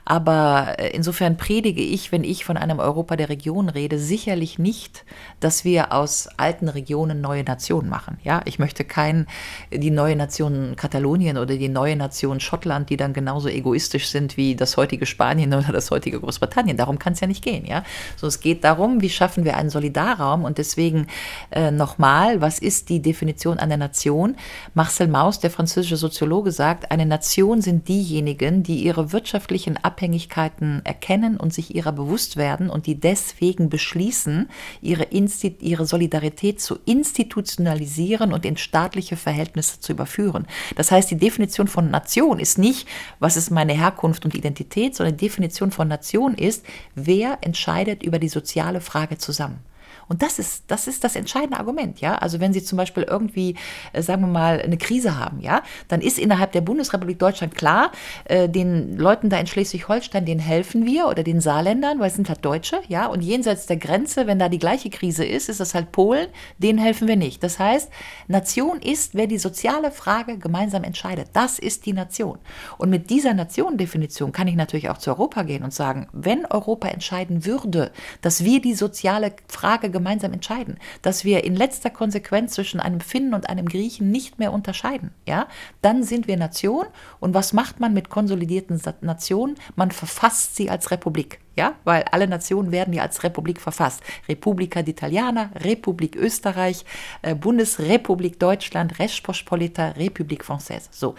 aber 0.03 0.75
äh, 0.77 0.89
predige 1.37 1.81
ich, 1.81 2.11
wenn 2.11 2.23
ich 2.23 2.43
von 2.43 2.57
einem 2.57 2.79
Europa 2.79 3.15
der 3.15 3.29
Region 3.29 3.69
rede, 3.69 3.99
sicherlich 3.99 4.59
nicht, 4.59 5.05
dass 5.39 5.63
wir 5.63 5.93
aus 5.93 6.27
alten 6.37 6.67
Regionen 6.67 7.21
neue 7.21 7.43
Nationen 7.43 7.89
machen. 7.89 8.17
Ja, 8.23 8.41
ich 8.45 8.59
möchte 8.59 8.83
kein 8.83 9.27
die 9.71 9.91
neue 9.91 10.15
Nation 10.15 10.75
Katalonien 10.75 11.37
oder 11.37 11.55
die 11.55 11.69
neue 11.69 11.95
Nation 11.95 12.39
Schottland, 12.39 12.89
die 12.89 12.97
dann 12.97 13.13
genauso 13.13 13.47
egoistisch 13.49 14.07
sind 14.09 14.37
wie 14.37 14.55
das 14.55 14.77
heutige 14.77 15.05
Spanien 15.05 15.53
oder 15.53 15.71
das 15.71 15.91
heutige 15.91 16.19
Großbritannien. 16.19 16.77
Darum 16.77 16.99
kann 16.99 17.13
es 17.13 17.19
ja 17.19 17.27
nicht 17.27 17.43
gehen. 17.43 17.65
Ja, 17.65 17.83
so 18.15 18.27
es 18.27 18.39
geht 18.39 18.63
darum, 18.63 19.01
wie 19.01 19.09
schaffen 19.09 19.45
wir 19.45 19.57
einen 19.57 19.69
Solidarraum 19.69 20.43
und 20.43 20.57
deswegen 20.57 21.07
äh, 21.51 21.71
nochmal, 21.71 22.41
was 22.41 22.59
ist 22.59 22.89
die 22.89 23.01
Definition 23.01 23.59
einer 23.59 23.77
Nation? 23.77 24.35
Marcel 24.73 25.07
Mauss, 25.07 25.39
der 25.39 25.51
französische 25.51 25.97
Soziologe, 25.97 26.51
sagt, 26.51 26.91
eine 26.91 27.05
Nation 27.05 27.61
sind 27.61 27.87
diejenigen, 27.87 28.63
die 28.63 28.83
ihre 28.83 29.11
wirtschaftlichen 29.11 29.77
Abhängigkeiten 29.77 30.81
erkennen 30.83 31.26
erkennen 31.27 31.37
und 31.37 31.53
sich 31.53 31.75
ihrer 31.75 31.91
bewusst 31.91 32.37
werden 32.37 32.69
und 32.69 32.85
die 32.85 32.99
deswegen 32.99 33.69
beschließen, 33.69 34.49
ihre, 34.81 35.03
Insti 35.03 35.55
ihre 35.59 35.85
Solidarität 35.85 36.61
zu 36.61 36.79
institutionalisieren 36.85 38.33
und 38.33 38.45
in 38.45 38.57
staatliche 38.57 39.15
Verhältnisse 39.15 39.79
zu 39.79 39.93
überführen. 39.93 40.47
Das 40.75 40.91
heißt, 40.91 41.11
die 41.11 41.17
Definition 41.17 41.67
von 41.67 41.89
Nation 41.89 42.39
ist 42.39 42.57
nicht, 42.57 42.87
was 43.19 43.37
ist 43.37 43.51
meine 43.51 43.73
Herkunft 43.73 44.25
und 44.25 44.35
Identität, 44.35 44.95
sondern 44.95 45.17
die 45.17 45.25
Definition 45.25 45.71
von 45.71 45.87
Nation 45.87 46.35
ist, 46.35 46.65
wer 46.95 47.37
entscheidet 47.41 48.03
über 48.03 48.19
die 48.19 48.29
soziale 48.29 48.81
Frage 48.81 49.17
zusammen. 49.17 49.59
Und 50.07 50.21
das 50.21 50.39
ist, 50.39 50.63
das 50.67 50.87
ist 50.87 51.03
das 51.03 51.15
entscheidende 51.15 51.59
Argument, 51.59 51.99
ja. 52.01 52.15
Also 52.15 52.39
wenn 52.39 52.53
Sie 52.53 52.63
zum 52.63 52.77
Beispiel 52.77 53.03
irgendwie, 53.03 53.55
äh, 53.93 54.01
sagen 54.01 54.21
wir 54.21 54.27
mal, 54.27 54.61
eine 54.61 54.77
Krise 54.77 55.19
haben, 55.19 55.41
ja, 55.41 55.63
dann 55.87 56.01
ist 56.01 56.17
innerhalb 56.17 56.51
der 56.53 56.61
Bundesrepublik 56.61 57.19
Deutschland 57.19 57.55
klar, 57.55 57.91
äh, 58.25 58.47
den 58.47 58.97
Leuten 58.97 59.29
da 59.29 59.37
in 59.37 59.47
Schleswig-Holstein, 59.47 60.25
denen 60.25 60.39
helfen 60.39 60.85
wir 60.85 61.07
oder 61.07 61.23
den 61.23 61.41
Saarländern, 61.41 61.99
weil 61.99 62.07
es 62.07 62.15
sind 62.15 62.29
halt 62.29 62.43
Deutsche, 62.43 62.81
ja. 62.87 63.07
Und 63.07 63.21
jenseits 63.21 63.65
der 63.65 63.77
Grenze, 63.77 64.27
wenn 64.27 64.39
da 64.39 64.49
die 64.49 64.59
gleiche 64.59 64.89
Krise 64.89 65.25
ist, 65.25 65.49
ist 65.49 65.59
das 65.59 65.73
halt 65.73 65.91
Polen, 65.91 66.27
denen 66.57 66.79
helfen 66.79 67.07
wir 67.07 67.17
nicht. 67.17 67.43
Das 67.43 67.59
heißt, 67.59 67.89
Nation 68.27 68.79
ist, 68.81 69.15
wer 69.15 69.27
die 69.27 69.37
soziale 69.37 69.91
Frage 69.91 70.37
gemeinsam 70.37 70.83
entscheidet. 70.83 71.29
Das 71.33 71.59
ist 71.59 71.85
die 71.85 71.93
Nation. 71.93 72.39
Und 72.77 72.89
mit 72.89 73.09
dieser 73.09 73.33
Nationendefinition 73.33 74.31
kann 74.31 74.47
ich 74.47 74.55
natürlich 74.55 74.89
auch 74.89 74.97
zu 74.97 75.09
Europa 75.09 75.43
gehen 75.43 75.63
und 75.63 75.73
sagen, 75.73 76.07
wenn 76.13 76.45
Europa 76.45 76.87
entscheiden 76.87 77.45
würde, 77.45 77.91
dass 78.21 78.43
wir 78.43 78.61
die 78.61 78.73
soziale 78.73 79.33
Frage 79.47 79.89
gemeinsam 79.89 79.96
entscheiden, 80.05 80.77
dass 81.01 81.25
wir 81.25 81.43
in 81.43 81.55
letzter 81.55 81.89
Konsequenz 81.89 82.53
zwischen 82.53 82.79
einem 82.79 82.99
Finnen 82.99 83.33
und 83.33 83.49
einem 83.49 83.67
Griechen 83.67 84.11
nicht 84.11 84.39
mehr 84.39 84.53
unterscheiden, 84.53 85.11
ja, 85.27 85.47
dann 85.81 86.03
sind 86.03 86.27
wir 86.27 86.37
Nation. 86.37 86.85
Und 87.19 87.33
was 87.33 87.53
macht 87.53 87.79
man 87.79 87.93
mit 87.93 88.09
konsolidierten 88.09 88.81
Nationen? 89.01 89.55
Man 89.75 89.91
verfasst 89.91 90.55
sie 90.55 90.69
als 90.69 90.91
Republik. 90.91 91.39
Ja, 91.55 91.73
weil 91.85 92.03
alle 92.11 92.27
Nationen 92.27 92.71
werden 92.71 92.93
ja 92.93 93.01
als 93.01 93.23
Republik 93.23 93.59
verfasst. 93.59 94.03
Republika 94.29 94.81
d'Italiana, 94.81 95.49
Republik 95.55 96.15
Österreich, 96.15 96.85
äh, 97.23 97.33
Bundesrepublik 97.33 98.39
Deutschland, 98.39 98.99
Respospolita, 98.99 99.89
Republik 99.89 100.43
Française. 100.43 100.87
So. 100.91 101.15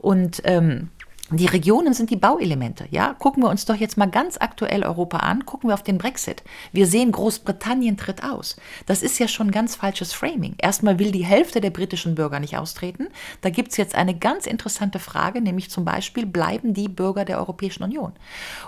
Und 0.00 0.42
ähm, 0.42 0.90
die 1.30 1.46
Regionen 1.46 1.92
sind 1.92 2.10
die 2.10 2.16
Bauelemente. 2.16 2.86
Ja, 2.92 3.12
gucken 3.18 3.42
wir 3.42 3.50
uns 3.50 3.64
doch 3.64 3.74
jetzt 3.74 3.96
mal 3.96 4.06
ganz 4.06 4.36
aktuell 4.38 4.84
Europa 4.84 5.18
an. 5.18 5.44
Gucken 5.44 5.68
wir 5.68 5.74
auf 5.74 5.82
den 5.82 5.98
Brexit. 5.98 6.44
Wir 6.70 6.86
sehen, 6.86 7.10
Großbritannien 7.10 7.96
tritt 7.96 8.22
aus. 8.22 8.56
Das 8.86 9.02
ist 9.02 9.18
ja 9.18 9.26
schon 9.26 9.50
ganz 9.50 9.74
falsches 9.74 10.12
Framing. 10.12 10.54
Erstmal 10.58 11.00
will 11.00 11.10
die 11.10 11.24
Hälfte 11.24 11.60
der 11.60 11.70
britischen 11.70 12.14
Bürger 12.14 12.38
nicht 12.38 12.56
austreten. 12.56 13.08
Da 13.40 13.50
gibt 13.50 13.72
es 13.72 13.76
jetzt 13.76 13.96
eine 13.96 14.16
ganz 14.16 14.46
interessante 14.46 15.00
Frage, 15.00 15.40
nämlich 15.40 15.68
zum 15.68 15.84
Beispiel, 15.84 16.26
bleiben 16.26 16.74
die 16.74 16.86
Bürger 16.86 17.24
der 17.24 17.38
Europäischen 17.38 17.82
Union? 17.82 18.12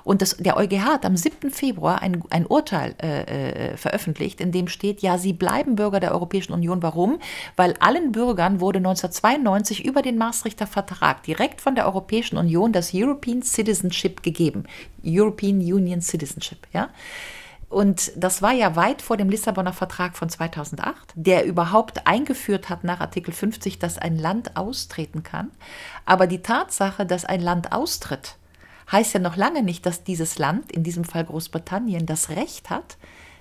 Und 0.03 0.21
das, 0.21 0.37
der 0.39 0.57
EuGH 0.57 0.85
hat 0.85 1.07
am 1.07 1.17
7. 1.17 1.53
Februar 1.53 2.03
ein, 2.03 2.25
ein 2.31 2.45
Urteil 2.45 2.97
äh, 3.01 3.21
äh, 3.73 3.77
veröffentlicht, 3.77 4.41
in 4.41 4.51
dem 4.51 4.67
steht, 4.67 5.01
ja, 5.01 5.17
sie 5.17 5.33
bleiben 5.33 5.77
Bürger 5.77 6.01
der 6.01 6.11
Europäischen 6.11 6.55
Union. 6.55 6.83
Warum? 6.83 7.21
Weil 7.55 7.75
allen 7.79 8.11
Bürgern 8.11 8.59
wurde 8.59 8.79
1992 8.79 9.85
über 9.85 10.03
den 10.03 10.19
Maastrichter 10.19 10.67
Vertrag 10.67 11.23
direkt 11.23 11.61
von 11.61 11.77
der 11.77 11.87
Europäischen 11.87 12.37
Union 12.37 12.48
Union 12.49 12.73
das 12.73 12.95
European 12.95 13.43
Citizenship 13.43 14.23
gegeben. 14.23 14.65
European 15.05 15.59
Union 15.59 16.01
Citizenship, 16.01 16.67
ja. 16.73 16.89
Und 17.69 18.13
das 18.17 18.41
war 18.41 18.53
ja 18.53 18.77
weit 18.77 19.03
vor 19.03 19.19
dem 19.19 19.29
Lissabonner 19.29 19.75
Vertrag 19.75 20.17
von 20.17 20.31
2008, 20.31 21.13
der 21.15 21.45
überhaupt 21.45 22.07
eingeführt 22.07 22.71
hat 22.71 22.83
nach 22.83 23.01
Artikel 23.01 23.33
50, 23.33 23.79
dass 23.79 23.99
ein 23.99 24.17
Land 24.17 24.57
austreten 24.57 25.23
kann. 25.23 25.51
Aber 26.07 26.27
die 26.27 26.41
Tatsache, 26.41 27.05
dass 27.05 27.27
ein 27.27 27.43
Land 27.43 27.73
austritt, 27.73 28.37
heißt 28.91 29.13
ja 29.13 29.21
noch 29.21 29.37
lange 29.37 29.63
nicht, 29.63 29.85
dass 29.85 30.03
dieses 30.03 30.39
Land, 30.39 30.73
in 30.73 30.83
diesem 30.83 31.05
Fall 31.05 31.27
Großbritannien, 31.27 32.07
das 32.07 32.31
Recht 32.31 32.71
hat, 32.71 32.97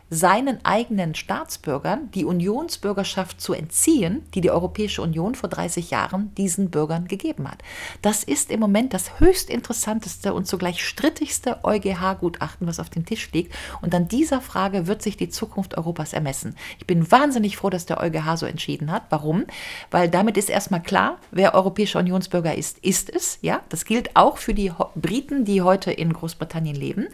seinen 0.09 0.63
eigenen 0.65 1.15
Staatsbürgern 1.15 2.09
die 2.11 2.23
Unionsbürgerschaft 2.23 3.41
zu 3.41 3.53
entziehen, 3.53 4.23
die 4.33 4.41
die 4.41 4.51
Europäische 4.51 5.01
Union 5.01 5.35
vor 5.35 5.49
30 5.49 5.91
Jahren 5.91 6.33
diesen 6.35 6.69
Bürgern 6.69 7.07
gegeben 7.07 7.49
hat. 7.49 7.61
Das 8.01 8.23
ist 8.23 8.51
im 8.51 8.59
Moment 8.59 8.93
das 8.93 9.19
höchst 9.19 9.49
interessanteste 9.49 10.33
und 10.33 10.47
zugleich 10.47 10.85
strittigste 10.85 11.63
EuGH-Gutachten, 11.63 12.67
was 12.67 12.79
auf 12.79 12.89
dem 12.89 13.05
Tisch 13.05 13.31
liegt. 13.33 13.53
Und 13.81 13.93
an 13.93 14.07
dieser 14.07 14.39
Frage 14.39 14.87
wird 14.87 15.01
sich 15.01 15.17
die 15.17 15.29
Zukunft 15.29 15.77
Europas 15.77 16.13
ermessen. 16.13 16.55
Ich 16.79 16.87
bin 16.87 17.11
wahnsinnig 17.11 17.57
froh, 17.57 17.69
dass 17.69 17.85
der 17.85 17.99
EuGH 18.01 18.37
so 18.37 18.45
entschieden 18.45 18.91
hat. 18.91 19.03
Warum? 19.09 19.45
Weil 19.91 20.09
damit 20.09 20.37
ist 20.37 20.49
erstmal 20.49 20.81
klar, 20.81 21.17
wer 21.31 21.53
europäischer 21.53 21.99
Unionsbürger 21.99 22.55
ist, 22.55 22.77
ist 22.79 23.09
es. 23.09 23.39
Ja, 23.41 23.61
das 23.69 23.83
gilt 23.83 24.15
auch 24.15 24.37
für 24.37 24.53
die 24.53 24.71
Briten, 24.95 25.43
die 25.43 25.61
heute 25.61 25.91
in 25.91 26.13
Großbritannien 26.13 26.75
leben. 26.75 27.07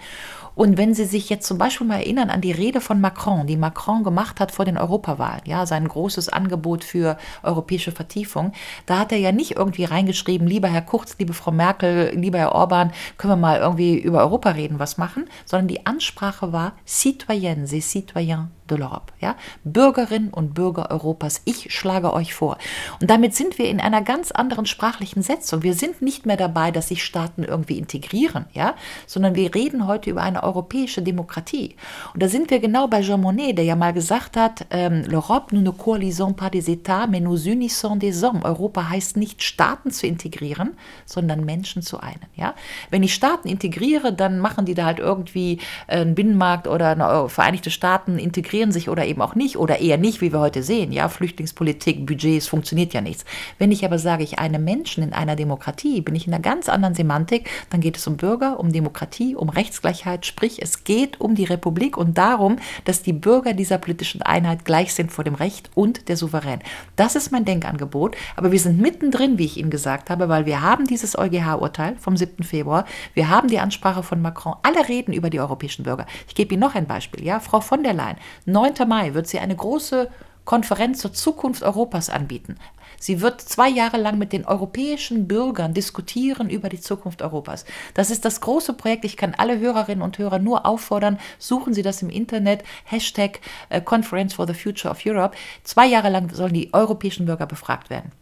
Und 0.55 0.77
wenn 0.77 0.93
Sie 0.93 1.05
sich 1.05 1.29
jetzt 1.29 1.47
zum 1.47 1.57
Beispiel 1.57 1.87
mal 1.87 1.97
erinnern 1.97 2.29
an 2.29 2.41
die 2.41 2.51
Rede 2.51 2.81
von 2.81 3.01
Macron, 3.01 3.47
die 3.47 3.57
Macron 3.57 4.03
gemacht 4.03 4.39
hat 4.39 4.51
vor 4.51 4.65
den 4.65 4.77
Europawahlen, 4.77 5.41
ja, 5.45 5.65
sein 5.65 5.87
großes 5.87 6.29
Angebot 6.29 6.83
für 6.83 7.17
europäische 7.41 7.91
Vertiefung, 7.91 8.51
da 8.85 8.99
hat 8.99 9.11
er 9.11 9.17
ja 9.17 9.31
nicht 9.31 9.57
irgendwie 9.57 9.85
reingeschrieben, 9.85 10.47
lieber 10.47 10.67
Herr 10.67 10.81
Kurz, 10.81 11.15
liebe 11.17 11.33
Frau 11.33 11.51
Merkel, 11.51 12.13
lieber 12.15 12.37
Herr 12.37 12.53
Orban, 12.53 12.91
können 13.17 13.33
wir 13.33 13.37
mal 13.37 13.59
irgendwie 13.59 13.97
über 13.97 14.19
Europa 14.19 14.51
reden, 14.51 14.79
was 14.79 14.97
machen, 14.97 15.25
sondern 15.45 15.67
die 15.67 15.85
Ansprache 15.85 16.51
war 16.53 16.73
Citoyennes 16.85 17.73
et 17.73 17.83
Citoyens 17.83 18.49
de 18.69 18.77
l'Europe, 18.77 19.13
ja? 19.19 19.35
Bürgerinnen 19.63 20.29
und 20.29 20.53
Bürger 20.53 20.91
Europas, 20.91 21.41
ich 21.45 21.73
schlage 21.73 22.13
euch 22.13 22.33
vor. 22.33 22.57
Und 23.01 23.09
damit 23.09 23.35
sind 23.35 23.57
wir 23.57 23.69
in 23.69 23.79
einer 23.79 24.01
ganz 24.01 24.31
anderen 24.31 24.65
sprachlichen 24.65 25.21
Setzung. 25.21 25.63
Wir 25.63 25.73
sind 25.73 26.01
nicht 26.01 26.25
mehr 26.25 26.37
dabei, 26.37 26.71
dass 26.71 26.87
sich 26.87 27.03
Staaten 27.03 27.43
irgendwie 27.43 27.77
integrieren, 27.77 28.45
ja, 28.53 28.75
sondern 29.05 29.35
wir 29.35 29.53
reden 29.53 29.87
heute 29.87 30.09
über 30.09 30.21
eine 30.21 30.43
europäische 30.43 31.01
Demokratie. 31.01 31.75
Und 32.13 32.23
da 32.23 32.27
sind 32.27 32.49
wir 32.49 32.59
genau 32.59 32.87
bei 32.87 33.01
Jean 33.01 33.21
Monnet, 33.21 33.57
der 33.57 33.65
ja 33.65 33.75
mal 33.75 33.93
gesagt 33.93 34.37
hat, 34.37 34.65
ähm, 34.69 35.03
l'Europe, 35.03 35.53
nous 35.53 35.61
ne 35.61 35.71
coalisons 35.71 36.33
pas 36.33 36.49
des 36.49 36.67
États, 36.67 37.07
mais 37.07 37.21
nous 37.21 37.47
unissons 37.47 37.97
des 37.97 38.23
hommes. 38.23 38.43
Europa 38.43 38.89
heißt 38.89 39.17
nicht 39.17 39.43
Staaten 39.43 39.91
zu 39.91 40.07
integrieren, 40.07 40.77
sondern 41.05 41.43
Menschen 41.43 41.81
zu 41.81 41.99
einen, 41.99 42.25
ja. 42.35 42.53
Wenn 42.89 43.03
ich 43.03 43.13
Staaten 43.13 43.47
integriere, 43.47 44.13
dann 44.13 44.39
machen 44.39 44.65
die 44.65 44.73
da 44.73 44.85
halt 44.85 44.99
irgendwie 44.99 45.59
einen 45.87 46.15
Binnenmarkt 46.15 46.67
oder 46.67 46.89
eine 46.89 47.29
Vereinigte 47.29 47.71
Staaten 47.71 48.17
integrieren 48.17 48.52
integrieren 48.53 48.71
sich 48.71 48.89
oder 48.89 49.05
eben 49.05 49.21
auch 49.21 49.35
nicht 49.35 49.57
oder 49.57 49.79
eher 49.79 49.97
nicht, 49.97 50.21
wie 50.21 50.31
wir 50.31 50.39
heute 50.39 50.61
sehen. 50.61 50.91
Ja, 50.91 51.09
Flüchtlingspolitik, 51.09 52.05
Budgets, 52.05 52.47
funktioniert 52.47 52.93
ja 52.93 53.01
nichts. 53.01 53.25
Wenn 53.57 53.71
ich 53.71 53.83
aber 53.83 53.97
sage, 53.97 54.23
ich 54.23 54.37
eine 54.37 54.59
Menschen 54.59 55.03
in 55.03 55.11
einer 55.11 55.35
Demokratie, 55.35 56.01
bin 56.01 56.13
ich 56.13 56.27
in 56.27 56.33
einer 56.33 56.41
ganz 56.41 56.69
anderen 56.69 56.93
Semantik, 56.93 57.49
dann 57.71 57.81
geht 57.81 57.97
es 57.97 58.05
um 58.05 58.17
Bürger, 58.17 58.59
um 58.59 58.71
Demokratie, 58.71 59.35
um 59.35 59.49
Rechtsgleichheit, 59.49 60.25
sprich 60.25 60.61
es 60.61 60.83
geht 60.83 61.19
um 61.19 61.33
die 61.33 61.45
Republik 61.45 61.97
und 61.97 62.17
darum, 62.17 62.57
dass 62.85 63.01
die 63.01 63.13
Bürger 63.13 63.53
dieser 63.53 63.79
politischen 63.79 64.21
Einheit 64.21 64.65
gleich 64.65 64.93
sind 64.93 65.11
vor 65.11 65.23
dem 65.23 65.35
Recht 65.35 65.71
und 65.73 66.07
der 66.07 66.17
Souverän. 66.17 66.59
Das 66.95 67.15
ist 67.15 67.31
mein 67.31 67.45
Denkangebot, 67.45 68.15
aber 68.35 68.51
wir 68.51 68.59
sind 68.59 68.79
mittendrin, 68.79 69.39
wie 69.39 69.45
ich 69.45 69.57
Ihnen 69.57 69.71
gesagt 69.71 70.11
habe, 70.11 70.29
weil 70.29 70.45
wir 70.45 70.61
haben 70.61 70.85
dieses 70.85 71.17
EuGH-Urteil 71.17 71.95
vom 71.97 72.17
7. 72.17 72.43
Februar, 72.43 72.85
wir 73.15 73.29
haben 73.29 73.47
die 73.47 73.59
Ansprache 73.59 74.03
von 74.03 74.21
Macron, 74.21 74.55
alle 74.61 74.87
reden 74.87 75.13
über 75.13 75.31
die 75.31 75.39
europäischen 75.39 75.83
Bürger. 75.83 76.05
Ich 76.27 76.35
gebe 76.35 76.53
Ihnen 76.53 76.61
noch 76.61 76.75
ein 76.75 76.85
Beispiel, 76.85 77.23
ja, 77.23 77.39
Frau 77.39 77.59
von 77.59 77.83
der 77.83 77.93
Leyen, 77.93 78.17
9. 78.45 78.73
Mai 78.87 79.13
wird 79.13 79.27
sie 79.27 79.39
eine 79.39 79.55
große 79.55 80.09
Konferenz 80.45 80.99
zur 80.99 81.13
Zukunft 81.13 81.63
Europas 81.63 82.09
anbieten. 82.09 82.57
Sie 82.99 83.19
wird 83.19 83.41
zwei 83.41 83.67
Jahre 83.67 83.97
lang 83.97 84.17
mit 84.17 84.31
den 84.31 84.45
europäischen 84.45 85.27
Bürgern 85.27 85.73
diskutieren 85.73 86.49
über 86.49 86.69
die 86.69 86.79
Zukunft 86.79 87.21
Europas. 87.21 87.65
Das 87.93 88.09
ist 88.09 88.23
das 88.23 88.39
große 88.39 88.73
Projekt. 88.73 89.03
Ich 89.03 89.17
kann 89.17 89.35
alle 89.37 89.59
Hörerinnen 89.59 90.01
und 90.01 90.17
Hörer 90.17 90.39
nur 90.39 90.65
auffordern, 90.65 91.19
suchen 91.37 91.73
Sie 91.73 91.81
das 91.81 92.01
im 92.01 92.09
Internet, 92.09 92.63
Hashtag 92.85 93.41
äh, 93.69 93.81
Conference 93.81 94.33
for 94.33 94.47
the 94.47 94.53
Future 94.53 94.89
of 94.89 95.05
Europe. 95.05 95.35
Zwei 95.63 95.87
Jahre 95.87 96.09
lang 96.09 96.33
sollen 96.33 96.53
die 96.53 96.73
europäischen 96.73 97.25
Bürger 97.25 97.45
befragt 97.45 97.89
werden. 97.89 98.13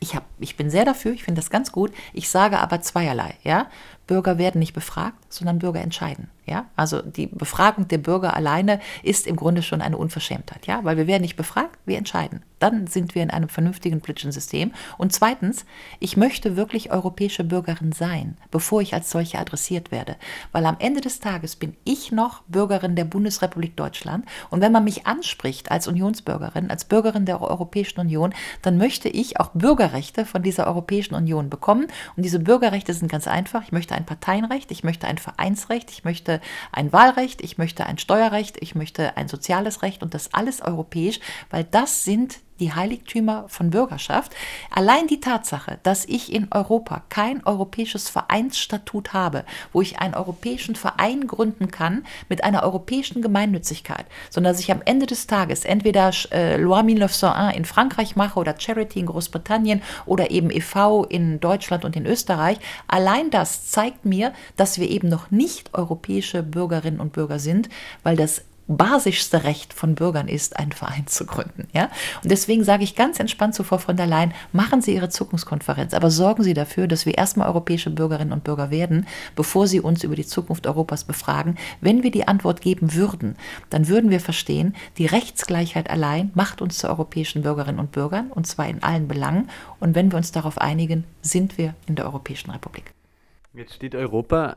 Ich, 0.00 0.14
hab, 0.14 0.24
ich 0.38 0.56
bin 0.56 0.70
sehr 0.70 0.84
dafür, 0.84 1.12
ich 1.12 1.24
finde 1.24 1.40
das 1.40 1.50
ganz 1.50 1.72
gut. 1.72 1.92
Ich 2.12 2.28
sage 2.28 2.58
aber 2.58 2.80
zweierlei. 2.80 3.34
Ja? 3.42 3.68
Bürger 4.06 4.38
werden 4.38 4.58
nicht 4.58 4.74
befragt, 4.74 5.27
sondern 5.28 5.58
Bürger 5.58 5.80
entscheiden. 5.80 6.28
Ja, 6.48 6.64
also 6.76 7.02
die 7.02 7.26
Befragung 7.26 7.88
der 7.88 7.98
Bürger 7.98 8.34
alleine 8.34 8.80
ist 9.02 9.26
im 9.26 9.36
Grunde 9.36 9.62
schon 9.62 9.82
eine 9.82 9.98
Unverschämtheit, 9.98 10.66
ja, 10.66 10.82
weil 10.82 10.96
wir 10.96 11.06
werden 11.06 11.20
nicht 11.20 11.36
befragt, 11.36 11.78
wir 11.84 11.98
entscheiden. 11.98 12.42
Dann 12.58 12.86
sind 12.86 13.14
wir 13.14 13.22
in 13.22 13.30
einem 13.30 13.50
vernünftigen 13.50 14.00
politischen 14.00 14.32
System. 14.32 14.72
Und 14.96 15.12
zweitens, 15.12 15.66
ich 16.00 16.16
möchte 16.16 16.56
wirklich 16.56 16.90
europäische 16.90 17.44
Bürgerin 17.44 17.92
sein, 17.92 18.38
bevor 18.50 18.80
ich 18.80 18.94
als 18.94 19.10
solche 19.10 19.38
adressiert 19.38 19.92
werde, 19.92 20.16
weil 20.50 20.64
am 20.64 20.76
Ende 20.78 21.02
des 21.02 21.20
Tages 21.20 21.54
bin 21.54 21.76
ich 21.84 22.12
noch 22.12 22.42
Bürgerin 22.48 22.96
der 22.96 23.04
Bundesrepublik 23.04 23.76
Deutschland. 23.76 24.24
Und 24.48 24.62
wenn 24.62 24.72
man 24.72 24.84
mich 24.84 25.06
anspricht 25.06 25.70
als 25.70 25.86
Unionsbürgerin, 25.86 26.70
als 26.70 26.86
Bürgerin 26.86 27.26
der 27.26 27.42
Europäischen 27.42 28.00
Union, 28.00 28.34
dann 28.62 28.78
möchte 28.78 29.10
ich 29.10 29.38
auch 29.38 29.50
Bürgerrechte 29.50 30.24
von 30.24 30.42
dieser 30.42 30.66
Europäischen 30.66 31.14
Union 31.14 31.50
bekommen. 31.50 31.88
Und 32.16 32.22
diese 32.24 32.40
Bürgerrechte 32.40 32.94
sind 32.94 33.10
ganz 33.12 33.28
einfach. 33.28 33.62
Ich 33.64 33.72
möchte 33.72 33.94
ein 33.94 34.06
Parteienrecht, 34.06 34.70
ich 34.70 34.82
möchte 34.82 35.06
ein 35.06 35.17
Vereinsrecht, 35.18 35.90
ich 35.90 36.04
möchte 36.04 36.40
ein 36.72 36.92
Wahlrecht, 36.92 37.42
ich 37.42 37.58
möchte 37.58 37.86
ein 37.86 37.98
Steuerrecht, 37.98 38.56
ich 38.60 38.74
möchte 38.74 39.16
ein 39.16 39.28
soziales 39.28 39.82
Recht 39.82 40.02
und 40.02 40.14
das 40.14 40.34
alles 40.34 40.62
europäisch, 40.62 41.20
weil 41.50 41.64
das 41.64 42.04
sind 42.04 42.40
die 42.60 42.72
Heiligtümer 42.72 43.44
von 43.48 43.70
Bürgerschaft. 43.70 44.32
Allein 44.70 45.06
die 45.06 45.20
Tatsache, 45.20 45.78
dass 45.82 46.04
ich 46.04 46.32
in 46.32 46.48
Europa 46.50 47.02
kein 47.08 47.44
europäisches 47.46 48.08
Vereinsstatut 48.08 49.12
habe, 49.12 49.44
wo 49.72 49.80
ich 49.80 49.98
einen 49.98 50.14
europäischen 50.14 50.76
Verein 50.76 51.26
gründen 51.26 51.70
kann 51.70 52.04
mit 52.28 52.44
einer 52.44 52.62
europäischen 52.62 53.22
Gemeinnützigkeit, 53.22 54.06
sondern 54.30 54.52
dass 54.52 54.60
ich 54.60 54.72
am 54.72 54.82
Ende 54.84 55.06
des 55.06 55.26
Tages 55.26 55.64
entweder 55.64 56.10
äh, 56.32 56.56
Loi 56.56 56.78
1901 56.78 57.56
in 57.56 57.64
Frankreich 57.64 58.16
mache 58.16 58.38
oder 58.38 58.54
Charity 58.58 59.00
in 59.00 59.06
Großbritannien 59.06 59.82
oder 60.06 60.30
eben 60.30 60.50
e.V. 60.50 61.04
in 61.04 61.40
Deutschland 61.40 61.84
und 61.84 61.96
in 61.96 62.06
Österreich, 62.06 62.58
allein 62.86 63.30
das 63.30 63.70
zeigt 63.70 64.04
mir, 64.04 64.32
dass 64.56 64.78
wir 64.78 64.88
eben 64.88 65.08
noch 65.08 65.30
nicht 65.30 65.74
europäische 65.74 66.42
Bürgerinnen 66.42 67.00
und 67.00 67.12
Bürger 67.12 67.38
sind, 67.38 67.68
weil 68.02 68.16
das 68.16 68.42
basischste 68.68 69.44
Recht 69.44 69.72
von 69.72 69.94
Bürgern 69.94 70.28
ist, 70.28 70.58
einen 70.58 70.72
Verein 70.72 71.06
zu 71.06 71.26
gründen. 71.26 71.66
Ja? 71.72 71.90
Und 72.22 72.30
deswegen 72.30 72.62
sage 72.64 72.84
ich 72.84 72.94
ganz 72.94 73.18
entspannt 73.18 73.54
zu 73.54 73.64
Frau 73.64 73.78
von 73.78 73.96
der 73.96 74.06
Leyen, 74.06 74.34
machen 74.52 74.82
Sie 74.82 74.94
Ihre 74.94 75.08
Zukunftskonferenz, 75.08 75.94
aber 75.94 76.10
sorgen 76.10 76.42
Sie 76.42 76.54
dafür, 76.54 76.86
dass 76.86 77.06
wir 77.06 77.16
erstmal 77.16 77.48
europäische 77.48 77.90
Bürgerinnen 77.90 78.32
und 78.32 78.44
Bürger 78.44 78.70
werden, 78.70 79.06
bevor 79.34 79.66
Sie 79.66 79.80
uns 79.80 80.04
über 80.04 80.14
die 80.14 80.26
Zukunft 80.26 80.66
Europas 80.66 81.04
befragen. 81.04 81.56
Wenn 81.80 82.02
wir 82.02 82.10
die 82.10 82.28
Antwort 82.28 82.60
geben 82.60 82.94
würden, 82.94 83.36
dann 83.70 83.88
würden 83.88 84.10
wir 84.10 84.20
verstehen, 84.20 84.76
die 84.98 85.06
Rechtsgleichheit 85.06 85.90
allein 85.90 86.30
macht 86.34 86.60
uns 86.60 86.78
zu 86.78 86.88
europäischen 86.88 87.42
Bürgerinnen 87.42 87.80
und 87.80 87.92
Bürgern, 87.92 88.30
und 88.30 88.46
zwar 88.46 88.68
in 88.68 88.82
allen 88.82 89.08
Belangen. 89.08 89.48
Und 89.80 89.94
wenn 89.94 90.12
wir 90.12 90.18
uns 90.18 90.30
darauf 90.32 90.58
einigen, 90.58 91.04
sind 91.22 91.56
wir 91.56 91.74
in 91.86 91.96
der 91.96 92.04
Europäischen 92.04 92.50
Republik. 92.50 92.92
Jetzt 93.54 93.74
steht 93.74 93.94
Europa 93.94 94.56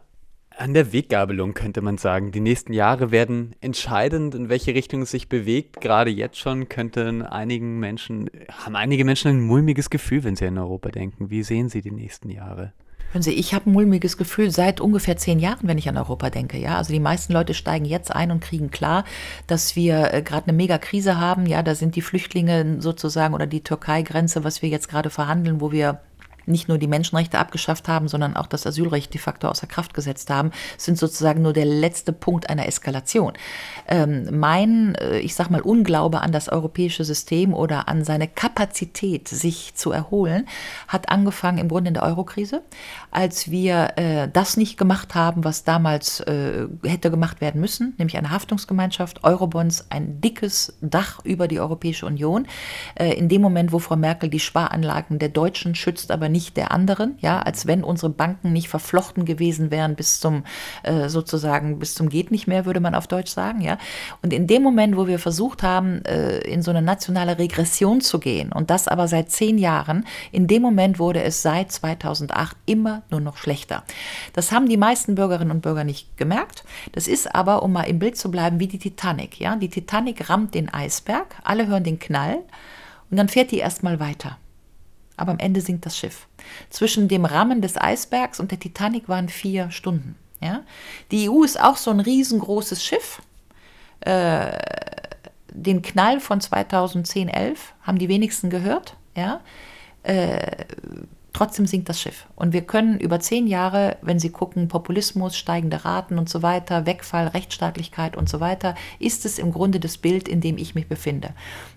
an 0.58 0.74
der 0.74 0.94
Weggabelung, 0.94 1.54
könnte 1.54 1.82
man 1.82 1.98
sagen. 1.98 2.32
Die 2.32 2.40
nächsten 2.40 2.74
Jahre 2.74 3.12
werden 3.12 3.56
entscheidend, 3.62 4.36
in 4.36 4.50
welche 4.50 4.74
Richtung 4.74 5.02
es 5.04 5.12
sich 5.12 5.30
bewegt. 5.30 5.82
Gerade 5.82 6.12
jetzt 6.12 6.38
schon 6.38 6.70
könnten 6.70 7.22
einigen 7.22 7.80
Menschen, 7.80 8.30
haben 8.50 8.76
einige 8.76 9.06
Menschen 9.06 9.32
ein 9.32 9.42
mulmiges 9.42 9.90
Gefühl, 9.90 10.24
wenn 10.24 10.36
sie 10.36 10.46
an 10.46 10.58
Europa 10.58 10.90
denken. 10.90 11.30
Wie 11.30 11.44
sehen 11.44 11.70
Sie 11.70 11.82
die 11.82 11.92
nächsten 11.92 12.30
Jahre? 12.30 12.74
Hören 13.12 13.24
Sie, 13.24 13.34
ich 13.34 13.54
habe 13.54 13.70
ein 13.70 13.74
mulmiges 13.74 14.16
Gefühl 14.16 14.52
seit 14.52 14.80
ungefähr 14.80 15.18
zehn 15.18 15.40
Jahren, 15.40 15.68
wenn 15.68 15.78
ich 15.78 15.90
an 15.90 15.98
Europa 15.98 16.30
denke. 16.30 16.58
Ja, 16.58 16.78
also 16.78 16.94
die 16.94 17.00
meisten 17.02 17.34
Leute 17.34 17.54
steigen 17.54 17.84
jetzt 17.84 18.16
ein 18.16 18.32
und 18.32 18.42
kriegen 18.42 18.72
klar, 18.72 19.04
dass 19.48 19.76
wir 19.76 20.14
äh, 20.14 20.22
gerade 20.22 20.48
eine 20.48 20.56
Megakrise 20.56 21.20
haben. 21.20 21.46
Ja, 21.46 21.62
da 21.62 21.76
sind 21.76 21.98
die 21.98 22.02
Flüchtlinge 22.02 22.78
sozusagen 22.80 23.34
oder 23.34 23.48
die 23.48 23.64
Türkei-Grenze, 23.64 24.46
was 24.46 24.62
wir 24.62 24.70
jetzt 24.70 24.88
gerade 24.88 25.10
verhandeln, 25.10 25.60
wo 25.60 25.74
wir 25.74 26.00
nicht 26.52 26.68
nur 26.68 26.78
die 26.78 26.88
Menschenrechte 26.88 27.40
abgeschafft 27.40 27.88
haben, 27.88 28.08
sondern 28.08 28.36
auch 28.36 28.48
das 28.48 28.68
Asylrecht 28.68 29.14
de 29.14 29.22
facto 29.22 29.48
außer 29.48 29.68
Kraft 29.68 29.94
gesetzt 29.94 30.30
haben, 30.30 30.52
sind 30.78 30.98
sozusagen 30.98 31.42
nur 31.42 31.54
der 31.54 31.66
letzte 31.66 32.14
Punkt 32.14 32.50
einer 32.50 32.68
Eskalation. 32.68 33.34
Ähm, 33.88 34.28
mein, 34.40 34.96
äh, 34.96 35.20
ich 35.20 35.36
sag 35.36 35.50
mal, 35.50 35.62
Unglaube 35.62 36.22
an 36.22 36.32
das 36.32 36.50
europäische 36.50 37.04
System 37.04 37.54
oder 37.54 37.88
an 37.88 38.04
seine 38.04 38.28
Kapazität, 38.28 39.28
sich 39.28 39.76
zu 39.76 39.92
erholen, 39.92 40.48
hat 40.88 41.10
angefangen 41.10 41.58
im 41.58 41.68
Grunde 41.68 41.90
in 41.90 41.94
der 41.94 42.04
Eurokrise, 42.04 42.62
als 43.12 43.50
wir 43.50 43.94
äh, 43.96 44.28
das 44.32 44.58
nicht 44.58 44.78
gemacht 44.78 45.16
haben, 45.16 45.44
was 45.44 45.64
damals 45.64 46.20
äh, 46.22 46.68
hätte 46.84 47.12
gemacht 47.12 47.42
werden 47.42 47.62
müssen, 47.62 47.94
nämlich 47.98 48.18
eine 48.18 48.32
Haftungsgemeinschaft, 48.32 49.24
Eurobonds, 49.24 49.86
ein 49.90 50.22
dickes 50.22 50.74
Dach 50.82 51.20
über 51.24 51.48
die 51.48 51.60
Europäische 51.60 52.06
Union. 52.06 52.48
Äh, 52.96 53.14
in 53.14 53.30
dem 53.30 53.42
Moment, 53.42 53.72
wo 53.72 53.80
Frau 53.80 53.96
Merkel 53.96 54.30
die 54.30 54.40
Sparanlagen 54.40 55.20
der 55.20 55.30
Deutschen 55.30 55.76
schützt, 55.76 56.12
aber 56.12 56.30
nicht 56.30 56.41
der 56.50 56.72
anderen, 56.72 57.18
ja, 57.20 57.40
als 57.40 57.68
wenn 57.68 57.84
unsere 57.84 58.12
Banken 58.12 58.52
nicht 58.52 58.70
verflochten 58.70 59.26
gewesen 59.26 59.72
wären 59.72 59.96
bis 59.96 60.20
zum 60.20 60.44
äh, 60.84 61.10
sozusagen 61.10 61.80
bis 61.80 61.96
zum 61.96 62.10
geht 62.10 62.32
nicht 62.32 62.48
mehr, 62.48 62.66
würde 62.66 62.80
man 62.80 62.96
auf 62.96 63.08
Deutsch 63.08 63.32
sagen, 63.32 63.62
ja. 63.62 63.78
Und 64.22 64.34
in 64.34 64.48
dem 64.48 64.64
Moment, 64.64 64.98
wo 64.98 65.08
wir 65.08 65.20
versucht 65.20 65.64
haben, 65.64 66.04
äh, 66.06 66.40
in 66.40 66.62
so 66.62 66.72
eine 66.72 66.82
nationale 66.82 67.38
Regression 67.38 68.02
zu 68.02 68.20
gehen 68.20 68.52
und 68.52 68.70
das 68.70 68.88
aber 68.88 69.08
seit 69.08 69.32
zehn 69.32 69.58
Jahren, 69.58 70.06
in 70.32 70.48
dem 70.48 70.62
Moment 70.62 71.00
wurde 71.00 71.22
es 71.24 71.42
seit 71.42 71.72
2008 71.72 72.58
immer 72.66 73.04
nur 73.10 73.22
noch 73.22 73.38
schlechter. 73.38 73.84
Das 74.34 74.52
haben 74.52 74.68
die 74.68 74.78
meisten 74.78 75.16
Bürgerinnen 75.16 75.52
und 75.52 75.62
Bürger 75.62 75.84
nicht 75.84 76.18
gemerkt. 76.18 76.64
Das 76.92 77.08
ist 77.08 77.34
aber, 77.34 77.64
um 77.64 77.72
mal 77.74 77.84
im 77.84 78.00
Bild 78.00 78.18
zu 78.18 78.32
bleiben, 78.32 78.60
wie 78.60 78.68
die 78.68 78.80
Titanic, 78.80 79.40
ja. 79.40 79.56
Die 79.56 79.70
Titanic 79.70 80.30
rammt 80.30 80.56
den 80.56 80.74
Eisberg, 80.74 81.36
alle 81.44 81.68
hören 81.68 81.84
den 81.84 82.00
Knall 82.00 82.40
und 83.10 83.18
dann 83.18 83.30
fährt 83.30 83.52
die 83.52 83.60
erstmal 83.60 84.00
weiter 84.00 84.38
aber 85.18 85.32
am 85.32 85.40
Ende 85.40 85.62
sinkt 85.62 85.86
das 85.86 85.98
Schiff. 85.98 86.28
Zwischen 86.70 87.08
dem 87.08 87.26
Rammen 87.26 87.62
des 87.62 87.80
Eisbergs 87.80 88.40
und 88.40 88.52
der 88.52 88.60
Titanic 88.60 89.08
waren 89.10 89.30
vier 89.30 89.72
Stunden. 89.72 90.16
Ja? 90.42 90.62
Die 91.12 91.30
EU 91.30 91.44
ist 91.44 91.60
auch 91.62 91.78
so 91.78 91.92
ein 91.92 92.00
riesengroßes 92.00 92.84
Schiff. 92.84 93.22
Äh, 94.02 94.58
den 95.54 95.82
Knall 95.82 96.20
von 96.20 96.42
2010, 96.42 97.30
11 97.30 97.74
haben 97.84 98.00
die 98.00 98.10
wenigsten 98.10 98.50
gehört. 98.50 98.96
Ja? 99.16 99.42
Äh, 100.04 100.66
Trotzdem 101.34 101.66
sinkt 101.66 101.88
das 101.88 102.02
Schiff. 102.02 102.26
Und 102.36 102.52
wir 102.52 102.62
können 102.62 103.00
über 103.00 103.22
zehn 103.22 103.48
Jahre, 103.48 103.98
wenn 104.02 104.20
Sie 104.20 104.32
gucken, 104.32 104.68
Populismus, 104.68 105.38
steigende 105.38 105.86
Raten 105.86 106.20
und 106.20 106.28
so 106.28 106.42
weiter, 106.42 106.86
Wegfall, 106.86 107.28
Rechtsstaatlichkeit 107.28 108.18
und 108.18 108.28
so 108.28 108.42
weiter, 108.42 108.76
ist 109.00 109.26
es 109.26 109.40
im 109.40 109.54
Grunde 109.54 109.80
das 109.80 109.98
Bild, 109.98 110.28
in 110.28 110.42
dem 110.42 110.58
ich 110.58 110.76
mich 110.76 110.88
befinde. 110.88 111.30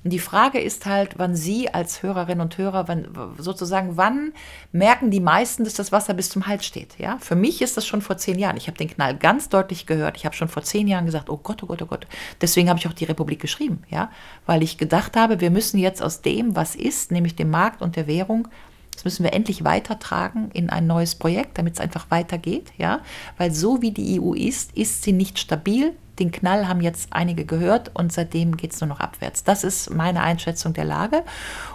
Und 0.03 0.13
die 0.13 0.19
Frage 0.19 0.59
ist 0.59 0.87
halt, 0.87 1.19
wann 1.19 1.37
Sie 1.37 1.73
als 1.73 2.03
Hörerinnen 2.03 2.41
und 2.41 2.59
Hörer, 2.59 2.89
wann, 2.89 3.07
sozusagen, 3.39 3.97
wann 3.97 4.33
merken 4.73 5.13
die 5.13 5.21
meisten, 5.21 5.63
dass 5.63 5.75
das 5.75 5.93
Wasser 5.93 6.15
bis 6.15 6.31
zum 6.31 6.49
Hals 6.49 6.67
steht? 6.67 6.99
Ja? 6.99 7.19
Für 7.21 7.37
mich 7.37 7.63
ist 7.63 7.77
das 7.77 7.87
schon 7.87 8.03
vor 8.03 8.17
zehn 8.17 8.41
Jahren. 8.41 8.57
Ich 8.57 8.67
habe 8.67 8.77
den 8.77 8.91
Knall 8.91 9.17
ganz 9.17 9.51
deutlich 9.51 9.87
gehört. 9.87 10.17
Ich 10.17 10.25
habe 10.25 10.35
schon 10.35 10.49
vor 10.49 10.65
zehn 10.65 10.89
Jahren 10.89 11.07
gesagt, 11.07 11.31
oh 11.31 11.39
Gott, 11.41 11.63
oh 11.63 11.67
Gott, 11.67 11.81
oh 11.81 11.87
Gott. 11.87 12.09
Deswegen 12.41 12.69
habe 12.69 12.81
ich 12.81 12.89
auch 12.89 12.93
die 12.93 13.05
Republik 13.05 13.41
geschrieben, 13.41 13.85
ja? 13.89 14.11
weil 14.47 14.65
ich 14.65 14.79
gedacht 14.79 15.17
habe, 15.17 15.41
wir 15.41 15.51
müssen 15.53 15.79
jetzt 15.79 16.03
aus 16.03 16.23
dem, 16.23 16.57
was 16.57 16.75
ist, 16.75 17.13
nämlich 17.13 17.37
dem 17.37 17.51
Markt 17.51 17.83
und 17.83 17.95
der 17.95 18.09
Währung, 18.09 18.49
müssen 19.05 19.25
wir 19.25 19.33
endlich 19.33 19.65
weitertragen 19.65 20.51
in 20.53 20.71
ein 20.71 20.87
neues 20.87 21.15
Projekt, 21.15 21.59
damit 21.59 21.75
es 21.75 21.81
einfach 21.81 22.11
weitergeht, 22.11 22.73
ja, 22.79 23.01
weil 23.39 23.53
so 23.53 23.83
wie 23.83 23.91
die 23.91 24.21
EU 24.21 24.33
ist, 24.33 24.77
ist 24.77 25.03
sie 25.03 25.13
nicht 25.13 25.39
stabil. 25.39 25.95
Den 26.19 26.31
Knall 26.31 26.69
haben 26.69 26.81
jetzt 26.81 27.09
einige 27.13 27.45
gehört 27.45 27.91
und 27.95 28.13
seitdem 28.13 28.57
geht 28.57 28.73
es 28.73 28.81
nur 28.81 28.89
noch 28.89 29.01
abwärts. 29.01 29.43
Das 29.43 29.65
ist 29.65 29.91
meine 29.91 30.23
Einschätzung 30.23 30.73
der 30.73 30.85
Lage 30.85 31.25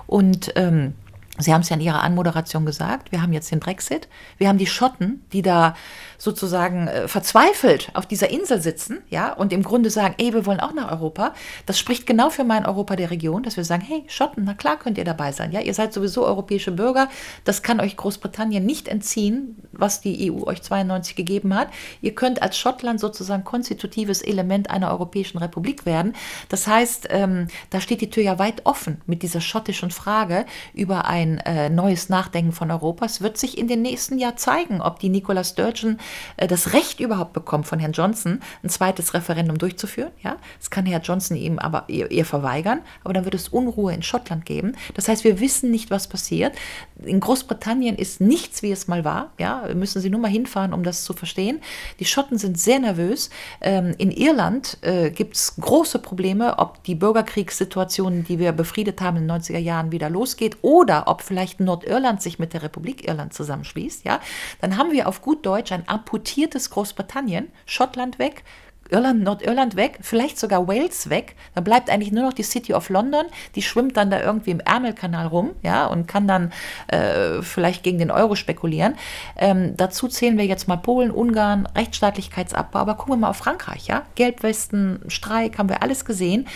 und 0.07 0.53
ähm, 0.55 0.93
Sie 1.39 1.53
haben 1.53 1.61
es 1.61 1.69
ja 1.69 1.75
in 1.75 1.81
Ihrer 1.81 2.03
Anmoderation 2.03 2.65
gesagt, 2.65 3.11
wir 3.11 3.21
haben 3.21 3.33
jetzt 3.33 3.51
den 3.51 3.59
Brexit, 3.59 4.07
wir 4.37 4.47
haben 4.47 4.57
die 4.57 4.67
Schotten, 4.67 5.25
die 5.31 5.41
da 5.41 5.75
sozusagen 6.17 6.87
äh, 6.87 7.07
verzweifelt 7.07 7.89
auf 7.93 8.05
dieser 8.05 8.29
Insel 8.29 8.61
sitzen, 8.61 8.99
ja, 9.09 9.31
und 9.31 9.53
im 9.53 9.63
Grunde 9.63 9.89
sagen, 9.89 10.15
ey, 10.17 10.33
wir 10.33 10.45
wollen 10.45 10.59
auch 10.59 10.73
nach 10.73 10.91
Europa. 10.91 11.33
Das 11.65 11.79
spricht 11.79 12.05
genau 12.05 12.29
für 12.29 12.43
mein 12.43 12.65
Europa 12.65 12.97
der 12.97 13.09
Region, 13.09 13.43
dass 13.43 13.55
wir 13.55 13.63
sagen, 13.63 13.81
hey, 13.81 14.03
Schotten, 14.07 14.43
na 14.43 14.53
klar 14.53 14.77
könnt 14.77 14.97
ihr 14.97 15.05
dabei 15.05 15.31
sein, 15.31 15.51
ja, 15.51 15.61
ihr 15.61 15.73
seid 15.73 15.93
sowieso 15.93 16.25
europäische 16.25 16.71
Bürger, 16.71 17.07
das 17.45 17.63
kann 17.63 17.79
euch 17.79 17.95
Großbritannien 17.95 18.65
nicht 18.65 18.89
entziehen, 18.89 19.55
was 19.71 20.01
die 20.01 20.31
EU 20.31 20.43
euch 20.45 20.61
92 20.61 21.15
gegeben 21.15 21.55
hat. 21.55 21.69
Ihr 22.01 22.13
könnt 22.15 22.41
als 22.41 22.57
Schottland 22.57 22.99
sozusagen 22.99 23.45
konstitutives 23.45 24.21
Element 24.21 24.69
einer 24.69 24.91
europäischen 24.91 25.37
Republik 25.37 25.85
werden. 25.85 26.13
Das 26.49 26.67
heißt, 26.67 27.07
ähm, 27.11 27.47
da 27.69 27.79
steht 27.79 28.01
die 28.01 28.09
Tür 28.09 28.23
ja 28.23 28.39
weit 28.39 28.65
offen 28.65 29.01
mit 29.05 29.23
dieser 29.23 29.41
schottischen 29.41 29.91
Frage 29.91 30.45
über 30.73 31.05
ein 31.05 31.28
äh, 31.37 31.69
neues 31.69 32.09
Nachdenken 32.09 32.51
von 32.51 32.71
Europa. 32.71 33.05
Es 33.05 33.21
wird 33.21 33.37
sich 33.37 33.57
in 33.57 33.67
den 33.67 33.81
nächsten 33.81 34.17
Jahren 34.17 34.37
zeigen, 34.37 34.81
ob 34.81 34.99
die 34.99 35.09
Nicola 35.09 35.43
Sturgeon 35.43 35.97
äh, 36.37 36.47
das 36.47 36.73
Recht 36.73 36.99
überhaupt 36.99 37.33
bekommt 37.33 37.67
von 37.67 37.79
Herrn 37.79 37.93
Johnson, 37.93 38.41
ein 38.63 38.69
zweites 38.69 39.13
Referendum 39.13 39.57
durchzuführen. 39.57 40.11
Ja, 40.23 40.37
das 40.57 40.69
kann 40.69 40.85
Herr 40.85 41.01
Johnson 41.01 41.37
ihm 41.37 41.59
aber 41.59 41.85
ihr, 41.87 42.11
ihr 42.11 42.25
verweigern, 42.25 42.81
aber 43.03 43.13
dann 43.13 43.25
wird 43.25 43.35
es 43.35 43.47
Unruhe 43.49 43.93
in 43.93 44.01
Schottland 44.01 44.45
geben. 44.45 44.75
Das 44.95 45.07
heißt, 45.07 45.23
wir 45.23 45.39
wissen 45.39 45.71
nicht, 45.71 45.91
was 45.91 46.07
passiert. 46.07 46.55
In 47.03 47.19
Großbritannien 47.19 47.95
ist 47.95 48.21
nichts, 48.21 48.61
wie 48.61 48.71
es 48.71 48.87
mal 48.87 49.05
war. 49.05 49.31
Ja, 49.37 49.67
müssen 49.73 50.01
Sie 50.01 50.09
nur 50.09 50.19
mal 50.19 50.31
hinfahren, 50.31 50.73
um 50.73 50.83
das 50.83 51.03
zu 51.03 51.13
verstehen. 51.13 51.61
Die 51.99 52.05
Schotten 52.05 52.37
sind 52.37 52.59
sehr 52.59 52.79
nervös. 52.79 53.29
Ähm, 53.61 53.93
in 53.97 54.11
Irland 54.11 54.77
äh, 54.81 55.11
gibt 55.11 55.35
es 55.35 55.55
große 55.59 55.99
Probleme, 55.99 56.59
ob 56.59 56.83
die 56.83 56.95
Bürgerkriegssituation, 56.95 58.23
die 58.23 58.39
wir 58.39 58.51
befriedet 58.51 59.01
haben 59.01 59.17
in 59.17 59.27
den 59.27 59.41
90er 59.41 59.57
Jahren, 59.57 59.91
wieder 59.91 60.09
losgeht 60.09 60.57
oder 60.61 61.07
ob 61.07 61.18
vielleicht 61.21 61.59
Nordirland 61.59 62.21
sich 62.21 62.39
mit 62.39 62.53
der 62.53 62.63
Republik 62.63 63.07
Irland 63.07 63.33
zusammenschließt. 63.33 64.05
Ja, 64.05 64.19
dann 64.61 64.77
haben 64.77 64.91
wir 64.91 65.07
auf 65.07 65.21
gut 65.21 65.45
Deutsch 65.45 65.71
ein 65.71 65.87
amputiertes 65.87 66.69
Großbritannien, 66.69 67.51
Schottland 67.65 68.19
weg, 68.19 68.43
Irland, 68.91 69.23
Nordirland 69.23 69.75
weg, 69.75 69.99
vielleicht 70.01 70.39
sogar 70.39 70.67
Wales 70.67 71.09
weg. 71.09 71.35
Da 71.53 71.61
bleibt 71.61 71.89
eigentlich 71.89 72.11
nur 72.11 72.23
noch 72.23 72.33
die 72.33 72.43
City 72.43 72.73
of 72.73 72.89
London. 72.89 73.25
Die 73.55 73.61
schwimmt 73.61 73.95
dann 73.97 74.09
da 74.09 74.21
irgendwie 74.21 74.51
im 74.51 74.59
Ärmelkanal 74.59 75.27
rum, 75.27 75.51
ja, 75.61 75.85
und 75.85 76.07
kann 76.07 76.27
dann 76.27 76.51
äh, 76.87 77.41
vielleicht 77.41 77.83
gegen 77.83 77.99
den 77.99 78.11
Euro 78.11 78.35
spekulieren. 78.35 78.95
Ähm, 79.37 79.77
dazu 79.77 80.07
zählen 80.07 80.37
wir 80.37 80.45
jetzt 80.45 80.67
mal 80.67 80.77
Polen, 80.77 81.11
Ungarn, 81.11 81.67
Rechtsstaatlichkeitsabbau. 81.75 82.79
Aber 82.79 82.95
gucken 82.95 83.13
wir 83.13 83.17
mal 83.17 83.29
auf 83.29 83.37
Frankreich, 83.37 83.87
ja. 83.87 84.03
Gelbwesten, 84.15 85.01
Streik, 85.07 85.59
haben 85.59 85.69
wir 85.69 85.83
alles 85.83 86.03
gesehen. 86.03 86.47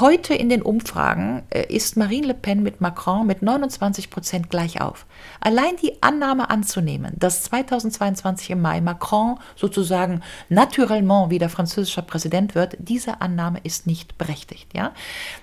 Heute 0.00 0.34
in 0.34 0.48
den 0.48 0.62
Umfragen 0.62 1.42
äh, 1.50 1.66
ist 1.66 1.96
Marine 1.96 2.28
Le 2.28 2.34
Pen 2.34 2.62
mit 2.62 2.80
Macron 2.80 3.26
mit 3.26 3.42
29 3.42 4.08
Prozent 4.10 4.48
gleich 4.48 4.80
auf. 4.80 5.04
Allein 5.40 5.76
die 5.82 6.02
Annahme 6.02 6.48
anzunehmen, 6.48 7.12
dass 7.18 7.42
2022 7.42 8.50
im 8.50 8.62
Mai 8.62 8.80
Macron 8.80 9.38
sozusagen 9.54 10.22
naturellement 10.48 11.30
wieder 11.30 11.48
Französisch 11.48 11.72
französischer 11.72 12.02
Präsident 12.02 12.54
wird, 12.54 12.76
diese 12.78 13.20
Annahme 13.20 13.60
ist 13.62 13.86
nicht 13.86 14.18
berechtigt. 14.18 14.74
Ja? 14.74 14.92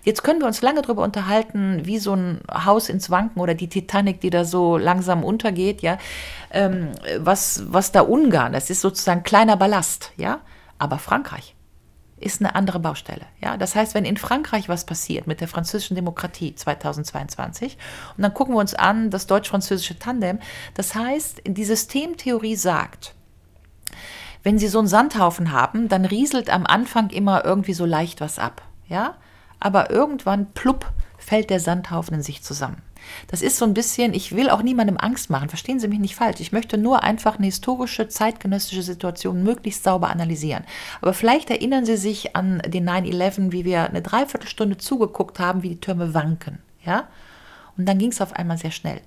Jetzt 0.03 0.23
können 0.23 0.39
wir 0.39 0.47
uns 0.47 0.61
lange 0.61 0.81
darüber 0.81 1.03
unterhalten, 1.03 1.81
wie 1.85 1.99
so 1.99 2.13
ein 2.15 2.41
Haus 2.51 2.89
ins 2.89 3.09
Wanken 3.09 3.39
oder 3.41 3.53
die 3.53 3.67
Titanic, 3.69 4.21
die 4.21 4.29
da 4.29 4.45
so 4.45 4.77
langsam 4.77 5.23
untergeht, 5.23 5.81
ja, 5.81 5.97
ähm, 6.51 6.89
was, 7.17 7.63
was 7.67 7.91
da 7.91 8.01
Ungarn, 8.01 8.53
das 8.53 8.69
ist 8.69 8.81
sozusagen 8.81 9.23
kleiner 9.23 9.57
Ballast, 9.57 10.11
ja, 10.17 10.39
aber 10.77 10.97
Frankreich 10.97 11.55
ist 12.19 12.41
eine 12.41 12.55
andere 12.55 12.79
Baustelle. 12.79 13.25
Ja? 13.41 13.57
Das 13.57 13.75
heißt, 13.75 13.93
wenn 13.93 14.05
in 14.05 14.17
Frankreich 14.17 14.69
was 14.69 14.85
passiert 14.85 15.27
mit 15.27 15.41
der 15.41 15.47
französischen 15.47 15.95
Demokratie 15.95 16.55
2022, 16.55 17.77
und 18.17 18.23
dann 18.23 18.33
gucken 18.33 18.55
wir 18.55 18.59
uns 18.59 18.73
an, 18.73 19.09
das 19.09 19.27
deutsch-französische 19.27 19.99
Tandem, 19.99 20.39
das 20.73 20.95
heißt, 20.95 21.41
die 21.45 21.65
Systemtheorie 21.65 22.55
sagt, 22.55 23.15
wenn 24.43 24.57
Sie 24.57 24.67
so 24.67 24.79
einen 24.79 24.87
Sandhaufen 24.87 25.51
haben, 25.51 25.89
dann 25.89 26.05
rieselt 26.05 26.49
am 26.49 26.65
Anfang 26.65 27.09
immer 27.09 27.43
irgendwie 27.43 27.73
so 27.73 27.85
leicht 27.85 28.21
was 28.21 28.39
ab. 28.39 28.61
Ja? 28.87 29.15
Aber 29.59 29.89
irgendwann, 29.89 30.51
plupp, 30.53 30.91
fällt 31.17 31.49
der 31.49 31.59
Sandhaufen 31.59 32.15
in 32.15 32.23
sich 32.23 32.41
zusammen. 32.43 32.81
Das 33.27 33.41
ist 33.41 33.57
so 33.57 33.65
ein 33.65 33.73
bisschen, 33.73 34.13
ich 34.13 34.35
will 34.35 34.49
auch 34.49 34.61
niemandem 34.61 34.97
Angst 34.97 35.29
machen, 35.29 35.49
verstehen 35.49 35.79
Sie 35.79 35.87
mich 35.87 35.99
nicht 35.99 36.15
falsch. 36.15 36.39
Ich 36.39 36.51
möchte 36.51 36.77
nur 36.77 37.03
einfach 37.03 37.37
eine 37.37 37.45
historische, 37.45 38.07
zeitgenössische 38.07 38.83
Situation 38.83 39.43
möglichst 39.43 39.83
sauber 39.83 40.09
analysieren. 40.09 40.63
Aber 41.01 41.13
vielleicht 41.13 41.49
erinnern 41.49 41.85
Sie 41.85 41.97
sich 41.97 42.35
an 42.35 42.61
den 42.67 42.89
9-11, 42.89 43.51
wie 43.51 43.65
wir 43.65 43.83
eine 43.83 44.01
Dreiviertelstunde 44.01 44.77
zugeguckt 44.77 45.39
haben, 45.39 45.63
wie 45.63 45.69
die 45.69 45.81
Türme 45.81 46.13
wanken. 46.13 46.59
Ja? 46.85 47.07
Und 47.79 47.85
dann 47.85 47.97
ging 47.97 48.11
es 48.11 48.19
auf 48.19 48.33
einmal 48.33 48.57
sehr 48.57 48.71
schnell. 48.71 48.99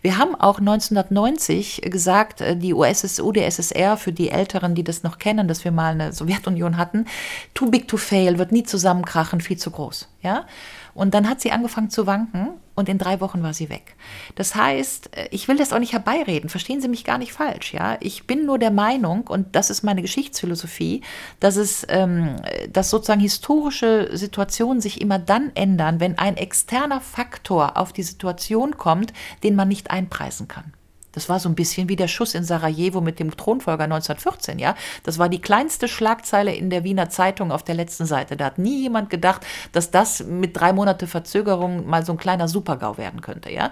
Wir 0.00 0.16
haben 0.16 0.34
auch 0.34 0.58
1990 0.58 1.82
gesagt, 1.90 2.40
äh, 2.40 2.56
die 2.56 2.72
USS, 2.72 3.20
UdSSR, 3.20 3.98
für 3.98 4.12
die 4.12 4.30
Älteren, 4.30 4.74
die 4.74 4.82
das 4.82 5.02
noch 5.02 5.18
kennen, 5.18 5.46
dass 5.46 5.62
wir 5.62 5.72
mal 5.72 5.92
eine 5.92 6.12
Sowjetunion 6.14 6.78
hatten, 6.78 7.04
too 7.52 7.70
big 7.70 7.86
to 7.86 7.98
fail, 7.98 8.38
wird 8.38 8.50
nie 8.50 8.62
zusammenkrachen, 8.62 9.42
viel 9.42 9.58
zu 9.58 9.70
groß. 9.70 10.08
Ja? 10.22 10.46
Und 10.94 11.12
dann 11.12 11.28
hat 11.28 11.42
sie 11.42 11.52
angefangen 11.52 11.90
zu 11.90 12.06
wanken 12.06 12.54
und 12.74 12.88
in 12.88 12.98
drei 12.98 13.20
Wochen 13.20 13.42
war 13.42 13.54
sie 13.54 13.68
weg. 13.68 13.96
Das 14.34 14.54
heißt, 14.54 15.16
äh, 15.16 15.28
ich 15.30 15.48
will 15.48 15.56
das 15.56 15.72
auch 15.72 15.78
nicht 15.78 15.92
herbeireden, 15.92 16.50
verstehen 16.50 16.80
Sie 16.80 16.88
mich 16.88 17.04
gar 17.04 17.18
nicht 17.18 17.32
falsch, 17.32 17.72
ja. 17.72 17.96
Ich 18.00 18.26
bin 18.26 18.46
nur 18.46 18.58
der 18.58 18.70
Meinung, 18.70 19.26
und 19.26 19.54
das 19.54 19.70
ist 19.70 19.82
meine 19.82 20.02
Geschichtsphilosophie, 20.02 21.02
dass 21.40 21.56
es, 21.56 21.86
ähm, 21.88 22.36
dass 22.72 22.90
sozusagen 22.90 23.20
historische 23.20 24.16
Situationen 24.16 24.80
sich 24.80 25.00
immer 25.00 25.18
dann 25.18 25.52
ändern, 25.54 26.00
wenn 26.00 26.18
ein 26.18 26.36
externer 26.36 27.00
Faktor 27.00 27.76
auf 27.76 27.92
die 27.92 28.02
Situation 28.02 28.76
kommt, 28.76 29.12
den 29.42 29.54
man 29.54 29.68
nicht 29.68 29.90
einpreisen 29.90 30.48
kann. 30.48 30.72
Das 31.14 31.28
war 31.28 31.40
so 31.40 31.48
ein 31.48 31.54
bisschen 31.54 31.88
wie 31.88 31.96
der 31.96 32.08
Schuss 32.08 32.34
in 32.34 32.44
Sarajevo 32.44 33.00
mit 33.00 33.18
dem 33.18 33.36
Thronfolger 33.36 33.84
1914, 33.84 34.58
ja. 34.58 34.74
Das 35.02 35.18
war 35.18 35.28
die 35.28 35.40
kleinste 35.40 35.88
Schlagzeile 35.88 36.54
in 36.54 36.70
der 36.70 36.84
Wiener 36.84 37.08
Zeitung 37.08 37.52
auf 37.52 37.62
der 37.62 37.74
letzten 37.74 38.06
Seite. 38.06 38.36
Da 38.36 38.46
hat 38.46 38.58
nie 38.58 38.82
jemand 38.82 39.10
gedacht, 39.10 39.46
dass 39.72 39.90
das 39.90 40.24
mit 40.24 40.56
drei 40.56 40.72
Monate 40.72 41.06
Verzögerung 41.06 41.86
mal 41.86 42.04
so 42.04 42.12
ein 42.12 42.18
kleiner 42.18 42.48
Supergau 42.48 42.98
werden 42.98 43.20
könnte, 43.20 43.50
ja. 43.50 43.70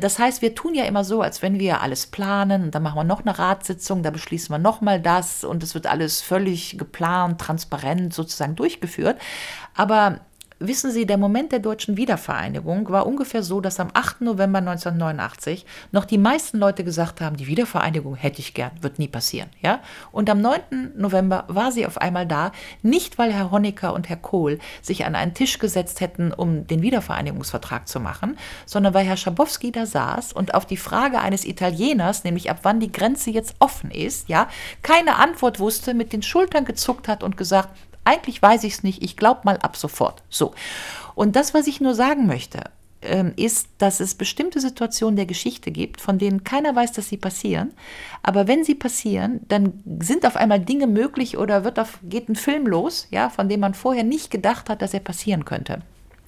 Das 0.00 0.18
heißt, 0.18 0.42
wir 0.42 0.54
tun 0.54 0.74
ja 0.74 0.84
immer 0.84 1.04
so, 1.04 1.20
als 1.20 1.42
wenn 1.42 1.58
wir 1.58 1.80
alles 1.80 2.06
planen 2.06 2.70
dann 2.70 2.82
machen 2.82 2.96
wir 2.96 3.04
noch 3.04 3.20
eine 3.20 3.38
Ratssitzung, 3.38 4.02
da 4.02 4.10
beschließen 4.10 4.54
wir 4.54 4.58
noch 4.58 4.80
mal 4.80 5.00
das 5.00 5.44
und 5.44 5.62
es 5.62 5.74
wird 5.74 5.86
alles 5.86 6.20
völlig 6.20 6.78
geplant, 6.78 7.40
transparent 7.40 8.12
sozusagen 8.14 8.54
durchgeführt. 8.56 9.18
Aber 9.74 10.20
Wissen 10.58 10.90
Sie, 10.90 11.04
der 11.04 11.18
Moment 11.18 11.52
der 11.52 11.58
deutschen 11.58 11.98
Wiedervereinigung 11.98 12.88
war 12.88 13.06
ungefähr 13.06 13.42
so, 13.42 13.60
dass 13.60 13.78
am 13.78 13.90
8. 13.92 14.22
November 14.22 14.60
1989 14.60 15.66
noch 15.92 16.06
die 16.06 16.16
meisten 16.16 16.56
Leute 16.56 16.82
gesagt 16.82 17.20
haben, 17.20 17.36
die 17.36 17.46
Wiedervereinigung 17.46 18.14
hätte 18.14 18.40
ich 18.40 18.54
gern, 18.54 18.70
wird 18.80 18.98
nie 18.98 19.08
passieren. 19.08 19.50
Ja? 19.60 19.80
Und 20.12 20.30
am 20.30 20.40
9. 20.40 20.92
November 20.96 21.44
war 21.48 21.72
sie 21.72 21.86
auf 21.86 21.98
einmal 21.98 22.26
da, 22.26 22.52
nicht 22.80 23.18
weil 23.18 23.34
Herr 23.34 23.50
Honecker 23.50 23.92
und 23.92 24.08
Herr 24.08 24.16
Kohl 24.16 24.58
sich 24.80 25.04
an 25.04 25.14
einen 25.14 25.34
Tisch 25.34 25.58
gesetzt 25.58 26.00
hätten, 26.00 26.32
um 26.32 26.66
den 26.66 26.80
Wiedervereinigungsvertrag 26.80 27.86
zu 27.86 28.00
machen, 28.00 28.38
sondern 28.64 28.94
weil 28.94 29.04
Herr 29.04 29.18
Schabowski 29.18 29.72
da 29.72 29.84
saß 29.84 30.32
und 30.32 30.54
auf 30.54 30.64
die 30.64 30.78
Frage 30.78 31.18
eines 31.18 31.44
Italieners, 31.44 32.24
nämlich 32.24 32.48
ab 32.48 32.60
wann 32.62 32.80
die 32.80 32.92
Grenze 32.92 33.28
jetzt 33.30 33.56
offen 33.58 33.90
ist, 33.90 34.30
ja, 34.30 34.48
keine 34.80 35.16
Antwort 35.16 35.60
wusste, 35.60 35.92
mit 35.92 36.14
den 36.14 36.22
Schultern 36.22 36.64
gezuckt 36.64 37.08
hat 37.08 37.22
und 37.22 37.36
gesagt, 37.36 37.68
eigentlich 38.06 38.40
weiß 38.40 38.64
ich 38.64 38.74
es 38.74 38.82
nicht, 38.82 39.02
ich 39.02 39.16
glaube 39.16 39.42
mal 39.44 39.58
ab 39.58 39.76
sofort. 39.76 40.22
So. 40.30 40.54
Und 41.14 41.36
das, 41.36 41.54
was 41.54 41.66
ich 41.66 41.80
nur 41.80 41.94
sagen 41.94 42.26
möchte, 42.26 42.64
ähm, 43.02 43.32
ist, 43.36 43.68
dass 43.78 44.00
es 44.00 44.14
bestimmte 44.14 44.60
Situationen 44.60 45.16
der 45.16 45.26
Geschichte 45.26 45.70
gibt, 45.70 46.00
von 46.00 46.18
denen 46.18 46.44
keiner 46.44 46.74
weiß, 46.74 46.92
dass 46.92 47.08
sie 47.08 47.16
passieren. 47.16 47.72
Aber 48.22 48.48
wenn 48.48 48.64
sie 48.64 48.74
passieren, 48.74 49.40
dann 49.48 49.82
sind 50.00 50.26
auf 50.26 50.36
einmal 50.36 50.60
Dinge 50.60 50.86
möglich 50.86 51.36
oder 51.38 51.64
wird 51.64 51.78
auf, 51.78 51.98
geht 52.02 52.28
ein 52.28 52.36
Film 52.36 52.66
los, 52.66 53.06
ja, 53.10 53.30
von 53.30 53.48
dem 53.48 53.60
man 53.60 53.74
vorher 53.74 54.04
nicht 54.04 54.30
gedacht 54.30 54.68
hat, 54.68 54.82
dass 54.82 54.94
er 54.94 55.00
passieren 55.00 55.44
könnte. 55.44 55.82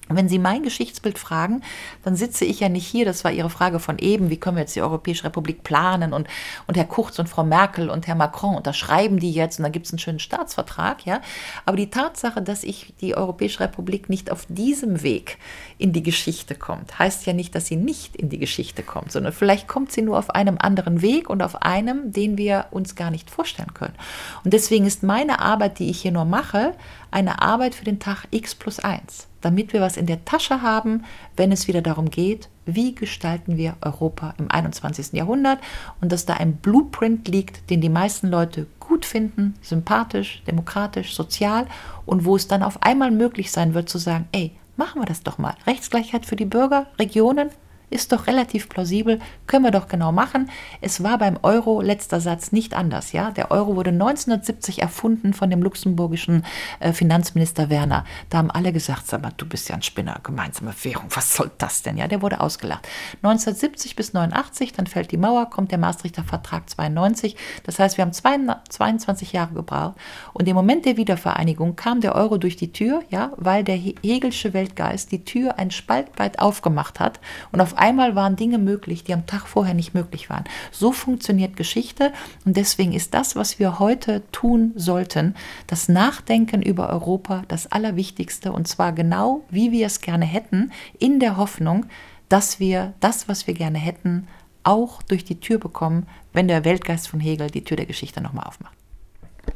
Wenn 0.09 0.27
Sie 0.27 0.39
mein 0.39 0.63
Geschichtsbild 0.63 1.19
fragen, 1.19 1.61
dann 2.03 2.15
sitze 2.15 2.43
ich 2.43 2.59
ja 2.59 2.69
nicht 2.69 2.87
hier, 2.87 3.05
das 3.05 3.23
war 3.23 3.31
Ihre 3.31 3.49
Frage 3.49 3.79
von 3.79 3.99
eben, 3.99 4.29
wie 4.29 4.37
können 4.37 4.57
wir 4.57 4.61
jetzt 4.61 4.75
die 4.75 4.81
Europäische 4.81 5.25
Republik 5.25 5.63
planen 5.63 6.13
und, 6.13 6.27
und 6.65 6.77
Herr 6.77 6.85
Kurz 6.85 7.19
und 7.19 7.29
Frau 7.29 7.43
Merkel 7.43 7.89
und 7.89 8.07
Herr 8.07 8.15
Macron 8.15 8.55
unterschreiben 8.55 9.19
die 9.19 9.31
jetzt 9.31 9.59
und 9.59 9.63
dann 9.63 9.71
gibt 9.71 9.85
es 9.85 9.91
einen 9.91 9.99
schönen 9.99 10.19
Staatsvertrag, 10.19 11.05
ja. 11.05 11.21
Aber 11.65 11.77
die 11.77 11.89
Tatsache, 11.89 12.41
dass 12.41 12.63
ich 12.63 12.93
die 13.01 13.15
Europäische 13.15 13.59
Republik 13.59 14.09
nicht 14.09 14.31
auf 14.31 14.45
diesem 14.49 15.03
Weg 15.03 15.37
in 15.77 15.93
die 15.93 16.03
Geschichte 16.03 16.55
kommt, 16.55 16.97
heißt 16.97 17.25
ja 17.25 17.33
nicht, 17.33 17.53
dass 17.53 17.67
sie 17.67 17.75
nicht 17.75 18.15
in 18.15 18.29
die 18.29 18.39
Geschichte 18.39 18.83
kommt, 18.83 19.11
sondern 19.11 19.31
vielleicht 19.31 19.67
kommt 19.67 19.91
sie 19.91 20.01
nur 20.01 20.17
auf 20.17 20.31
einem 20.31 20.57
anderen 20.59 21.01
Weg 21.01 21.29
und 21.29 21.43
auf 21.43 21.61
einem, 21.61 22.11
den 22.11 22.37
wir 22.37 22.65
uns 22.71 22.95
gar 22.95 23.11
nicht 23.11 23.29
vorstellen 23.29 23.73
können. 23.73 23.95
Und 24.43 24.53
deswegen 24.53 24.85
ist 24.85 25.03
meine 25.03 25.39
Arbeit, 25.39 25.79
die 25.79 25.89
ich 25.89 26.01
hier 26.01 26.11
nur 26.11 26.25
mache, 26.25 26.73
eine 27.11 27.41
Arbeit 27.41 27.75
für 27.75 27.85
den 27.85 27.99
Tag 27.99 28.27
X 28.31 28.55
plus 28.55 28.79
1 28.79 29.29
damit 29.41 29.73
wir 29.73 29.81
was 29.81 29.97
in 29.97 30.05
der 30.05 30.25
Tasche 30.25 30.61
haben, 30.61 31.05
wenn 31.35 31.51
es 31.51 31.67
wieder 31.67 31.81
darum 31.81 32.09
geht, 32.09 32.49
wie 32.65 32.93
gestalten 32.93 33.57
wir 33.57 33.75
Europa 33.81 34.33
im 34.37 34.51
21. 34.51 35.13
Jahrhundert 35.13 35.59
und 36.01 36.11
dass 36.11 36.25
da 36.25 36.35
ein 36.35 36.57
Blueprint 36.57 37.27
liegt, 37.27 37.69
den 37.69 37.81
die 37.81 37.89
meisten 37.89 38.27
Leute 38.27 38.67
gut 38.79 39.05
finden, 39.05 39.55
sympathisch, 39.61 40.43
demokratisch, 40.47 41.13
sozial 41.15 41.67
und 42.05 42.25
wo 42.25 42.35
es 42.35 42.47
dann 42.47 42.63
auf 42.63 42.83
einmal 42.83 43.11
möglich 43.11 43.51
sein 43.51 43.73
wird 43.73 43.89
zu 43.89 43.97
sagen, 43.97 44.27
ey, 44.31 44.51
machen 44.77 45.01
wir 45.01 45.05
das 45.05 45.23
doch 45.23 45.37
mal. 45.37 45.55
Rechtsgleichheit 45.67 46.25
für 46.25 46.35
die 46.35 46.45
Bürger, 46.45 46.87
Regionen, 46.97 47.49
ist 47.89 48.11
doch 48.11 48.27
relativ 48.27 48.69
plausibel, 48.69 49.19
können 49.47 49.65
wir 49.65 49.71
doch 49.71 49.87
genau 49.87 50.11
machen. 50.11 50.49
Es 50.81 51.03
war 51.03 51.17
beim 51.17 51.37
Euro, 51.41 51.81
letzter 51.81 52.21
Satz, 52.21 52.51
nicht 52.51 52.73
anders. 52.73 53.11
Ja? 53.11 53.31
Der 53.31 53.51
Euro 53.51 53.75
wurde 53.75 53.91
1970 53.91 54.81
erfunden 54.81 55.33
von 55.33 55.49
dem 55.49 55.61
luxemburgischen 55.61 56.45
äh, 56.79 56.93
Finanzminister 56.93 57.69
Werner. 57.69 58.05
Da 58.29 58.39
haben 58.39 58.51
alle 58.51 58.71
gesagt, 58.71 59.07
sag 59.07 59.21
mal, 59.21 59.31
du 59.37 59.45
bist 59.45 59.69
ja 59.69 59.75
ein 59.75 59.81
Spinner, 59.81 60.19
gemeinsame 60.23 60.73
Währung, 60.83 61.07
was 61.09 61.35
soll 61.35 61.51
das 61.57 61.81
denn? 61.81 61.97
Ja, 61.97 62.07
der 62.07 62.21
wurde 62.21 62.39
ausgelacht. 62.39 62.87
1970 63.23 63.95
bis 63.95 64.13
89, 64.13 64.73
dann 64.73 64.87
fällt 64.87 65.11
die 65.11 65.17
Mauer, 65.17 65.49
kommt 65.49 65.71
der 65.71 65.77
Maastrichter 65.79 66.23
Vertrag 66.23 66.69
92. 66.69 67.35
Das 67.63 67.79
heißt, 67.79 67.97
wir 67.97 68.05
haben 68.05 68.13
22 68.13 69.33
Jahre 69.33 69.53
gebraucht. 69.53 69.95
Und 70.33 70.47
im 70.47 70.55
Moment 70.55 70.85
der 70.85 70.97
Wiedervereinigung 70.97 71.75
kam 71.75 72.01
der 72.01 72.15
Euro 72.15 72.37
durch 72.37 72.55
die 72.55 72.71
Tür, 72.71 73.03
ja, 73.09 73.31
weil 73.37 73.63
der 73.63 73.75
Hegelsche 73.75 74.53
Weltgeist 74.53 75.11
die 75.11 75.23
Tür 75.23 75.57
ein 75.57 75.71
Spalt 75.71 76.07
weit 76.17 76.39
aufgemacht 76.39 76.99
hat 76.99 77.19
und 77.51 77.61
auf 77.61 77.78
einmal 77.79 78.15
waren 78.15 78.35
Dinge 78.35 78.57
möglich, 78.57 79.03
die 79.03 79.13
am 79.13 79.25
Tag 79.25 79.47
vorher 79.47 79.73
nicht 79.73 79.93
möglich 79.93 80.29
waren. 80.29 80.43
So 80.71 80.91
funktioniert 80.91 81.55
Geschichte 81.55 82.13
und 82.45 82.57
deswegen 82.57 82.93
ist 82.93 83.13
das, 83.13 83.35
was 83.35 83.59
wir 83.59 83.79
heute 83.79 84.21
tun 84.31 84.73
sollten, 84.75 85.35
das 85.67 85.89
Nachdenken 85.89 86.61
über 86.61 86.89
Europa 86.89 87.43
das 87.47 87.71
Allerwichtigste 87.71 88.51
und 88.51 88.67
zwar 88.67 88.91
genau, 88.91 89.43
wie 89.49 89.71
wir 89.71 89.87
es 89.87 90.01
gerne 90.01 90.25
hätten, 90.25 90.71
in 90.99 91.19
der 91.19 91.37
Hoffnung, 91.37 91.85
dass 92.27 92.59
wir 92.59 92.93
das, 92.99 93.27
was 93.27 93.47
wir 93.47 93.53
gerne 93.53 93.79
hätten, 93.79 94.27
auch 94.63 95.01
durch 95.01 95.25
die 95.25 95.39
Tür 95.39 95.57
bekommen, 95.57 96.05
wenn 96.33 96.47
der 96.47 96.65
Weltgeist 96.65 97.07
von 97.07 97.19
Hegel 97.19 97.49
die 97.49 97.63
Tür 97.63 97.77
der 97.77 97.85
Geschichte 97.85 98.21
nochmal 98.21 98.45
aufmacht. 98.45 98.77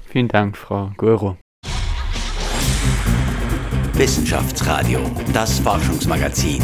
Vielen 0.07 0.27
Dank, 0.27 0.57
Frau 0.57 0.91
Göro. 0.97 1.37
Wissenschaftsradio, 3.93 4.99
das 5.33 5.59
Forschungsmagazin. 5.59 6.63